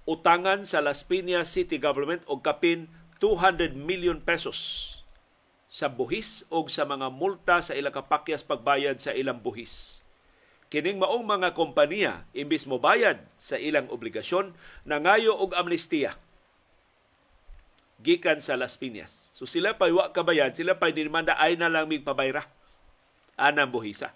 utangan 0.08 0.64
sa 0.64 0.80
Las 0.80 1.04
Piñas 1.04 1.52
City 1.52 1.76
Government 1.76 2.24
og 2.24 2.40
kapin 2.40 2.88
200 3.20 3.76
million 3.76 4.16
pesos 4.24 4.88
sa 5.68 5.92
buhis 5.92 6.48
o 6.48 6.64
sa 6.72 6.88
mga 6.88 7.12
multa 7.12 7.60
sa 7.60 7.76
ilang 7.76 7.92
kapakyas 7.92 8.40
pagbayad 8.40 8.96
sa 8.96 9.12
ilang 9.12 9.44
buhis 9.44 10.00
kining 10.72 10.96
maong 10.96 11.28
mga 11.28 11.52
kompanya 11.52 12.24
imbis 12.32 12.64
mo 12.64 12.80
bayad 12.80 13.20
sa 13.36 13.60
ilang 13.60 13.84
obligasyon 13.92 14.56
nangayo 14.88 15.36
og 15.36 15.52
amnestiya 15.52 16.16
gikan 18.02 18.38
sa 18.38 18.54
Las 18.54 18.78
Piñas. 18.78 19.10
So 19.34 19.46
sila 19.46 19.74
pa 19.74 19.90
wa 19.90 20.10
kabayad, 20.10 20.54
sila 20.54 20.78
pa 20.78 20.90
dinimanda 20.90 21.34
ay 21.38 21.58
na 21.58 21.70
lang 21.70 21.90
mig 21.90 22.06
pabayra. 22.06 22.46
Anang 23.38 23.70
buhisa. 23.70 24.10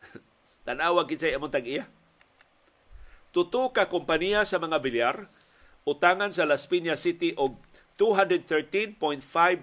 Tanawa 0.68 1.04
kinsay 1.04 1.36
among 1.36 1.52
tag-iya. 1.52 1.88
Tuto 3.36 3.68
ka 3.68 3.92
kompanya 3.92 4.48
sa 4.48 4.56
mga 4.56 4.80
bilyar 4.80 5.28
utangan 5.84 6.32
sa 6.32 6.48
Las 6.48 6.64
Piñas 6.64 7.04
City 7.04 7.36
og 7.36 7.60
213.5 8.00 8.96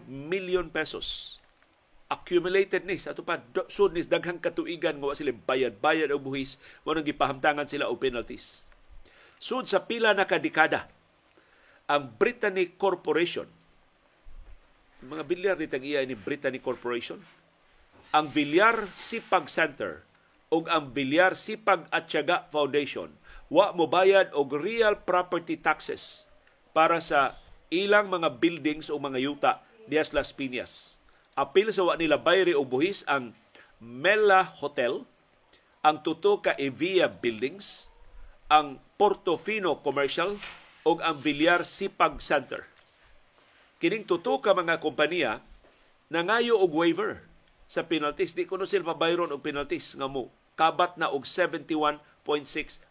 million 0.06 0.70
pesos 0.70 1.42
accumulated 2.06 2.86
ni 2.86 3.02
sa 3.02 3.18
pa 3.18 3.42
sud 3.74 3.98
ni 3.98 4.06
daghang 4.06 4.38
katuigan 4.38 5.02
nga 5.02 5.18
sila 5.18 5.34
bayad-bayad 5.34 6.14
og 6.14 6.22
buhis 6.22 6.62
mo 6.86 6.94
nang 6.94 7.02
gipahamtangan 7.02 7.66
sila 7.66 7.90
og 7.90 7.98
penalties. 7.98 8.70
Sud 9.42 9.66
sa 9.66 9.90
pila 9.90 10.14
na 10.14 10.30
kadekada 10.30 10.86
ang 11.90 12.14
Britannic 12.14 12.78
Corporation 12.78 13.50
mga 15.02 15.26
bilyar 15.26 15.56
ni 15.58 15.66
iya 15.90 16.06
ni 16.06 16.14
Britannic 16.14 16.62
Corporation 16.62 17.18
ang 18.14 18.30
Bilyar 18.30 18.86
Sipag 18.94 19.50
Center 19.50 20.06
ug 20.54 20.70
ang 20.70 20.94
Bilyar 20.94 21.34
Sipag 21.34 21.90
Atyaga 21.90 22.46
Foundation 22.54 23.10
wa 23.52 23.72
mo 23.76 23.90
bayad 23.90 24.32
og 24.36 24.56
real 24.56 24.96
property 25.00 25.60
taxes 25.60 26.28
para 26.72 27.02
sa 27.04 27.36
ilang 27.74 28.12
mga 28.12 28.40
buildings 28.40 28.92
o 28.92 29.00
mga 29.00 29.20
yuta 29.20 29.52
dias 29.88 30.14
Las 30.16 30.32
Piñas 30.32 30.94
apil 31.34 31.74
sa 31.74 31.86
wa 31.86 31.98
nila 31.98 32.22
bayri 32.22 32.54
og 32.54 32.70
buhis 32.70 33.02
ang 33.10 33.34
Mela 33.84 34.48
Hotel, 34.64 35.04
ang 35.84 36.00
tuto 36.00 36.40
ka 36.40 36.56
Evia 36.56 37.12
Buildings, 37.12 37.92
ang 38.48 38.80
Portofino 38.96 39.84
Commercial 39.84 40.40
ug 40.88 41.04
ang 41.04 41.20
Villar 41.20 41.68
Sipag 41.68 42.24
Center. 42.24 42.64
Kining 43.84 44.08
tuto 44.08 44.40
ka 44.40 44.56
mga 44.56 44.80
kompanya 44.80 45.44
nangayo 46.08 46.56
og 46.56 46.72
waiver 46.72 47.20
sa 47.68 47.84
penalties. 47.84 48.32
Di 48.32 48.48
kuno 48.48 48.64
sila 48.64 48.96
pabayron 48.96 49.36
og 49.36 49.44
penalties 49.44 50.00
nga 50.00 50.08
mo 50.08 50.32
kabat 50.56 50.96
na 50.96 51.12
og 51.12 51.28
71.6 51.28 52.00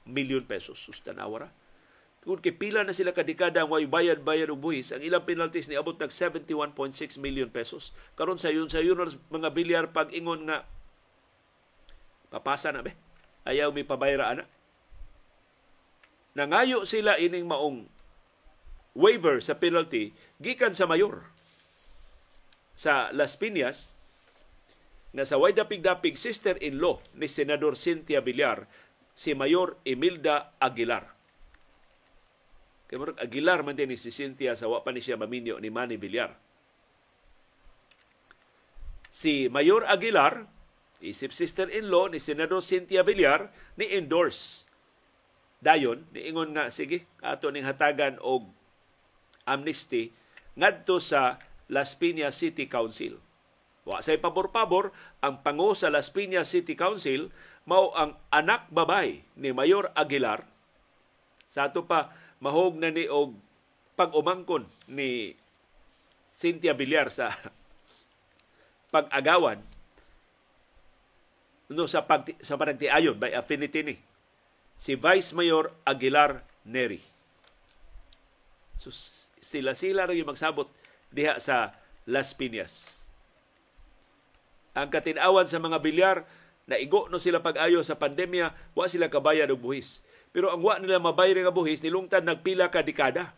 million 0.07 0.45
pesos. 0.45 0.79
Sustanawara. 0.79 1.51
Kung 2.23 2.39
pila 2.39 2.87
na 2.87 2.95
sila 2.95 3.11
kadekada 3.11 3.67
ang 3.67 3.75
way 3.75 3.83
bayad-bayad 3.83 4.47
og 4.55 4.63
buhis, 4.63 4.95
ang 4.95 5.03
ilang 5.03 5.27
penalties 5.27 5.67
ni 5.67 5.75
abot 5.75 5.99
nag 5.99 6.15
71.6 6.15 6.63
million 7.19 7.51
pesos. 7.51 7.91
Karon 8.15 8.39
sa 8.39 8.55
yun 8.55 8.71
sa 8.71 8.79
yun 8.79 9.03
mga 9.27 9.51
bilyar 9.51 9.91
pag 9.91 10.15
ingon 10.15 10.47
nga 10.47 10.63
papasa 12.31 12.71
na 12.71 12.87
be. 12.87 12.95
Ayaw 13.43 13.75
mi 13.75 13.83
pabayra 13.83 14.31
ana. 14.31 14.47
Nangayo 16.39 16.87
sila 16.87 17.19
ining 17.19 17.51
maong 17.51 17.91
waiver 18.95 19.43
sa 19.43 19.59
penalty 19.59 20.15
gikan 20.39 20.79
sa 20.79 20.87
mayor 20.87 21.33
sa 22.79 23.11
Las 23.11 23.37
Piñas 23.37 23.99
na 25.13 25.29
sa 25.29 25.37
way 25.37 25.53
dapig-dapig 25.53 26.17
sister-in-law 26.17 27.03
ni 27.13 27.29
Senador 27.29 27.77
Cynthia 27.77 28.25
Villar 28.25 28.65
si 29.13 29.37
Mayor 29.37 29.77
Emilda 29.85 30.57
Aguilar 30.59 31.13
Kay 32.93 33.01
murag 33.01 33.17
Aguilar 33.25 33.65
man 33.65 33.73
din 33.73 33.89
si 33.97 34.13
Cynthia 34.13 34.53
sa 34.53 34.69
wa 34.69 34.85
ni 34.93 35.01
siya 35.01 35.17
maminyo 35.17 35.57
ni 35.57 35.73
Manny 35.73 35.97
Villar. 35.97 36.37
Si 39.09 39.49
Mayor 39.49 39.89
Aguilar, 39.89 40.45
isip 41.01 41.33
sister-in-law 41.33 42.13
ni 42.13 42.21
Senador 42.21 42.61
Cynthia 42.61 43.01
Villar, 43.01 43.49
ni 43.81 43.97
endorse 43.97 44.69
dayon 45.65 46.05
niingon 46.13 46.53
nga 46.53 46.69
sige 46.69 47.09
ato 47.25 47.49
ning 47.49 47.65
hatagan 47.65 48.21
og 48.21 48.53
amnesty 49.49 50.13
ngadto 50.53 51.01
sa 51.01 51.41
Las 51.73 51.97
Piñas 51.97 52.37
City 52.37 52.69
Council. 52.69 53.17
Wa 53.89 54.05
say 54.05 54.21
pabor-pabor 54.21 54.93
ang 55.25 55.41
pango 55.41 55.73
sa 55.73 55.89
Las 55.89 56.13
Piñas 56.13 56.53
City 56.53 56.77
Council 56.77 57.33
mao 57.69 57.95
ang 57.95 58.19
anak 58.35 58.67
babay 58.73 59.23
ni 59.39 59.55
Mayor 59.55 59.95
Aguilar. 59.95 60.43
Sa 61.47 61.69
ato 61.69 61.87
pa 61.87 62.11
mahog 62.43 62.81
na 62.81 62.91
ni 62.91 63.07
og 63.07 63.39
pag-umangkon 63.95 64.67
ni 64.91 65.37
Cynthia 66.33 66.73
Villar 66.73 67.13
sa 67.13 67.31
pag-agawan 68.95 69.61
no 71.73 71.89
sa 71.89 72.05
pag 72.05 72.29
sa 72.45 72.61
panagtiayon 72.61 73.17
by 73.17 73.33
affinity 73.33 73.81
ni 73.81 73.97
si 74.77 74.93
Vice 74.99 75.33
Mayor 75.33 75.73
Aguilar 75.89 76.45
Neri. 76.69 77.01
So 78.77 78.93
sila-sila 79.41 80.09
ra 80.09 80.17
yung 80.17 80.33
magsabot 80.33 80.69
diha 81.13 81.39
sa 81.39 81.77
Las 82.09 82.35
Piñas. 82.35 83.01
Ang 84.73 84.89
katinawan 84.89 85.45
sa 85.45 85.61
mga 85.61 85.79
bilyar 85.85 86.25
na 86.67 86.79
igo 86.79 87.11
no 87.11 87.19
sila 87.19 87.43
pag-ayo 87.43 87.83
sa 87.83 87.99
pandemya, 87.99 88.55
wa 88.75 88.87
sila 88.87 89.11
kabayad 89.11 89.51
og 89.51 89.63
buhis. 89.63 90.07
Pero 90.33 90.49
ang 90.49 90.63
wa 90.65 90.79
nila 90.79 91.03
mabayri 91.03 91.45
nga 91.45 91.53
buhis 91.53 91.83
nilungtad 91.85 92.25
nagpila 92.25 92.71
ka 92.73 92.81
dekada. 92.81 93.35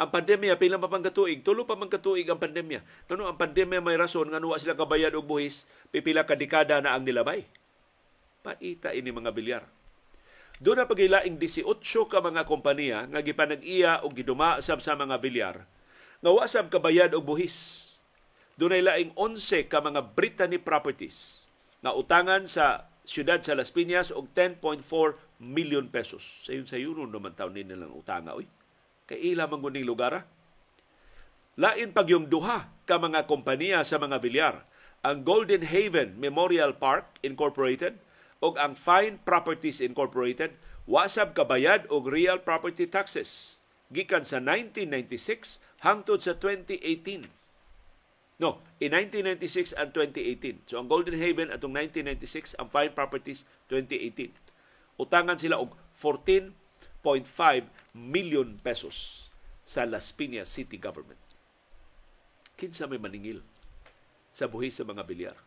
Ang 0.00 0.10
pandemya 0.10 0.58
pila 0.58 0.80
pa 0.80 0.88
pang 0.90 1.04
katuig, 1.04 1.44
tulo 1.44 1.68
pa 1.68 1.78
man 1.78 1.92
katuig 1.92 2.26
ang 2.26 2.40
pandemya. 2.40 2.82
Kano 3.06 3.28
ang 3.28 3.38
pandemya 3.38 3.78
may 3.84 3.94
rason 3.94 4.26
nga 4.26 4.40
wa 4.40 4.58
sila 4.58 4.74
kabayad 4.74 5.14
og 5.14 5.28
buhis, 5.28 5.68
pipila 5.94 6.26
ka 6.26 6.34
dekada 6.34 6.80
na 6.80 6.96
ang 6.96 7.04
nilabay. 7.06 7.44
Paita 8.42 8.90
ini 8.96 9.14
mga 9.14 9.30
bilyar. 9.30 9.62
Doon 10.58 10.82
na 10.82 10.90
pagilaing 10.90 11.38
18 11.38 11.82
ka 12.10 12.18
mga 12.18 12.42
kompanya 12.46 13.06
nga 13.06 13.20
gipanag-iya 13.22 14.02
o 14.02 14.10
giduma 14.10 14.58
sab 14.62 14.82
sa 14.82 14.94
mga 14.94 15.18
bilyar 15.22 15.56
nga 16.22 16.30
wa 16.30 16.46
sab 16.46 16.70
kabayad 16.70 17.14
og 17.14 17.22
buhis. 17.22 17.90
Doon 18.58 18.78
ay 18.78 18.82
laing 18.82 19.10
11 19.14 19.70
ka 19.70 19.78
mga 19.78 20.14
Brittany 20.14 20.58
properties 20.58 21.41
nga 21.82 21.92
utangan 21.92 22.46
sa 22.46 22.86
siyudad 23.02 23.42
sa 23.42 23.58
Las 23.58 23.74
Piñas 23.74 24.14
og 24.14 24.30
10.4 24.32 24.86
million 25.42 25.90
pesos. 25.90 26.22
Sayon 26.46 26.70
sa 26.70 26.78
yun 26.78 27.10
naman 27.10 27.34
taon 27.34 27.58
nila 27.58 27.74
lang 27.74 27.92
utanga. 27.92 28.38
Oy. 28.38 28.46
Kay 29.10 29.34
ila 29.34 29.50
man 29.50 29.58
guning 29.58 29.84
lugar. 29.84 30.22
Lain 31.58 31.92
pag 31.92 32.08
yung 32.08 32.30
duha 32.30 32.70
ka 32.88 32.96
mga 32.96 33.28
kompanya 33.28 33.82
sa 33.82 33.98
mga 33.98 34.22
bilyar. 34.22 34.54
Ang 35.02 35.26
Golden 35.26 35.66
Haven 35.66 36.14
Memorial 36.14 36.78
Park 36.78 37.18
Incorporated 37.26 37.98
o 38.38 38.54
ang 38.54 38.78
Fine 38.78 39.18
Properties 39.26 39.82
Incorporated 39.82 40.54
wasab 40.86 41.34
kabayad 41.34 41.90
og 41.90 42.06
real 42.06 42.38
property 42.38 42.86
taxes 42.86 43.62
gikan 43.92 44.24
sa 44.24 44.38
1996 44.40 45.60
hangtod 45.84 46.22
sa 46.22 46.38
2018. 46.38 47.41
No, 48.42 48.58
in 48.82 48.90
1996 48.90 49.70
and 49.78 49.94
2018. 49.94 50.66
So 50.66 50.82
ang 50.82 50.90
Golden 50.90 51.14
Haven 51.14 51.54
atong 51.54 51.78
1996, 51.78 52.58
ang 52.58 52.74
Fine 52.74 52.90
Properties 52.90 53.46
2018. 53.70 54.34
Utangan 54.98 55.38
sila 55.38 55.62
og 55.62 55.78
14.5 55.94 56.50
million 57.94 58.58
pesos 58.58 59.30
sa 59.62 59.86
Las 59.86 60.10
Piñas 60.10 60.50
City 60.50 60.74
Government. 60.74 61.22
Kinsa 62.58 62.90
may 62.90 62.98
maningil 62.98 63.46
sa 64.34 64.50
buhi 64.50 64.74
sa 64.74 64.82
mga 64.82 65.06
bilyar. 65.06 65.38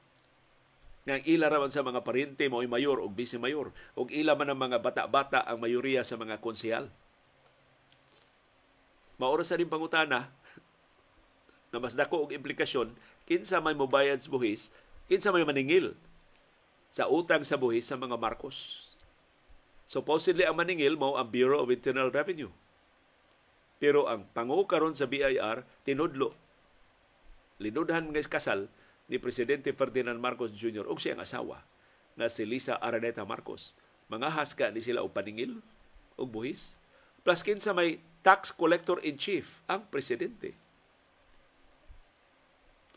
Nga 1.03 1.27
ila 1.27 1.51
raman 1.51 1.75
sa 1.75 1.83
mga 1.83 1.99
paryente 1.99 2.47
mo 2.47 2.63
mayor 2.63 3.03
o 3.03 3.11
vice 3.11 3.35
mayor 3.35 3.75
o 3.99 4.07
ila 4.07 4.39
man 4.39 4.55
ang 4.55 4.59
mga 4.71 4.79
bata-bata 4.79 5.43
ang 5.43 5.59
mayoriya 5.59 6.07
sa 6.07 6.15
mga 6.15 6.39
konsehal. 6.39 6.87
Maoras 9.19 9.51
sa 9.51 9.59
rin 9.59 9.67
pangutana 9.67 10.31
na 11.75 11.83
mas 11.83 11.99
dako 11.99 12.23
og 12.23 12.31
implikasyon 12.31 12.95
kinsa 13.27 13.59
may 13.59 13.75
mobayad 13.75 14.23
sa 14.23 14.31
buhis, 14.31 14.71
kinsa 15.11 15.35
may 15.35 15.43
maningil 15.43 15.91
sa 16.95 17.11
utang 17.11 17.43
sa 17.43 17.59
buhis 17.59 17.91
sa 17.91 17.99
mga 17.99 18.15
Marcos. 18.15 18.87
Supposedly 19.83 20.47
ang 20.47 20.55
maningil 20.55 20.95
mo 20.95 21.19
ang 21.19 21.27
Bureau 21.27 21.59
of 21.59 21.67
Internal 21.67 22.07
Revenue. 22.15 22.49
Pero 23.75 24.07
ang 24.07 24.23
pangu 24.31 24.63
karon 24.63 24.95
sa 24.95 25.03
BIR 25.03 25.67
tinudlo 25.83 26.31
linudhan 27.59 28.11
nga 28.11 28.23
kasal 28.23 28.67
ni 29.07 29.21
Presidente 29.21 29.71
Ferdinand 29.71 30.17
Marcos 30.17 30.51
Jr. 30.51 30.87
ug 30.89 30.97
siyang 30.99 31.21
asawa 31.21 31.63
na 32.15 32.31
si 32.31 32.47
Lisa 32.47 32.79
Araneta 32.79 33.27
Marcos. 33.27 33.75
Mga 34.07 34.31
haska 34.31 34.65
ni 34.71 34.81
sila 34.81 35.03
og 35.03 35.11
paningil 35.11 35.59
og 36.15 36.27
buhis. 36.31 36.79
Plus 37.21 37.43
kinsa 37.43 37.75
may 37.75 37.99
tax 38.23 38.49
collector 38.55 38.97
in 39.03 39.19
chief 39.19 39.61
ang 39.69 39.85
presidente. 39.91 40.64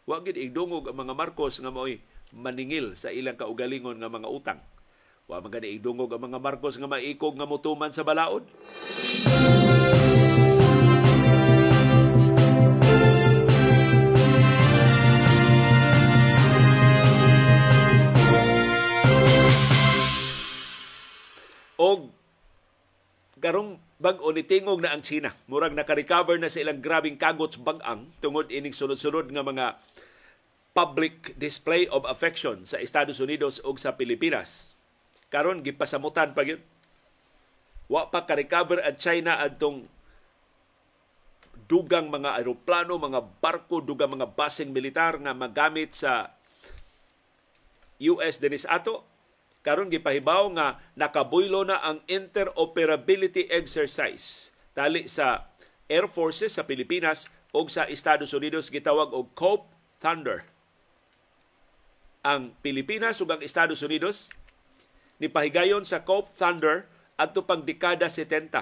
Wa 0.08 0.24
gid 0.24 0.40
igdungog 0.40 0.88
ang 0.88 1.04
mga 1.04 1.12
Marcos 1.12 1.60
nga 1.60 1.68
mo'y 1.68 2.00
maningil 2.32 2.96
sa 2.96 3.12
ilang 3.12 3.36
kaugalingon 3.36 4.00
nga 4.00 4.08
mga 4.08 4.24
utang. 4.32 4.60
Wa 5.28 5.44
man 5.44 5.52
gani 5.52 5.76
igdungog 5.76 6.08
ang 6.08 6.32
mga 6.32 6.40
Marcos 6.40 6.80
nga 6.80 6.88
maikog 6.88 7.36
nga 7.36 7.44
mutuman 7.44 7.92
sa 7.92 8.08
balaod. 8.08 8.48
og 21.78 22.10
karong 23.38 23.78
bag-o 24.02 24.34
ni 24.34 24.42
tingog 24.42 24.82
na 24.82 24.94
ang 24.94 25.02
China. 25.02 25.30
Murag 25.46 25.74
naka-recover 25.74 26.38
na 26.38 26.50
sa 26.50 26.62
ilang 26.62 26.82
grabing 26.82 27.18
kagots 27.18 27.58
bag-ang 27.58 28.10
tungod 28.18 28.50
ining 28.50 28.74
sunod-sunod 28.74 29.30
nga 29.30 29.42
mga 29.46 29.66
public 30.78 31.34
display 31.34 31.90
of 31.90 32.06
affection 32.06 32.62
sa 32.62 32.78
Estados 32.78 33.18
Unidos 33.18 33.58
ug 33.66 33.82
sa 33.82 33.98
Pilipinas. 33.98 34.78
Karon 35.26 35.66
gipasamutan 35.66 36.38
pa 36.38 36.46
gyud. 36.46 36.62
Wa 37.90 38.06
pa 38.14 38.22
ka-recover 38.22 38.78
at 38.86 39.02
China 39.02 39.42
adtong 39.42 39.90
dugang 41.66 42.14
mga 42.14 42.38
aeroplano, 42.38 42.94
mga 42.94 43.42
barko, 43.42 43.82
dugang 43.82 44.14
mga 44.14 44.38
basing 44.38 44.70
militar 44.70 45.18
nga 45.18 45.34
magamit 45.34 45.98
sa 45.98 46.38
US 47.98 48.38
dinis 48.38 48.62
ato 48.70 49.02
karon 49.66 49.90
gipahibaw 49.90 50.46
nga 50.54 50.78
nakabuylo 50.94 51.66
na 51.66 51.82
ang 51.82 51.98
interoperability 52.06 53.50
exercise 53.50 54.54
tali 54.78 55.10
sa 55.10 55.50
Air 55.90 56.06
Forces 56.06 56.54
sa 56.54 56.62
Pilipinas 56.62 57.26
o 57.50 57.66
sa 57.66 57.90
Estados 57.90 58.30
Unidos 58.30 58.70
gitawag 58.70 59.10
og 59.10 59.34
COPE 59.34 59.66
Thunder. 59.98 60.57
Ang 62.26 62.54
Pilipinas 62.58 63.22
ug 63.22 63.30
ang 63.30 63.42
Estados 63.42 63.78
Unidos 63.82 64.34
ni 65.22 65.30
pahigayon 65.30 65.86
sa 65.86 66.02
COPE 66.02 66.34
Thunder 66.34 66.76
adto 67.18 67.46
pang 67.46 67.62
dekada 67.62 68.10
70 68.10 68.54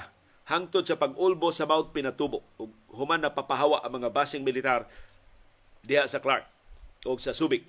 hangtod 0.49 0.85
sa 0.85 0.97
pag-ulbo 0.97 1.51
sa 1.51 1.65
Mount 1.65 1.93
Pinatubo 1.93 2.45
ug 2.61 2.71
human 2.93 3.21
na 3.21 3.33
papahawa 3.33 3.85
ang 3.85 4.01
mga 4.01 4.13
basing 4.13 4.45
militar 4.45 4.85
diha 5.85 6.05
sa 6.05 6.21
Clark 6.21 6.45
o 7.09 7.17
sa 7.17 7.33
Subic. 7.33 7.65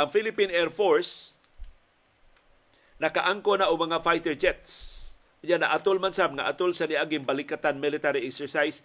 Ang 0.00 0.08
Philippine 0.08 0.52
Air 0.52 0.72
Force 0.72 1.36
nakaangko 3.00 3.60
na 3.60 3.68
o 3.68 3.76
mga 3.76 4.00
fighter 4.00 4.36
jets. 4.36 4.96
Yan 5.40 5.64
na 5.64 5.72
atol 5.72 6.00
man 6.00 6.12
sab 6.12 6.36
nga 6.36 6.48
atol 6.48 6.72
sa 6.76 6.84
niaging 6.84 7.24
balikatan 7.24 7.80
military 7.80 8.24
exercise 8.28 8.84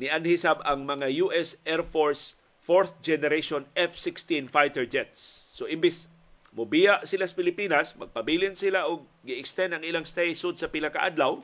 ni 0.00 0.08
anhisab 0.08 0.60
ang 0.64 0.88
mga 0.88 1.12
US 1.28 1.60
Air 1.68 1.84
Force 1.84 2.39
4th 2.60 3.00
generation 3.00 3.64
F-16 3.74 4.52
fighter 4.52 4.84
jets. 4.84 5.48
So 5.54 5.66
imbis 5.66 6.12
mobiya 6.52 7.02
sila 7.06 7.26
sa 7.26 7.36
Pilipinas, 7.38 7.94
magpabilin 7.96 8.58
sila 8.58 8.86
og 8.90 9.06
gi-extend 9.24 9.76
ang 9.76 9.84
ilang 9.86 10.06
stay 10.06 10.34
sud 10.34 10.58
sa 10.58 10.68
pila 10.68 10.90
ka 10.90 11.02
adlaw, 11.02 11.40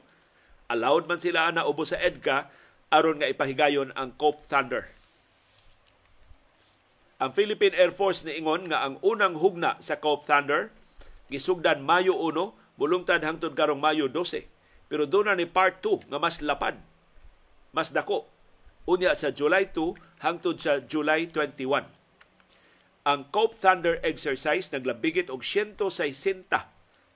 allowed 0.71 1.07
man 1.07 1.23
sila 1.23 1.49
na 1.55 1.65
ubo 1.65 1.87
sa 1.87 1.99
EDCA 1.99 2.51
aron 2.91 3.23
nga 3.23 3.31
ipahigayon 3.31 3.95
ang 3.95 4.15
Cope 4.15 4.47
Thunder. 4.47 4.91
Ang 7.17 7.33
Philippine 7.33 7.73
Air 7.73 7.97
Force 7.97 8.29
niingon 8.29 8.69
nga 8.69 8.85
ang 8.85 9.01
unang 9.01 9.41
hugna 9.41 9.81
sa 9.81 9.97
Cope 9.97 10.29
Thunder 10.29 10.69
gisugdan 11.33 11.83
Mayo 11.83 12.15
1, 12.19 12.79
bulungtad 12.79 13.25
hangtod 13.25 13.57
karong 13.57 13.81
Mayo 13.81 14.07
12. 14.07 14.47
Pero 14.87 15.03
doon 15.09 15.33
na 15.33 15.35
ni 15.35 15.49
part 15.49 15.83
2 15.83 16.07
nga 16.07 16.19
mas 16.23 16.39
lapad, 16.39 16.79
mas 17.75 17.91
dako. 17.91 18.29
Unya 18.87 19.11
sa 19.19 19.35
July 19.35 19.67
2 19.75 19.99
hangtod 20.21 20.57
sa 20.61 20.81
July 20.81 21.29
21. 21.29 21.89
Ang 23.07 23.21
Cope 23.31 23.55
Thunder 23.59 24.03
exercise 24.03 24.73
naglabigit 24.75 25.31
og 25.31 25.47
160 25.47 26.51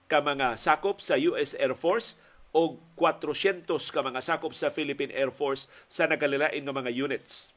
ka 0.07 0.19
mga 0.23 0.55
sakop 0.55 1.03
sa 1.03 1.19
US 1.19 1.59
Air 1.59 1.75
Force 1.75 2.19
o 2.51 2.79
400 2.99 3.67
ka 3.67 4.01
mga 4.03 4.21
sakop 4.23 4.55
sa 4.55 4.71
Philippine 4.71 5.15
Air 5.15 5.35
Force 5.35 5.67
sa 5.87 6.07
nagalilain 6.07 6.63
nga 6.63 6.75
mga 6.75 6.91
units. 6.95 7.55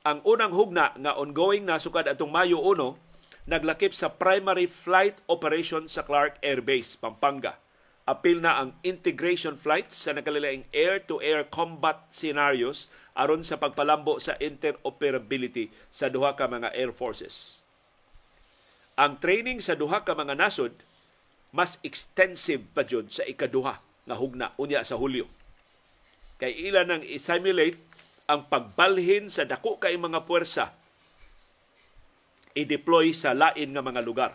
Ang 0.00 0.24
unang 0.24 0.56
hugna 0.56 0.96
nga 0.96 1.12
ongoing 1.16 1.68
na 1.68 1.76
sukad 1.76 2.08
atong 2.08 2.32
Mayo 2.32 2.64
1 2.64 3.10
naglakip 3.48 3.92
sa 3.92 4.12
primary 4.12 4.64
flight 4.64 5.20
operation 5.28 5.88
sa 5.88 6.04
Clark 6.04 6.40
Air 6.40 6.64
Base, 6.64 6.96
Pampanga. 6.96 7.60
Apil 8.08 8.40
na 8.40 8.56
ang 8.56 8.72
integration 8.80 9.60
flights 9.60 10.00
sa 10.00 10.16
nakalilaing 10.16 10.64
air-to-air 10.72 11.44
combat 11.52 12.08
scenarios 12.08 12.88
aron 13.16 13.42
sa 13.42 13.58
pagpalambo 13.58 14.18
sa 14.22 14.38
interoperability 14.38 15.72
sa 15.90 16.08
duha 16.08 16.34
ka 16.38 16.46
mga 16.46 16.72
air 16.74 16.94
forces. 16.94 17.64
Ang 19.00 19.18
training 19.18 19.64
sa 19.64 19.78
duha 19.78 20.04
ka 20.04 20.12
mga 20.12 20.36
nasod 20.36 20.74
mas 21.50 21.82
extensive 21.82 22.62
pa 22.70 22.86
jud 22.86 23.10
sa 23.10 23.26
ikaduha 23.26 23.82
nga 23.82 24.16
hugna 24.16 24.54
unya 24.54 24.86
sa 24.86 24.94
Hulyo. 24.94 25.26
Kay 26.38 26.70
ila 26.70 26.86
nang 26.86 27.02
i-simulate 27.02 27.78
ang 28.30 28.46
pagbalhin 28.46 29.26
sa 29.26 29.42
dako 29.42 29.82
kay 29.82 29.98
mga 29.98 30.22
puwersa 30.24 30.70
i-deploy 32.54 33.14
sa 33.14 33.34
lain 33.34 33.74
nga 33.74 33.82
mga 33.82 34.02
lugar. 34.02 34.32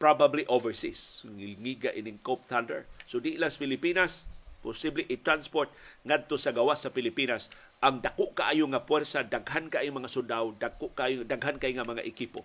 Probably 0.00 0.48
overseas. 0.48 1.20
Ngiga 1.28 1.92
ining 1.92 2.20
Cope 2.24 2.44
Thunder. 2.48 2.88
So 3.04 3.20
di 3.20 3.36
lang 3.36 3.52
Pilipinas, 3.52 4.24
posible 4.60 5.04
i-transport 5.08 5.72
ngadto 6.04 6.36
sa 6.36 6.52
gawas 6.54 6.84
sa 6.84 6.92
Pilipinas 6.92 7.48
ang 7.80 8.04
dako 8.04 8.36
kaayo 8.36 8.68
nga 8.68 8.84
puwersa, 8.84 9.24
daghan 9.24 9.72
kaayo 9.72 9.88
mga 9.90 10.12
sundao, 10.12 10.52
dako 10.52 10.92
kaayo 10.92 11.24
daghan 11.24 11.56
kaayo 11.56 11.80
nga 11.80 11.88
mga 11.88 12.04
ekipo. 12.04 12.44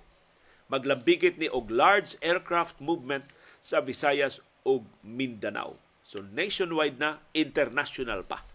Maglambigit 0.72 1.36
ni 1.38 1.52
og 1.52 1.70
large 1.70 2.16
aircraft 2.24 2.80
movement 2.80 3.28
sa 3.60 3.84
Visayas 3.84 4.40
ug 4.64 4.88
Mindanao. 5.04 5.76
So 6.08 6.24
nationwide 6.24 6.98
na, 6.98 7.20
international 7.36 8.24
pa 8.24 8.48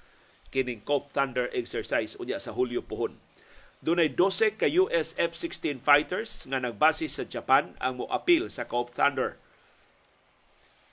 kining 0.50 0.82
Cope 0.82 1.14
Thunder 1.14 1.46
exercise 1.54 2.18
unya 2.18 2.42
sa 2.42 2.52
Hulyo 2.52 2.82
pohon. 2.82 3.14
Dunay 3.80 4.12
12 4.12 4.61
ka 4.61 4.68
US 4.84 5.16
F-16 5.16 5.80
fighters 5.80 6.44
nga 6.44 6.61
nagbase 6.61 7.08
sa 7.08 7.24
Japan 7.24 7.72
ang 7.80 8.04
moapil 8.04 8.52
sa 8.52 8.68
Cope 8.68 8.92
Thunder. 8.92 9.40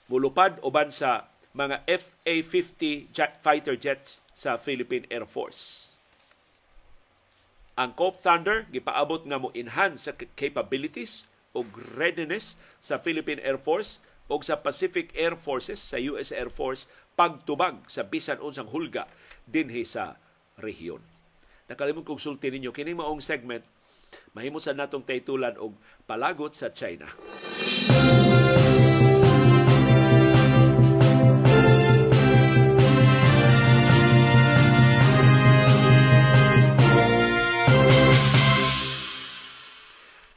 Mulupad 0.08 0.56
uban 0.64 0.88
sa 0.88 1.28
mga 1.56 1.84
FA-50 1.88 3.12
jet 3.12 3.40
fighter 3.40 3.76
jets 3.76 4.20
sa 4.36 4.60
Philippine 4.60 5.08
Air 5.08 5.24
Force. 5.24 5.94
Ang 7.78 7.94
Cope 7.94 8.18
Thunder 8.18 8.66
gipaabot 8.74 9.22
nga 9.22 9.38
mo 9.38 9.54
enhance 9.54 10.10
sa 10.10 10.12
capabilities 10.34 11.30
o 11.54 11.62
readiness 11.94 12.58
sa 12.82 12.98
Philippine 12.98 13.38
Air 13.40 13.56
Force 13.56 14.02
o 14.26 14.36
sa 14.44 14.60
Pacific 14.60 15.14
Air 15.16 15.38
Forces 15.38 15.80
sa 15.80 15.96
US 16.12 16.34
Air 16.34 16.50
Force 16.50 16.90
pagtubag 17.14 17.86
sa 17.86 18.06
bisan 18.06 18.38
unsang 18.42 18.70
hulga 18.70 19.08
dinhi 19.48 19.82
sa 19.82 20.18
rehiyon. 20.60 21.00
Nakalimot 21.68 22.04
kong 22.04 22.20
sulti 22.20 22.48
ninyo, 22.48 22.72
kining 22.72 22.96
maong 22.96 23.20
segment, 23.20 23.64
mahimo 24.32 24.60
sa 24.60 24.72
natong 24.72 25.04
taytulan 25.04 25.56
og 25.60 25.76
palagot 26.08 26.56
sa 26.56 26.72
China. 26.72 27.06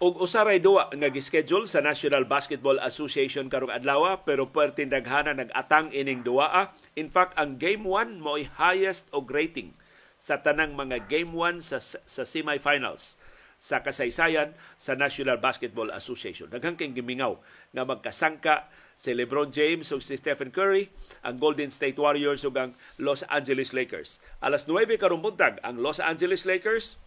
Og 0.02 0.18
usaray 0.18 0.58
duwa 0.58 0.89
nga 0.89 1.14
gischedule 1.14 1.70
sa 1.70 1.78
National 1.78 2.26
Basketball 2.26 2.82
Association 2.82 3.54
karong 3.54 3.70
adlaw 3.70 4.18
pero 4.26 4.49
pertin 4.49 4.89
daghana 4.89 5.38
nag-atang 5.38 5.93
ining 5.93 6.26
duwa. 6.26 6.74
In 6.97 7.14
fact, 7.14 7.38
ang 7.38 7.62
game 7.62 7.86
1 7.86 8.18
mo 8.18 8.34
ay 8.34 8.49
highest 8.58 9.14
og 9.14 9.30
rating 9.30 9.78
sa 10.18 10.41
tanang 10.41 10.74
mga 10.74 11.06
game 11.06 11.30
1 11.38 11.62
sa 11.62 11.78
sa 11.86 12.26
semifinals 12.26 13.22
sa 13.62 13.86
kasaysayan 13.86 14.58
sa 14.74 14.97
National 14.97 15.38
Basketball 15.38 15.93
Association. 15.93 16.49
Daghang 16.49 16.82
kay 16.82 16.89
gimingaw 16.97 17.38
nga 17.70 17.86
magkasangka 17.86 18.74
si 18.97 19.14
LeBron 19.14 19.54
James 19.54 19.86
ug 19.93 20.02
si 20.02 20.18
Stephen 20.18 20.49
Curry, 20.49 20.89
ang 21.22 21.38
Golden 21.38 21.70
State 21.70 22.02
Warriors 22.02 22.41
ug 22.41 22.58
ang 22.58 22.74
Los 22.97 23.22
Angeles 23.30 23.70
Lakers. 23.70 24.18
Alas 24.41 24.66
9 24.66 24.97
karong 24.97 25.22
buntag 25.22 25.62
ang 25.62 25.78
Los 25.78 26.02
Angeles 26.02 26.49
Lakers 26.49 26.97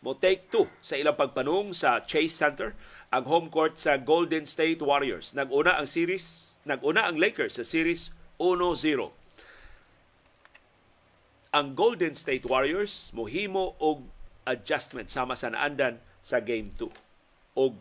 mo 0.00 0.16
take 0.16 0.48
two 0.48 0.64
sa 0.80 0.96
ilang 0.96 1.16
pagpanung 1.16 1.76
sa 1.76 2.00
Chase 2.00 2.32
Center 2.32 2.72
ang 3.12 3.28
home 3.28 3.52
court 3.52 3.76
sa 3.76 4.00
Golden 4.00 4.48
State 4.48 4.80
Warriors. 4.80 5.36
Naguna 5.36 5.76
ang 5.76 5.84
series, 5.84 6.56
naguna 6.64 7.04
ang 7.04 7.20
Lakers 7.20 7.60
sa 7.60 7.64
series 7.68 8.16
1-0. 8.40 8.80
Ang 11.52 11.66
Golden 11.76 12.16
State 12.16 12.48
Warriors 12.48 13.12
mohimo 13.12 13.76
og 13.76 14.08
adjustment 14.48 15.12
sama 15.12 15.36
sa 15.36 15.52
naandan 15.52 16.00
sa 16.24 16.40
game 16.40 16.72
2. 16.80 16.88
Og 17.60 17.76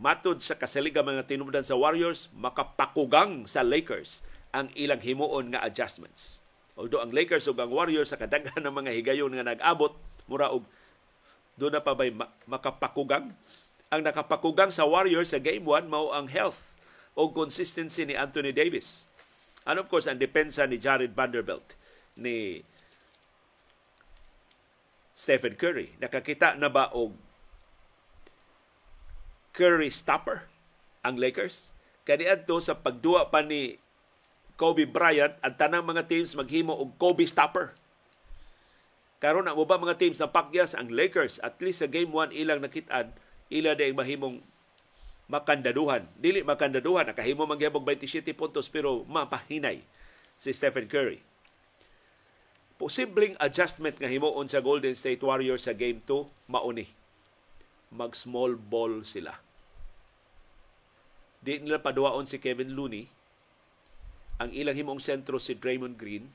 matod 0.00 0.40
sa 0.40 0.56
kasaliga 0.56 1.04
mga 1.04 1.28
tinubdan 1.28 1.66
sa 1.66 1.76
Warriors, 1.76 2.32
makapakugang 2.32 3.44
sa 3.44 3.60
Lakers 3.60 4.24
ang 4.56 4.72
ilang 4.72 5.04
himuon 5.04 5.52
nga 5.52 5.60
adjustments. 5.60 6.40
Although 6.78 7.04
ang 7.04 7.12
Lakers 7.12 7.50
ug 7.50 7.58
ang 7.60 7.74
Warriors 7.74 8.14
sa 8.14 8.16
kadaghan 8.16 8.64
ng 8.64 8.72
mga 8.72 8.94
higayon 8.94 9.34
nga 9.36 9.44
nag-abot 9.44 9.98
mura 10.30 10.48
og 10.54 10.64
doon 11.58 11.74
na 11.74 11.82
pa 11.82 11.92
ba'y 11.92 12.14
makapakugang? 12.46 13.34
Ang 13.90 14.00
nakapakugang 14.06 14.70
sa 14.70 14.86
Warriors 14.86 15.34
sa 15.34 15.42
Game 15.42 15.66
1 15.66 15.90
mao 15.90 16.14
ang 16.14 16.30
health 16.30 16.78
o 17.18 17.34
consistency 17.34 18.06
ni 18.06 18.14
Anthony 18.14 18.54
Davis. 18.54 19.10
And 19.66 19.82
of 19.82 19.90
course, 19.90 20.06
ang 20.06 20.22
depensa 20.22 20.64
ni 20.64 20.78
Jared 20.78 21.12
Vanderbilt, 21.12 21.74
ni 22.14 22.62
Stephen 25.18 25.58
Curry. 25.58 25.98
Nakakita 25.98 26.54
na 26.54 26.70
ba 26.70 26.94
og 26.94 27.18
Curry 29.50 29.90
stopper 29.90 30.46
ang 31.02 31.18
Lakers? 31.18 31.74
Kaniadto 32.06 32.62
sa 32.62 32.78
pagduwa 32.78 33.26
pa 33.26 33.42
ni 33.42 33.74
Kobe 34.54 34.86
Bryant, 34.86 35.34
ang 35.42 35.54
tanang 35.58 35.82
mga 35.82 36.06
teams 36.06 36.38
maghimo 36.38 36.72
og 36.78 36.94
Kobe 36.96 37.26
stopper 37.26 37.74
Karon 39.18 39.50
ang 39.50 39.58
ubang 39.58 39.82
mga 39.82 39.98
teams 39.98 40.22
sa 40.22 40.30
pakyas 40.30 40.78
ang 40.78 40.94
Lakers 40.94 41.42
at 41.42 41.58
least 41.58 41.82
sa 41.82 41.90
game 41.90 42.14
1 42.14 42.38
ilang 42.38 42.62
nakitaan 42.62 43.10
ila 43.50 43.74
day 43.74 43.90
mahimong 43.90 44.38
makandaduhan. 45.26 46.06
Dili 46.14 46.46
makandaduhan 46.46 47.10
nakahimo 47.10 47.42
man 47.42 47.58
gyapon 47.58 47.82
27 47.82 48.30
puntos 48.38 48.70
pero 48.70 49.02
mapahinay 49.10 49.82
si 50.38 50.54
Stephen 50.54 50.86
Curry. 50.86 51.18
Posibleng 52.78 53.34
adjustment 53.42 53.98
nga 53.98 54.06
himuon 54.06 54.46
sa 54.46 54.62
Golden 54.62 54.94
State 54.94 55.18
Warriors 55.26 55.66
sa 55.66 55.74
game 55.74 55.98
2 56.06 56.46
mauni. 56.46 56.86
Mag 57.90 58.14
small 58.14 58.54
ball 58.54 59.02
sila. 59.02 59.34
Di 61.42 61.58
nila 61.58 61.82
paduwaon 61.82 62.30
si 62.30 62.38
Kevin 62.38 62.78
Looney. 62.78 63.10
Ang 64.38 64.54
ilang 64.54 64.78
himong 64.78 65.02
sentro 65.02 65.42
si 65.42 65.58
Draymond 65.58 65.98
Green 65.98 66.30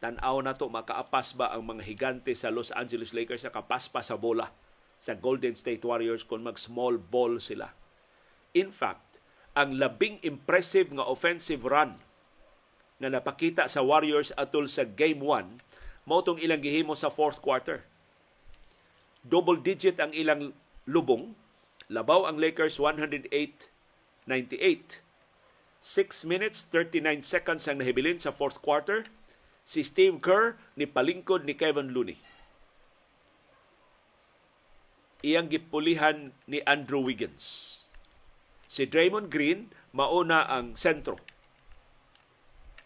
tan-aw 0.00 0.36
na 0.44 0.52
to 0.52 0.68
makaapas 0.68 1.32
ba 1.32 1.48
ang 1.52 1.64
mga 1.64 1.82
higante 1.88 2.32
sa 2.36 2.52
Los 2.52 2.72
Angeles 2.76 3.16
Lakers 3.16 3.48
sa 3.48 3.54
kapaspa 3.54 4.04
sa 4.04 4.20
bola 4.20 4.52
sa 5.00 5.16
Golden 5.16 5.56
State 5.56 5.84
Warriors 5.84 6.24
kung 6.24 6.44
mag 6.44 6.60
small 6.60 7.00
ball 7.00 7.40
sila. 7.40 7.72
In 8.56 8.72
fact, 8.72 9.20
ang 9.56 9.76
labing 9.76 10.20
impressive 10.20 10.92
nga 10.92 11.04
offensive 11.04 11.64
run 11.64 12.00
na 13.00 13.12
napakita 13.12 13.68
sa 13.68 13.84
Warriors 13.84 14.32
atol 14.36 14.68
sa 14.68 14.84
Game 14.84 15.20
1 15.20 16.06
mao 16.06 16.22
tong 16.22 16.38
ilang 16.38 16.62
gihimo 16.62 16.94
sa 16.94 17.10
fourth 17.10 17.42
quarter. 17.42 17.82
Double 19.26 19.58
digit 19.58 19.98
ang 19.98 20.14
ilang 20.14 20.54
lubong. 20.86 21.34
Labaw 21.90 22.30
ang 22.30 22.38
Lakers 22.38 22.78
108-98. 22.78 25.02
6 25.82 26.30
minutes 26.30 26.70
39 26.70 27.26
seconds 27.26 27.66
ang 27.66 27.82
nahibilin 27.82 28.22
sa 28.22 28.30
fourth 28.30 28.62
quarter 28.62 29.10
si 29.66 29.82
Steve 29.82 30.22
Kerr 30.22 30.54
ni 30.78 30.86
palingkod 30.86 31.42
ni 31.42 31.58
Kevin 31.58 31.90
Looney. 31.90 32.14
Iyang 35.26 35.50
gipulihan 35.50 36.30
ni 36.46 36.62
Andrew 36.62 37.02
Wiggins. 37.02 37.74
Si 38.70 38.86
Draymond 38.86 39.26
Green 39.26 39.74
mauna 39.90 40.46
ang 40.46 40.78
sentro. 40.78 41.18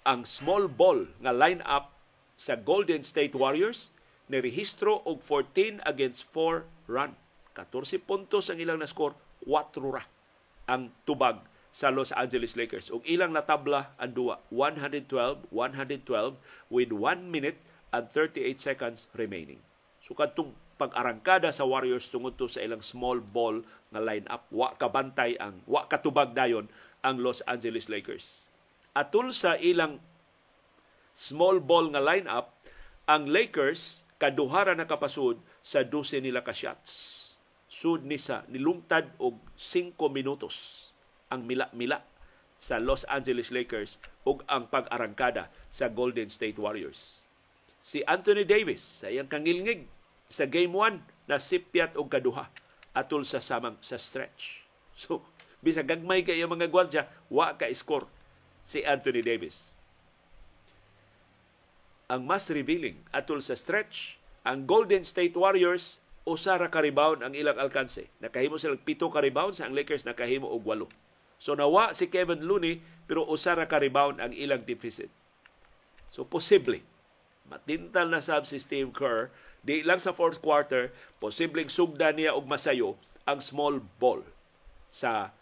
Ang 0.09 0.24
small 0.24 0.72
ball 0.72 1.12
nga 1.20 1.37
line-up 1.37 1.93
sa 2.41 2.57
Golden 2.57 3.05
State 3.05 3.37
Warriors 3.37 3.93
ni 4.33 4.41
rehistro 4.41 5.05
og 5.05 5.20
14 5.20 5.85
against 5.85 6.24
4 6.33 6.64
run. 6.89 7.12
14 7.53 8.01
puntos 8.09 8.49
ang 8.49 8.57
ilang 8.57 8.81
na-score, 8.81 9.12
4 9.45 9.85
ra 9.93 10.09
ang 10.70 10.95
tubag 11.03 11.50
sa 11.71 11.95
Los 11.95 12.11
Angeles 12.14 12.59
Lakers. 12.59 12.91
Ug 12.91 13.03
ilang 13.07 13.31
natabla 13.31 13.95
ang 13.95 14.14
duwa, 14.14 14.43
112-112 14.51 15.51
with 16.71 16.91
1 16.91 17.31
minute 17.31 17.59
and 17.95 18.11
38 18.11 18.59
seconds 18.59 19.07
remaining. 19.14 19.62
So 20.03 20.18
kadtong 20.18 20.55
pag-arangkada 20.81 21.53
sa 21.55 21.68
Warriors 21.68 22.09
tungod 22.11 22.35
to 22.41 22.51
sa 22.51 22.64
ilang 22.64 22.83
small 22.83 23.21
ball 23.23 23.62
nga 23.93 24.01
line-up, 24.03 24.49
wa 24.51 24.73
kabantay 24.75 25.37
ang 25.37 25.61
wa 25.68 25.85
katubag 25.87 26.33
dayon 26.33 26.66
ang 27.05 27.21
Los 27.21 27.45
Angeles 27.47 27.87
Lakers. 27.87 28.49
Atul 28.97 29.31
sa 29.37 29.55
ilang 29.61 30.03
small 31.14 31.61
ball 31.62 31.93
nga 31.95 32.03
line-up, 32.03 32.57
ang 33.07 33.29
Lakers 33.29 34.09
kaduhara 34.16 34.73
na 34.73 34.89
kapasud 34.89 35.39
sa 35.61 35.85
12 35.85 36.25
nila 36.25 36.41
ka 36.41 36.55
shots. 36.57 37.18
Sud 37.71 38.03
ni 38.03 38.18
sa 38.18 38.43
nilungtad 38.51 39.14
og 39.23 39.39
5 39.55 39.95
minutos 40.11 40.89
ang 41.31 41.47
mila-mila 41.47 42.03
sa 42.61 42.76
Los 42.76 43.09
Angeles 43.09 43.49
Lakers 43.49 43.97
ug 44.28 44.45
ang 44.51 44.68
pag-arangkada 44.68 45.49
sa 45.72 45.89
Golden 45.89 46.28
State 46.28 46.61
Warriors. 46.61 47.24
Si 47.81 48.05
Anthony 48.05 48.45
Davis 48.45 48.85
sa 48.85 49.09
iyang 49.09 49.31
kangilngig 49.31 49.89
sa 50.28 50.45
Game 50.45 50.76
1 50.76 51.31
na 51.31 51.41
sipyat 51.41 51.97
og 51.97 52.12
kaduha 52.12 52.53
atol 52.93 53.24
sa 53.24 53.41
samang 53.41 53.81
sa 53.81 53.97
stretch. 53.97 54.61
So, 55.01 55.24
bisa 55.64 55.81
gagmay 55.81 56.28
kayo 56.28 56.45
mga 56.45 56.68
gwardya, 56.68 57.09
wa 57.33 57.57
ka 57.57 57.64
score 57.72 58.05
si 58.61 58.85
Anthony 58.85 59.24
Davis. 59.24 59.81
Ang 62.12 62.28
mas 62.28 62.53
revealing 62.53 63.01
atol 63.09 63.41
sa 63.41 63.57
stretch, 63.57 64.20
ang 64.45 64.68
Golden 64.68 65.01
State 65.01 65.33
Warriors 65.33 66.05
usara 66.28 66.68
ka 66.68 66.85
rebound 66.85 67.24
ang 67.24 67.33
ilang 67.33 67.57
alkanse. 67.57 68.12
Nakahimo 68.20 68.61
sila 68.61 68.76
pito 68.76 69.09
ka 69.09 69.24
rebound 69.24 69.57
sa 69.57 69.64
ang 69.64 69.72
Lakers 69.72 70.05
nakahimo 70.05 70.53
og 70.53 70.64
walo. 70.68 70.87
So 71.41 71.57
nawa 71.57 71.97
si 71.97 72.12
Kevin 72.12 72.45
Looney 72.45 72.84
pero 73.09 73.24
usara 73.24 73.64
ka 73.64 73.80
rebound 73.80 74.20
ang 74.20 74.36
ilang 74.36 74.62
deficit. 74.68 75.09
So 76.12 76.28
posible 76.28 76.84
matintal 77.49 78.12
na 78.12 78.22
sab 78.22 78.45
si 78.47 78.61
Steve 78.61 78.93
Kerr 78.93 79.32
di 79.64 79.82
lang 79.82 79.99
sa 79.99 80.14
fourth 80.14 80.38
quarter 80.38 80.93
posibleng 81.18 81.72
sugda 81.72 82.12
niya 82.12 82.36
og 82.36 82.47
masayo 82.47 83.01
ang 83.24 83.41
small 83.41 83.82
ball 83.99 84.22
sa 84.93 85.32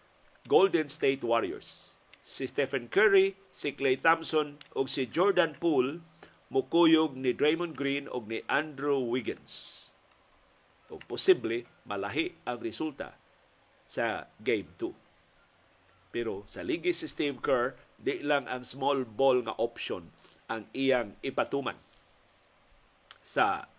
Golden 0.47 0.87
State 0.87 1.21
Warriors. 1.21 1.99
Si 2.25 2.45
Stephen 2.45 2.89
Curry, 2.89 3.37
si 3.49 3.73
Klay 3.73 3.97
Thompson 3.99 4.61
ug 4.73 4.87
si 4.87 5.05
Jordan 5.09 5.57
Poole 5.57 6.01
mukuyog 6.49 7.13
ni 7.13 7.35
Draymond 7.35 7.77
Green 7.77 8.09
ug 8.09 8.25
ni 8.25 8.41
Andrew 8.49 8.97
Wiggins. 9.03 9.85
O 10.89 10.97
posible 10.97 11.69
malahi 11.85 12.33
ang 12.49 12.57
resulta 12.57 13.13
sa 13.85 14.29
game 14.41 14.69
2. 14.81 15.08
Pero 16.09 16.45
sa 16.49 16.65
ligi 16.65 16.93
si 16.93 17.05
Steve 17.05 17.37
Kerr, 17.37 17.77
di 17.99 18.21
lang 18.25 18.49
ang 18.49 18.65
small 18.65 19.05
ball 19.05 19.45
nga 19.45 19.57
option 19.61 20.09
ang 20.49 20.65
iyang 20.73 21.13
ipatuman 21.21 21.77
sa 23.21 23.69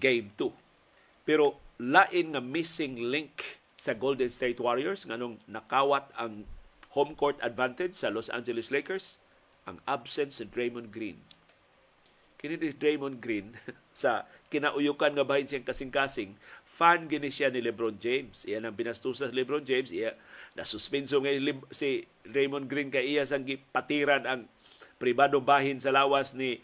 game 0.00 0.32
2. 0.40 1.28
Pero 1.28 1.60
lain 1.76 2.32
nga 2.32 2.42
missing 2.42 3.12
link 3.12 3.60
sa 3.76 3.92
Golden 3.92 4.32
State 4.32 4.62
Warriors 4.62 5.04
nganong 5.04 5.44
nakawat 5.44 6.08
ang 6.16 6.48
home 6.96 7.12
court 7.12 7.36
advantage 7.44 7.92
sa 7.92 8.08
Los 8.08 8.32
Angeles 8.32 8.72
Lakers 8.72 9.20
ang 9.68 9.82
absence 9.84 10.40
si 10.40 10.44
Draymond 10.48 10.88
Green. 10.88 11.20
kini 12.40 12.60
ni 12.60 12.76
Draymond 12.76 13.24
Green 13.24 13.56
sa 13.92 14.28
kinauyukan 14.52 15.16
nga 15.16 15.24
bahin 15.24 15.48
siyang 15.48 15.64
kasing-kasing 15.64 16.36
fan 16.64 17.08
gini 17.08 17.32
siya 17.32 17.48
ni 17.48 17.64
LeBron 17.64 17.96
James. 17.96 18.44
Iya 18.44 18.60
nang 18.60 18.76
binastusa 18.76 19.32
si 19.32 19.34
LeBron 19.34 19.64
James, 19.64 19.88
iya 19.94 20.12
nasuspenso 20.54 21.18
nga 21.18 21.34
si 21.74 22.06
Raymond 22.26 22.70
Green 22.70 22.88
kay 22.88 23.18
iya 23.18 23.26
sang 23.26 23.44
patiran 23.74 24.22
ang 24.24 24.40
pribado 24.96 25.42
bahin 25.42 25.82
sa 25.82 25.90
lawas 25.90 26.32
ni 26.38 26.62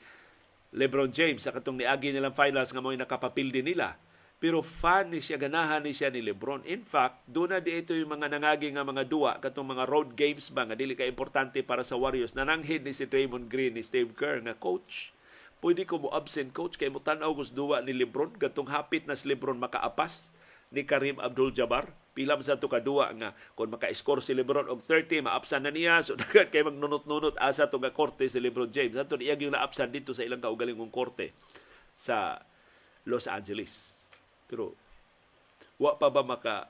LeBron 0.70 1.10
James 1.10 1.42
sa 1.42 1.50
katong 1.50 1.82
niagi 1.82 2.14
nilang 2.14 2.34
finals 2.34 2.70
nga 2.70 2.78
mo 2.78 2.94
nakapapildi 2.94 3.66
nila. 3.66 3.98
Pero 4.40 4.64
fan 4.64 5.12
ni 5.12 5.20
siya, 5.20 5.36
ganahan 5.36 5.84
ni 5.84 5.92
siya 5.92 6.08
ni 6.08 6.24
LeBron. 6.24 6.64
In 6.64 6.80
fact, 6.80 7.28
doon 7.28 7.52
na 7.52 7.60
di 7.60 7.76
ito 7.76 7.92
yung 7.92 8.16
mga 8.16 8.32
nangagi 8.32 8.72
nga 8.72 8.80
mga 8.80 9.04
duwa, 9.04 9.36
katong 9.36 9.76
mga 9.76 9.84
road 9.84 10.16
games 10.16 10.48
ba, 10.48 10.64
nga 10.64 10.72
dili 10.72 10.96
ka 10.96 11.04
importante 11.04 11.60
para 11.60 11.84
sa 11.84 12.00
Warriors. 12.00 12.32
Nananghid 12.32 12.80
ni 12.80 12.96
si 12.96 13.04
Draymond 13.04 13.52
Green, 13.52 13.76
ni 13.76 13.84
Steve 13.84 14.16
Kerr, 14.16 14.40
nga 14.40 14.56
coach, 14.56 15.12
pwede 15.60 15.84
ko 15.84 16.00
mo 16.00 16.08
absent 16.08 16.56
coach 16.56 16.80
kay 16.80 16.88
mo 16.88 17.04
tanaw 17.04 17.36
duwa 17.52 17.84
ni 17.84 17.92
LeBron 17.92 18.32
gatong 18.40 18.72
hapit 18.72 19.04
na 19.04 19.12
si 19.12 19.28
LeBron 19.28 19.60
makaapas 19.60 20.32
ni 20.72 20.88
Karim 20.88 21.20
Abdul-Jabbar 21.20 21.92
pila 22.10 22.34
sa 22.42 22.58
to 22.58 22.66
kadua 22.66 23.14
nga 23.14 23.30
kung 23.54 23.70
maka-score 23.70 24.18
si 24.18 24.34
LeBron 24.34 24.66
og 24.66 24.82
30 24.84 25.22
maapsan 25.24 25.62
na 25.64 25.70
niya. 25.70 26.02
So 26.02 26.16
dagat 26.20 26.50
kay 26.50 26.66
magnunot-nunot 26.66 27.38
asa 27.38 27.70
to 27.70 27.78
nga 27.78 27.94
korte 27.94 28.26
si 28.26 28.42
LeBron 28.42 28.70
James. 28.70 28.98
Ato 28.98 29.14
niya 29.16 29.38
yung 29.38 29.54
naapsan 29.54 29.94
dito 29.94 30.10
sa 30.10 30.26
ilang 30.26 30.42
kaugalingong 30.42 30.90
korte 30.90 31.32
sa 31.94 32.42
Los 33.06 33.30
Angeles. 33.30 33.96
Pero 34.50 34.74
wa 35.80 35.96
pa 35.96 36.12
ba 36.12 36.20
maka 36.20 36.68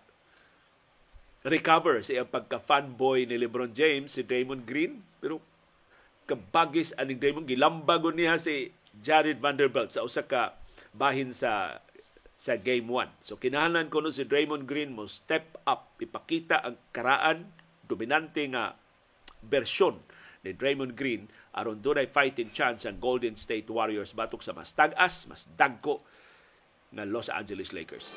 recover 1.43 2.05
sa 2.05 2.21
iyang 2.21 2.29
pagka-fanboy 2.29 3.25
ni 3.25 3.41
LeBron 3.41 3.73
James, 3.73 4.13
si 4.13 4.23
Draymond 4.23 4.69
Green. 4.69 5.01
Pero 5.25 5.41
kabagis 6.29 6.93
aning 7.01 7.17
Draymond, 7.17 7.49
gilambagon 7.49 8.15
niya 8.15 8.37
si 8.37 8.71
Jared 9.01 9.41
Vanderbilt 9.41 9.97
sa 9.97 10.05
usa 10.05 10.23
ka 10.27 10.55
bahin 10.93 11.33
sa 11.33 11.81
sa 12.41 12.57
game 12.57 12.89
1. 12.89 13.21
So 13.21 13.37
kinahanglan 13.37 13.93
ko 13.93 14.01
no 14.01 14.09
si 14.09 14.25
Draymond 14.25 14.65
Green 14.65 14.97
mo 14.97 15.05
step 15.05 15.61
up, 15.69 16.01
ipakita 16.01 16.65
ang 16.65 16.81
karaan 16.89 17.53
dominante 17.85 18.41
nga 18.49 18.73
bersyon 19.45 20.01
ni 20.41 20.57
Draymond 20.57 20.97
Green 20.97 21.29
aron 21.53 21.85
dunay 21.85 22.09
fighting 22.09 22.49
chance 22.57 22.89
ang 22.89 22.97
Golden 22.97 23.37
State 23.37 23.69
Warriors 23.69 24.17
batok 24.17 24.41
sa 24.41 24.57
mas 24.57 24.73
tag-as, 24.73 25.29
mas 25.29 25.53
dagko 25.53 26.01
ng 26.97 27.13
Los 27.13 27.29
Angeles 27.29 27.77
Lakers. 27.77 28.09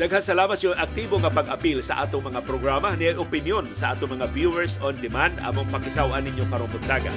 Daghang 0.00 0.24
salamat 0.24 0.56
sa 0.56 0.72
aktibo 0.80 1.20
nga 1.20 1.28
pag-apil 1.28 1.84
sa 1.84 2.08
atong 2.08 2.32
mga 2.32 2.40
programa 2.48 2.96
ni 2.96 3.12
opinion 3.12 3.68
sa 3.76 3.92
atong 3.92 4.16
mga 4.16 4.32
viewers 4.32 4.80
on 4.80 4.96
demand 4.96 5.36
among 5.44 5.68
pakisaw-an 5.68 6.24
ninyo 6.24 6.40
karong 6.48 6.72
buntaga. 6.72 7.12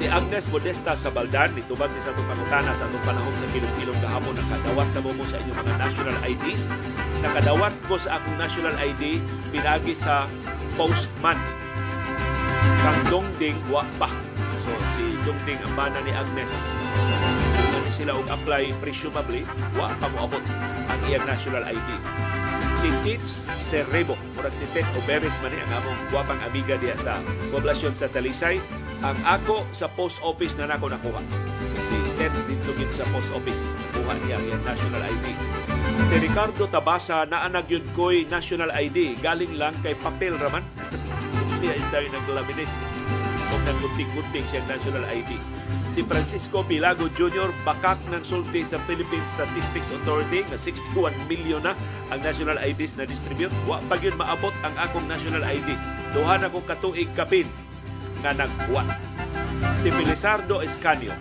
Si 0.00 0.08
Agnes 0.08 0.48
Modesta 0.48 0.96
sa 0.96 1.12
Baldan 1.12 1.52
nitubag 1.52 1.92
ni 1.92 2.00
sa 2.00 2.08
atong 2.08 2.24
pangutana 2.24 2.72
sa 2.72 2.88
atong 2.88 3.04
panahon 3.04 3.36
sa 3.36 3.46
kilong-kilong 3.52 4.00
gahapon 4.00 4.32
nakadawat 4.32 4.88
na 4.96 5.00
mo 5.04 5.24
sa 5.28 5.36
inyong 5.44 5.58
mga 5.60 5.74
national 5.76 6.16
IDs. 6.24 6.62
Nakadawat 7.20 7.74
ko 7.84 7.94
sa 8.00 8.16
akong 8.16 8.36
national 8.40 8.74
ID 8.80 9.20
pinagi 9.52 9.92
sa 9.92 10.24
postman. 10.80 11.36
Kang 12.80 13.00
Dongding 13.12 13.60
wa. 13.68 13.84
So 14.64 14.72
si 14.96 15.04
Dongding 15.28 15.60
ang 15.68 15.74
bana 15.76 16.00
ni 16.00 16.16
Agnes 16.16 16.48
sila 17.92 18.16
og 18.16 18.24
apply 18.24 18.72
presumably 18.80 19.44
wa 19.76 19.92
pa 20.00 20.08
moabot 20.16 20.42
ang 20.88 21.00
iyang 21.06 21.22
national 21.28 21.62
ID 21.62 21.88
si 22.82 22.90
Tits 23.06 23.46
Cerrebo 23.62 24.18
murag 24.34 24.50
si 24.58 24.66
Ted 24.74 24.82
Oberes 24.98 25.36
man 25.38 25.54
ang 25.54 25.78
among 25.78 25.98
guwapang 26.10 26.40
amiga 26.42 26.74
diya 26.82 26.98
sa 26.98 27.22
poblasyon 27.54 27.94
sa 27.94 28.10
Talisay. 28.10 28.58
Ang 29.06 29.18
ako 29.22 29.62
sa 29.70 29.86
post 29.86 30.18
office 30.26 30.58
na 30.58 30.66
nako 30.66 30.90
nakuha. 30.90 31.22
Si 31.86 31.96
Ted 32.18 32.34
dito 32.50 32.74
sa 32.90 33.06
post 33.14 33.30
office. 33.30 33.62
Kuha 33.94 34.12
niya 34.26 34.42
ang 34.42 34.66
national 34.66 35.02
ID 35.06 35.26
si 36.12 36.20
Ricardo 36.20 36.68
Tabasa 36.68 37.24
naanag 37.24 37.72
yun 37.72 37.84
ko'y 37.96 38.28
national 38.28 38.68
ID 38.68 39.16
galing 39.24 39.56
lang 39.56 39.72
kay 39.80 39.96
papel 39.96 40.36
raman. 40.36 40.60
Siya 41.56 41.72
tayo 41.88 42.04
nag-laminate 42.12 42.74
kung 43.48 43.62
nagkunting-kunting 43.64 44.44
siyang 44.52 44.68
national 44.68 45.04
ID 45.08 45.30
si 45.92 46.00
Francisco 46.08 46.64
Pilago 46.64 47.04
Jr. 47.12 47.52
bakak 47.68 48.00
ng 48.08 48.24
sulti 48.24 48.64
sa 48.64 48.80
Philippine 48.88 49.24
Statistics 49.36 49.92
Authority 49.92 50.40
na 50.48 50.56
61 50.56 51.12
milyon 51.28 51.60
na 51.60 51.76
ang 52.08 52.20
national 52.24 52.56
IDs 52.64 52.96
na 52.96 53.04
distribute. 53.04 53.52
Wa 53.68 53.76
pa 53.84 54.00
yun 54.00 54.16
maabot 54.16 54.56
ang 54.64 54.72
akong 54.80 55.04
national 55.04 55.44
ID. 55.44 55.76
Duha 56.16 56.40
na 56.40 56.48
kong 56.48 56.64
katuig 56.64 57.12
kapin 57.12 57.44
nga 58.24 58.32
nagwa. 58.32 58.88
Si 59.84 59.92
Felizardo 59.92 60.64
Escanio. 60.64 61.12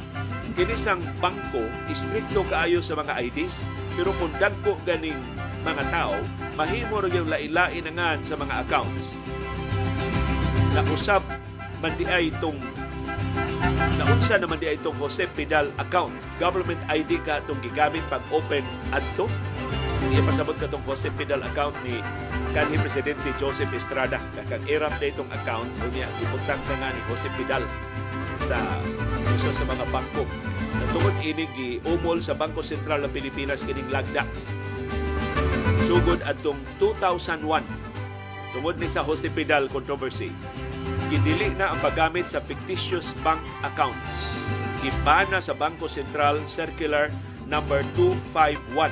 Kinisang 0.51 0.99
bangko, 1.23 1.63
istrikto 1.87 2.43
kaayo 2.47 2.83
sa 2.83 2.99
mga 2.99 3.23
IDs, 3.23 3.71
pero 3.95 4.11
kung 4.19 4.31
dagko 4.35 4.75
ganing 4.83 5.15
mga 5.63 5.83
tao, 5.91 6.15
mahimo 6.59 6.99
rin 6.99 7.23
yung 7.23 7.31
lain-lain 7.31 7.87
sa 8.23 8.35
mga 8.35 8.67
accounts. 8.67 9.15
Nausab 10.75 11.23
man 11.79 11.95
di 11.97 12.05
ay 12.05 12.29
itong 12.29 12.59
Naunsa 13.97 14.35
naman 14.41 14.57
di 14.57 14.71
itong 14.71 14.97
Jose 14.97 15.27
Pidal 15.31 15.69
account. 15.77 16.13
Government 16.41 16.79
ID 16.89 17.21
ka 17.21 17.41
itong 17.45 17.61
gigamit 17.61 18.03
pag 18.09 18.23
open 18.33 18.65
adto. 18.89 19.29
Ipasabot 20.11 20.57
ka 20.57 20.65
itong 20.69 20.85
Jose 20.89 21.09
Pidal 21.13 21.41
account 21.45 21.75
ni 21.85 22.01
kanhi 22.51 22.75
Presidente 22.79 23.29
Joseph 23.37 23.71
Estrada. 23.71 24.17
Kakang 24.37 24.65
irap 24.65 24.93
na 24.97 25.05
itong 25.07 25.29
account. 25.31 25.69
Unya, 25.85 26.07
iputang 26.19 26.61
sa 26.65 26.73
nga 26.79 26.89
ni 26.89 27.01
Jose 27.07 27.29
Pidal 27.37 27.63
sa 28.49 28.57
usa 29.37 29.51
sa 29.53 29.65
mga 29.69 29.85
bangko. 29.89 30.23
Natungod 30.81 31.15
ini 31.21 31.45
gi-umol 31.53 32.19
sa 32.19 32.33
Bangko 32.33 32.65
Sentral 32.65 33.05
ng 33.05 33.13
Pilipinas 33.13 33.63
kining 33.63 33.87
lagda. 33.93 34.25
Sugod 35.85 36.23
atong 36.23 36.59
2001 36.79 37.91
tungod 38.51 38.75
ni 38.79 38.87
sa 38.91 39.03
Jose 39.03 39.31
Pidal 39.31 39.71
controversy 39.71 40.31
gidili 41.11 41.51
na 41.59 41.75
ang 41.75 41.79
paggamit 41.83 42.31
sa 42.31 42.39
fictitious 42.39 43.11
bank 43.19 43.43
accounts. 43.67 44.31
Ibana 44.79 45.43
sa 45.43 45.51
Bangko 45.51 45.91
Sentral 45.91 46.39
Circular 46.47 47.11
number 47.51 47.83
251. 47.99 48.87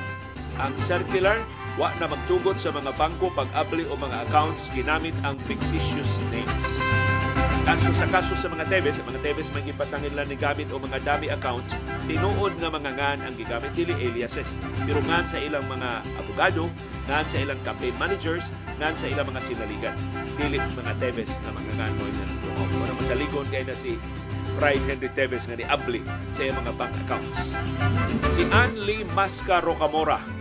Ang 0.60 0.72
circular 0.84 1.40
wa 1.80 1.88
na 1.96 2.12
magtugot 2.12 2.60
sa 2.60 2.68
mga 2.76 2.92
bangko 3.00 3.32
pag-abli 3.32 3.88
o 3.88 3.96
mga 3.96 4.28
accounts 4.28 4.68
ginamit 4.76 5.16
ang 5.24 5.32
fictitious 5.48 6.12
names. 6.28 6.52
Kaso 7.64 7.88
sa 7.96 8.06
kaso 8.10 8.34
sa 8.36 8.52
mga 8.52 8.68
Tebes, 8.68 9.00
sa 9.00 9.04
mga 9.08 9.20
Tebes 9.24 9.48
may 9.56 9.64
ipasangin 9.64 10.12
lang 10.12 10.28
ni 10.28 10.36
gamit 10.36 10.68
o 10.74 10.76
mga 10.76 11.00
dami 11.00 11.32
accounts, 11.32 11.72
tinuod 12.04 12.52
nga 12.60 12.68
mga 12.68 12.90
ngan 12.98 13.18
ang 13.24 13.34
gigamit 13.38 13.72
dili 13.72 13.96
aliases. 13.96 14.60
Pero 14.84 15.00
ngan 15.06 15.24
sa 15.30 15.38
ilang 15.40 15.64
mga 15.70 16.04
abogado, 16.20 16.68
ngan 17.08 17.26
sa 17.28 17.38
ilang 17.40 17.60
campaign 17.62 17.94
managers, 17.96 18.44
ngan 18.76 18.94
sa 18.98 19.06
ilang 19.08 19.28
mga 19.28 19.40
sinaligan 19.46 19.96
dili 20.40 20.56
mga 20.56 20.92
Tevez 20.96 21.32
na 21.44 21.50
mga 21.52 21.70
nganoy 21.76 22.10
na 22.16 22.24
tumo. 22.40 22.62
Kung 22.68 22.98
masaligon 23.00 23.46
kay 23.52 23.64
na 23.64 23.76
si 23.76 23.96
Fried 24.56 24.82
Henry 24.88 25.10
Tevez 25.12 25.44
nga 25.46 25.56
niabli 25.56 26.00
sa 26.36 26.40
iyang 26.44 26.58
mga 26.60 26.72
bank 26.76 26.94
accounts. 27.06 27.38
Si 28.34 28.42
Anli 28.50 29.04
Masca 29.12 29.60
Rocamora 29.62 30.40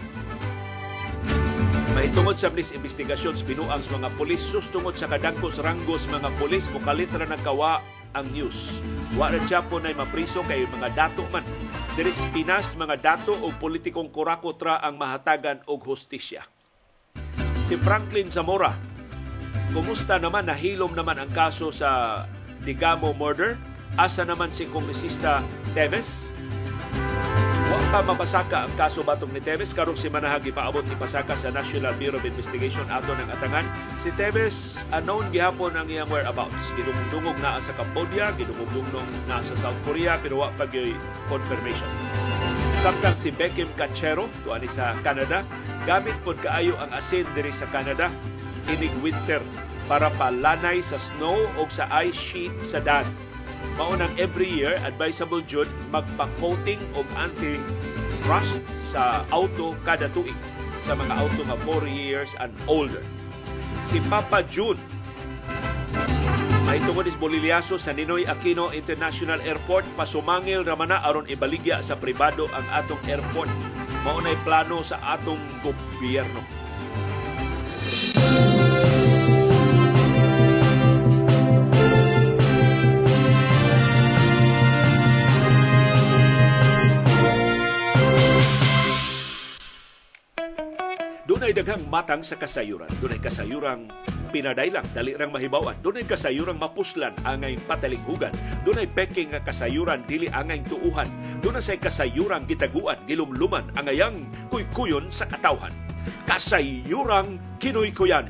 Mahitungod 1.99 2.39
sa 2.39 2.47
mis 2.47 2.71
investigasyon 2.71 3.35
binuang 3.43 3.83
sa 3.83 3.99
mga 3.99 4.09
pulis 4.15 4.39
sustungod 4.39 4.95
sa 4.95 5.11
kadangkos 5.11 5.59
ranggos 5.59 6.07
mga 6.07 6.31
pulis 6.39 6.63
mukalitra 6.71 7.27
ng 7.27 7.41
kawa 7.43 7.83
ang 8.15 8.23
news. 8.31 8.79
Wa 9.19 9.27
ra 9.27 9.41
Japo 9.49 9.83
na 9.83 9.91
mapriso 9.91 10.39
kay 10.47 10.63
mga 10.63 10.95
dato 10.95 11.27
man. 11.27 11.43
Diri 11.99 12.15
Pinas 12.31 12.79
mga 12.79 12.95
dato 12.95 13.35
o 13.35 13.51
politikong 13.51 14.07
kurakotra 14.07 14.79
ang 14.79 14.95
mahatagan 14.95 15.67
og 15.67 15.83
hustisya. 15.83 16.47
Si 17.67 17.75
Franklin 17.75 18.31
Zamora 18.31 18.71
Kumusta 19.75 20.15
naman, 20.15 20.47
nahilom 20.47 20.95
naman 20.95 21.19
ang 21.19 21.27
kaso 21.35 21.75
sa 21.75 22.23
Digamo 22.63 23.11
murder? 23.19 23.59
Asa 23.99 24.23
naman 24.23 24.47
si 24.47 24.63
Kongresista 24.71 25.43
Teves? 25.75 26.31
Wa 27.69 27.77
pa 27.93 28.01
mapasaka 28.01 28.65
ang 28.65 28.73
kaso 28.73 29.05
batong 29.05 29.29
ni 29.29 29.37
Teves 29.45 29.77
karong 29.77 29.93
si 29.93 30.09
manahag 30.09 30.41
ipaabot 30.41 30.81
ni 30.89 30.97
pasaka 30.97 31.37
sa 31.37 31.53
National 31.53 31.93
Bureau 32.01 32.17
of 32.17 32.25
Investigation 32.25 32.81
ato 32.89 33.13
ng 33.13 33.29
atangan. 33.29 33.61
Si 34.01 34.09
Teves 34.17 34.81
unknown 34.89 35.29
gihapon 35.29 35.77
ang 35.77 35.85
iyang 35.85 36.09
whereabouts. 36.09 36.57
Gidungdungog 36.73 37.37
na 37.37 37.61
sa 37.61 37.77
Cambodia, 37.77 38.33
gidungdungog 38.33 39.05
na 39.29 39.37
sa 39.45 39.53
South 39.53 39.77
Korea 39.85 40.17
pero 40.17 40.41
wa 40.41 40.49
pa 40.57 40.65
confirmation. 41.29 41.89
Samtang 42.81 43.13
si 43.13 43.29
Beckham 43.29 43.69
Cachero, 43.77 44.25
tuani 44.41 44.65
sa 44.65 44.97
Canada, 45.05 45.45
gamit 45.85 46.17
pod 46.25 46.41
kaayo 46.41 46.73
ang 46.81 46.89
asin 46.97 47.29
diri 47.37 47.53
sa 47.53 47.69
Canada 47.69 48.09
inig 48.65 48.93
winter 49.05 49.41
para 49.85 50.09
palanay 50.17 50.81
sa 50.81 50.97
snow 50.97 51.37
o 51.57 51.65
sa 51.69 51.85
ice 52.01 52.17
sheet 52.17 52.53
sa 52.65 52.81
dan. 52.81 53.05
Maunang 53.79 54.11
every 54.19 54.51
year, 54.51 54.75
advisable 54.83 55.39
jud 55.39 55.71
magpa-coating 55.87 56.83
og 56.99 57.07
anti-rust 57.15 58.59
sa 58.91 59.23
auto 59.31 59.71
kada 59.87 60.11
tuig 60.11 60.35
sa 60.83 60.99
mga 60.99 61.15
auto 61.15 61.47
nga 61.47 61.55
4 61.63 61.87
years 61.87 62.35
and 62.43 62.51
older. 62.67 62.99
Si 63.87 64.03
Papa 64.11 64.43
June 64.43 64.75
may 66.67 66.77
tungod 66.85 67.07
is 67.09 67.17
Boliliaso 67.17 67.81
sa 67.81 67.95
Ninoy 67.95 68.29
Aquino 68.29 68.69
International 68.75 69.41
Airport 69.41 69.87
pasumangil 69.97 70.61
ramana 70.61 71.01
aron 71.01 71.25
ibaligya 71.25 71.81
sa 71.81 71.97
pribado 71.97 72.45
ang 72.51 72.67
atong 72.75 73.01
airport. 73.09 73.49
Mao 74.05 74.21
nay 74.21 74.37
plano 74.45 74.83
sa 74.85 75.01
atong 75.17 75.39
gobyerno. 75.65 76.43
Dunay 91.39 91.55
daghang 91.55 91.87
matang 91.87 92.19
sa 92.19 92.35
kasayuran. 92.35 92.91
Dunay 92.99 93.15
kasayurang 93.15 93.87
pinadailang, 94.27 94.83
dali 94.91 95.15
rang 95.15 95.31
mahibawan. 95.31 95.71
Dunay 95.79 96.03
kasayurang 96.03 96.59
mapuslan, 96.59 97.15
angay 97.23 97.55
patalinghugan. 97.63 98.35
Dunay 98.67 98.91
peking 98.91 99.31
nga 99.31 99.39
kasayuran, 99.39 100.03
dili 100.03 100.27
angay 100.35 100.59
tuuhan. 100.67 101.07
Dunay 101.39 101.63
say 101.63 101.79
kasayurang 101.79 102.43
gitaguan, 102.43 102.99
gilumluman, 103.07 103.63
angayang 103.79 104.19
kuykuyon 104.51 105.07
sa 105.15 105.31
katawhan. 105.31 105.71
Kasayurang 106.27 107.39
kinuykuyan. 107.55 108.27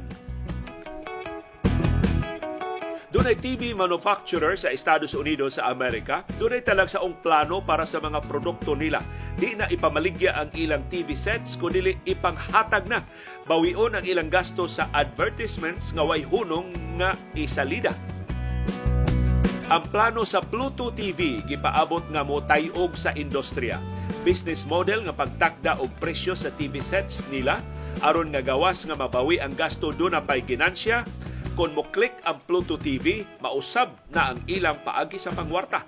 Dunay 3.10 3.41
TV 3.41 3.74
manufacturer 3.74 4.53
sa 4.53 4.70
Estados 4.70 5.18
Unidos 5.18 5.57
sa 5.57 5.74
Amerika, 5.74 6.22
dunay 6.38 6.62
talag 6.62 6.93
saong 6.93 7.26
plano 7.26 7.57
para 7.66 7.89
sa 7.89 7.97
mga 7.97 8.22
produkto 8.22 8.78
nila 8.78 9.01
di 9.40 9.56
na 9.56 9.72
ipamaligya 9.72 10.36
ang 10.36 10.52
ilang 10.52 10.84
TV 10.92 11.16
sets 11.16 11.56
kundi 11.56 11.96
ipanghatag 12.04 12.92
na 12.92 13.00
bawion 13.48 13.96
ang 13.96 14.04
ilang 14.04 14.28
gasto 14.28 14.68
sa 14.68 14.92
advertisements 14.92 15.96
nga 15.96 16.04
way 16.04 16.28
hunong 16.28 16.76
nga 17.00 17.16
isalida. 17.40 17.96
Ang 19.72 19.86
plano 19.88 20.28
sa 20.28 20.44
Pluto 20.44 20.92
TV 20.92 21.40
gipaabot 21.48 22.04
nga 22.12 22.28
mo 22.28 22.44
tayog 22.44 23.00
sa 23.00 23.16
industriya. 23.16 23.80
Business 24.28 24.68
model 24.68 25.08
nga 25.08 25.16
pagtakda 25.16 25.80
og 25.80 25.96
presyo 26.04 26.36
sa 26.36 26.52
TV 26.52 26.84
sets 26.84 27.24
nila 27.32 27.64
aron 28.04 28.36
nga 28.36 28.44
gawas 28.44 28.84
nga 28.84 29.00
mabawi 29.00 29.40
ang 29.40 29.56
gasto 29.56 29.96
do 29.96 30.12
na 30.12 30.20
pay 30.20 30.44
ginansya 30.44 31.08
kung 31.56 31.76
mo 31.76 31.84
click 31.92 32.16
ang 32.24 32.40
Pluto 32.48 32.80
TV, 32.80 33.28
mausab 33.44 33.92
na 34.16 34.32
ang 34.32 34.40
ilang 34.48 34.80
paagi 34.80 35.20
sa 35.20 35.36
pangwarta 35.36 35.84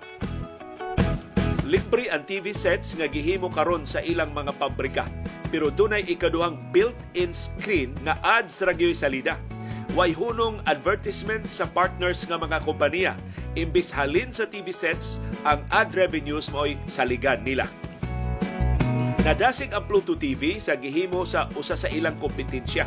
libre 1.72 2.12
ang 2.12 2.20
TV 2.28 2.52
sets 2.52 2.92
nga 3.00 3.08
gihimo 3.08 3.48
karon 3.48 3.88
sa 3.88 4.04
ilang 4.04 4.36
mga 4.36 4.52
pabrika. 4.60 5.08
Pero 5.48 5.72
dunay 5.72 6.04
ikaduhang 6.04 6.60
built-in 6.68 7.32
screen 7.32 7.96
nga 8.04 8.20
ads 8.20 8.60
ra 8.60 8.76
gyud 8.76 8.92
salida. 8.92 9.40
Way 9.96 10.12
hunong 10.12 10.60
advertisement 10.68 11.48
sa 11.48 11.64
partners 11.64 12.28
nga 12.28 12.36
mga 12.36 12.60
kompanya. 12.68 13.16
Imbis 13.56 13.88
halin 13.88 14.36
sa 14.36 14.44
TV 14.44 14.68
sets, 14.68 15.16
ang 15.48 15.64
ad 15.72 15.96
revenues 15.96 16.52
mo'y 16.52 16.76
saligan 16.88 17.40
nila. 17.40 17.64
Nadasig 19.24 19.72
ang 19.72 19.88
Pluto 19.88 20.12
TV 20.12 20.60
sa 20.60 20.76
gihimo 20.76 21.24
sa 21.24 21.48
usa 21.56 21.72
sa 21.72 21.88
ilang 21.88 22.20
kompetensya 22.20 22.84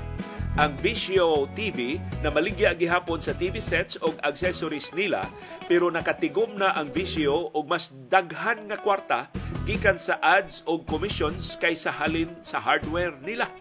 ang 0.55 0.71
Visio 0.79 1.51
TV 1.51 1.99
na 2.23 2.31
maligya 2.31 2.71
gihapon 2.71 3.19
sa 3.19 3.35
TV 3.35 3.59
sets 3.59 3.99
o 3.99 4.15
accessories 4.23 4.87
nila 4.95 5.27
pero 5.67 5.91
nakatigom 5.91 6.55
na 6.55 6.71
ang 6.71 6.87
Visio 6.95 7.51
og 7.51 7.67
mas 7.67 7.91
daghan 8.07 8.71
nga 8.71 8.79
kwarta 8.79 9.27
gikan 9.67 9.99
sa 9.99 10.15
ads 10.23 10.63
o 10.63 10.79
commissions 10.79 11.59
kaysa 11.59 11.91
halin 11.91 12.31
sa 12.39 12.63
hardware 12.63 13.19
nila. 13.19 13.51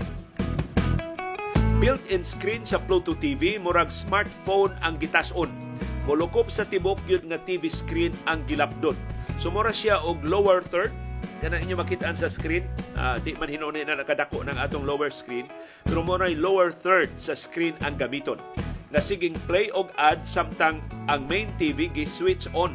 Built-in 1.82 2.22
screen 2.22 2.62
sa 2.62 2.78
Pluto 2.78 3.18
TV 3.18 3.58
murag 3.58 3.90
smartphone 3.90 4.70
ang 4.78 4.94
gitason. 5.02 5.50
Molukop 6.06 6.46
sa 6.46 6.62
tibok 6.62 7.02
yun 7.10 7.26
nga 7.26 7.42
TV 7.42 7.66
screen 7.66 8.14
ang 8.30 8.46
gilapdon. 8.46 8.94
Sumura 9.42 9.74
siya 9.74 9.98
og 9.98 10.22
lower 10.22 10.62
third 10.62 10.94
kana 11.44 11.60
inyo 11.60 11.76
makitaan 11.76 12.16
sa 12.16 12.32
screen. 12.32 12.64
Uh, 12.96 13.20
di 13.20 13.36
man 13.36 13.52
hinuni 13.52 13.84
na 13.84 14.00
nakadako 14.00 14.40
ng 14.48 14.56
atong 14.56 14.88
lower 14.88 15.12
screen. 15.12 15.44
Pero 15.84 16.00
mo 16.00 16.16
lower 16.16 16.72
third 16.72 17.12
sa 17.20 17.36
screen 17.36 17.76
ang 17.84 18.00
gamiton. 18.00 18.40
Na 18.88 18.96
siging 18.96 19.36
play 19.44 19.68
og 19.76 19.92
ad 20.00 20.24
samtang 20.24 20.80
ang 21.04 21.28
main 21.28 21.52
TV 21.60 21.92
gi-switch 21.92 22.48
on. 22.56 22.72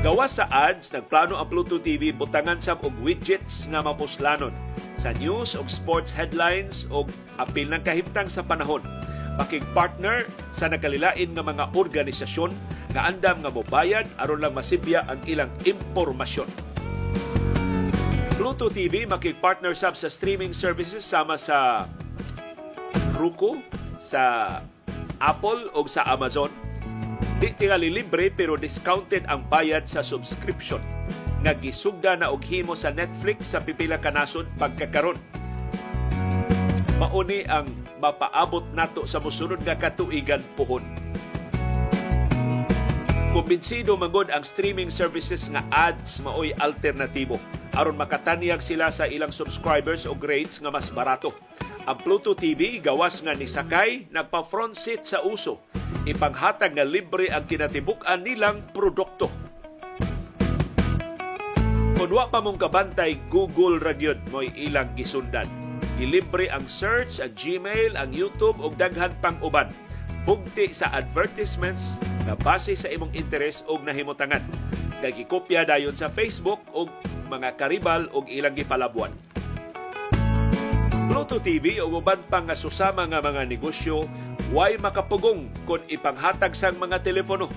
Gawas 0.00 0.40
sa 0.40 0.48
ads, 0.48 0.96
nagplano 0.96 1.36
ang 1.36 1.44
Pluto 1.52 1.76
TV 1.76 2.08
butangan 2.08 2.56
sab 2.56 2.80
og 2.88 2.96
widgets 3.04 3.68
nga 3.68 3.84
mapuslanon 3.84 4.56
sa 4.96 5.12
news 5.20 5.52
og 5.52 5.68
sports 5.68 6.16
headlines 6.16 6.88
og 6.88 7.12
apil 7.36 7.68
ng 7.68 7.84
kahimtang 7.84 8.32
sa 8.32 8.40
panahon. 8.40 8.80
Pakig-partner 9.36 10.24
sa 10.56 10.72
nakalilain 10.72 11.36
nga 11.36 11.44
mga 11.44 11.68
organisasyon 11.76 12.79
nga 12.90 13.06
andam 13.06 13.38
nga 13.42 13.50
mobayad 13.54 14.06
aron 14.18 14.42
lang 14.42 14.54
masibya 14.54 15.06
ang 15.06 15.22
ilang 15.26 15.50
impormasyon. 15.62 16.50
Pluto 18.34 18.72
TV 18.72 19.04
makig-partner 19.04 19.76
sab 19.76 19.94
sa 19.94 20.08
streaming 20.08 20.56
services 20.56 21.04
sama 21.04 21.36
sa 21.36 21.86
Roku, 23.14 23.60
sa 24.00 24.56
Apple 25.20 25.68
o 25.76 25.84
sa 25.84 26.08
Amazon. 26.08 26.48
Di 27.36 27.52
tingali 27.56 27.92
libre 27.92 28.32
pero 28.32 28.56
discounted 28.56 29.28
ang 29.28 29.44
bayad 29.48 29.84
sa 29.84 30.00
subscription 30.00 30.80
nga 31.40 31.56
gisugda 31.56 32.20
na 32.20 32.32
og 32.32 32.44
himo 32.44 32.76
sa 32.76 32.92
Netflix 32.92 33.52
sa 33.52 33.64
pipila 33.64 34.00
ka 34.00 34.12
nasod 34.12 34.48
pagkakaron. 34.60 35.16
Mauni 37.00 37.48
ang 37.48 37.64
mapaabot 38.00 38.64
nato 38.76 39.08
sa 39.08 39.20
musunod 39.20 39.60
nga 39.64 39.76
katuigan 39.76 40.44
puhon 40.56 41.09
Kumbinsido 43.30 43.94
magod 43.94 44.26
ang 44.34 44.42
streaming 44.42 44.90
services 44.90 45.46
nga 45.54 45.62
ads 45.70 46.18
maoy 46.26 46.50
alternatibo 46.58 47.38
aron 47.78 47.94
makatanyag 47.94 48.58
sila 48.58 48.90
sa 48.90 49.06
ilang 49.06 49.30
subscribers 49.30 50.02
o 50.02 50.18
rates 50.18 50.58
nga 50.58 50.66
mas 50.66 50.90
barato. 50.90 51.30
Ang 51.86 51.98
Pluto 52.02 52.34
TV 52.34 52.82
gawas 52.82 53.22
nga 53.22 53.30
ni 53.30 53.46
Sakay 53.46 54.10
nagpa 54.10 54.42
front 54.42 54.74
seat 54.74 55.06
sa 55.06 55.22
uso. 55.22 55.62
Ipanghatag 56.10 56.74
nga 56.74 56.82
libre 56.82 57.30
ang 57.30 57.46
kinatibuk-an 57.46 58.26
nilang 58.26 58.66
produkto. 58.74 59.30
Kung 61.94 62.10
wa 62.10 62.26
pa 62.26 62.42
mong 62.42 62.58
kabantay, 62.58 63.14
Google 63.30 63.78
ragyod 63.78 64.18
mo'y 64.34 64.50
ilang 64.58 64.90
gisundan. 64.98 65.46
Ilibre 66.02 66.50
ang 66.50 66.66
search, 66.66 67.22
ang 67.22 67.30
Gmail, 67.38 67.94
ang 67.94 68.10
YouTube 68.10 68.58
ug 68.58 68.74
daghan 68.74 69.14
pang 69.22 69.38
uban. 69.38 69.70
Bugti 70.26 70.74
sa 70.74 70.90
advertisements 70.90 72.09
na 72.24 72.36
base 72.36 72.76
sa 72.76 72.90
imong 72.90 73.12
interes 73.16 73.64
og 73.68 73.84
nahimutangan. 73.84 74.44
Nagikopya 75.00 75.64
dayon 75.64 75.96
sa 75.96 76.12
Facebook 76.12 76.60
og 76.76 76.92
mga 77.30 77.56
karibal 77.56 78.10
og 78.12 78.28
ilang 78.28 78.52
gipalabuan. 78.52 79.14
Pluto 81.10 81.42
TV 81.42 81.82
o 81.82 81.90
uban 81.90 82.22
pang 82.30 82.46
nga 82.46 82.54
susama 82.54 83.02
nga 83.08 83.18
mga 83.18 83.42
negosyo 83.48 84.06
way 84.50 84.78
makapugong 84.78 85.46
kung 85.66 85.82
ipanghatag 85.86 86.54
sang 86.54 86.78
mga 86.78 87.02
telepono. 87.02 87.50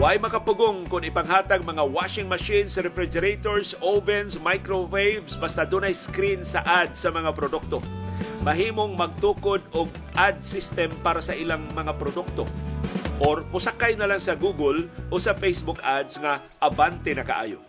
Way 0.00 0.20
makapugong 0.24 0.88
kung 0.88 1.04
ipanghatag 1.04 1.68
mga 1.68 1.84
washing 1.84 2.24
machines, 2.24 2.80
refrigerators, 2.80 3.76
ovens, 3.84 4.40
microwaves, 4.40 5.36
basta 5.36 5.68
dunay 5.68 5.92
screen 5.92 6.48
sa 6.48 6.64
ad 6.64 6.96
sa 6.96 7.12
mga 7.12 7.28
produkto. 7.36 8.01
Mahimong 8.42 8.98
magtukod 8.98 9.62
og 9.70 9.86
ad 10.18 10.42
system 10.42 10.90
para 10.98 11.22
sa 11.22 11.30
ilang 11.30 11.62
mga 11.78 11.94
produkto 11.94 12.42
or 13.22 13.46
musakay 13.54 13.94
na 13.94 14.10
lang 14.10 14.18
sa 14.18 14.34
Google 14.34 14.90
o 15.14 15.16
sa 15.22 15.30
Facebook 15.30 15.78
ads 15.78 16.18
nga 16.18 16.42
abante 16.58 17.14
na 17.14 17.22
kaayo. 17.22 17.62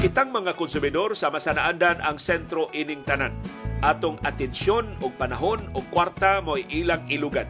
Kitang 0.00 0.32
mga 0.32 0.56
konsumidor 0.56 1.12
sa 1.12 1.28
masanaandan 1.28 2.00
ang 2.00 2.16
sentro 2.16 2.72
ining 2.72 3.04
tanan. 3.04 3.36
Atong 3.84 4.16
atensyon 4.24 4.96
o 5.04 5.12
panahon 5.12 5.60
o 5.76 5.84
kwarta 5.92 6.40
mo 6.40 6.56
ilang 6.56 7.04
ilugan. 7.12 7.48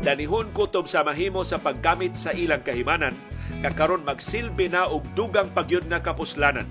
Danihon 0.00 0.48
kutob 0.56 0.88
sa 0.88 1.04
mahimo 1.04 1.44
sa 1.44 1.60
paggamit 1.60 2.16
sa 2.16 2.32
ilang 2.32 2.64
kahimanan, 2.64 3.12
kakaron 3.60 4.06
magsilbi 4.08 4.72
na 4.72 4.88
og 4.88 5.04
dugang 5.12 5.52
pagyud 5.52 5.84
nga 5.90 6.00
kapuslanan. 6.00 6.64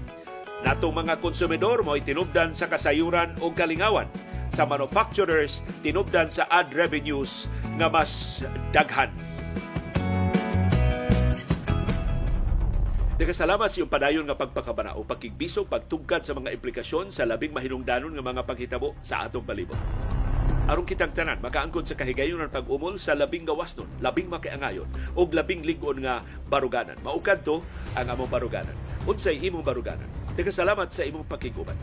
Natong 0.65 1.05
mga 1.05 1.21
konsumidor 1.21 1.85
mo 1.85 1.93
tinubdan 2.01 2.57
sa 2.57 2.65
kasayuran 2.65 3.37
o 3.45 3.53
kalingawan 3.53 4.09
sa 4.49 4.65
manufacturers 4.65 5.61
tinubdan 5.85 6.33
sa 6.33 6.49
ad 6.49 6.73
revenues 6.73 7.45
nga 7.77 7.85
mas 7.85 8.41
daghan. 8.73 9.13
Nagasalamat 13.17 13.69
sa 13.69 13.77
iyong 13.81 13.89
padayon 13.89 14.25
nga 14.29 14.37
pagpakabana 14.37 14.97
o 14.97 15.01
pagkigbiso, 15.01 15.65
pagtugkad 15.65 16.21
sa 16.25 16.37
mga 16.37 16.53
implikasyon 16.53 17.09
sa 17.09 17.25
labing 17.25 17.53
mahinungdanon 17.53 18.13
nga 18.13 18.25
mga 18.25 18.45
paghitabo 18.45 18.93
sa 19.01 19.25
atong 19.25 19.45
palibot. 19.45 19.77
Aron 20.69 20.85
kitang 20.85 21.13
tanan, 21.13 21.41
makaangkon 21.41 21.85
sa 21.85 21.97
kahigayon 21.97 22.41
ng 22.45 22.53
pag-umol 22.53 22.97
sa 23.01 23.17
labing 23.17 23.45
gawas 23.45 23.73
nun, 23.77 23.89
labing 24.01 24.29
makiangayon, 24.29 24.89
o 25.17 25.25
labing 25.25 25.65
ligon 25.65 26.01
nga 26.01 26.21
baruganan. 26.49 26.97
Maukad 27.01 27.41
to 27.41 27.61
ang 27.97 28.09
among 28.09 28.29
baruganan. 28.29 28.75
Unsay 29.05 29.41
imong 29.41 29.65
baruganan? 29.65 30.16
Nagkasalamat 30.37 30.93
sa 30.93 31.01
imong 31.01 31.25
pakiguban. 31.25 31.75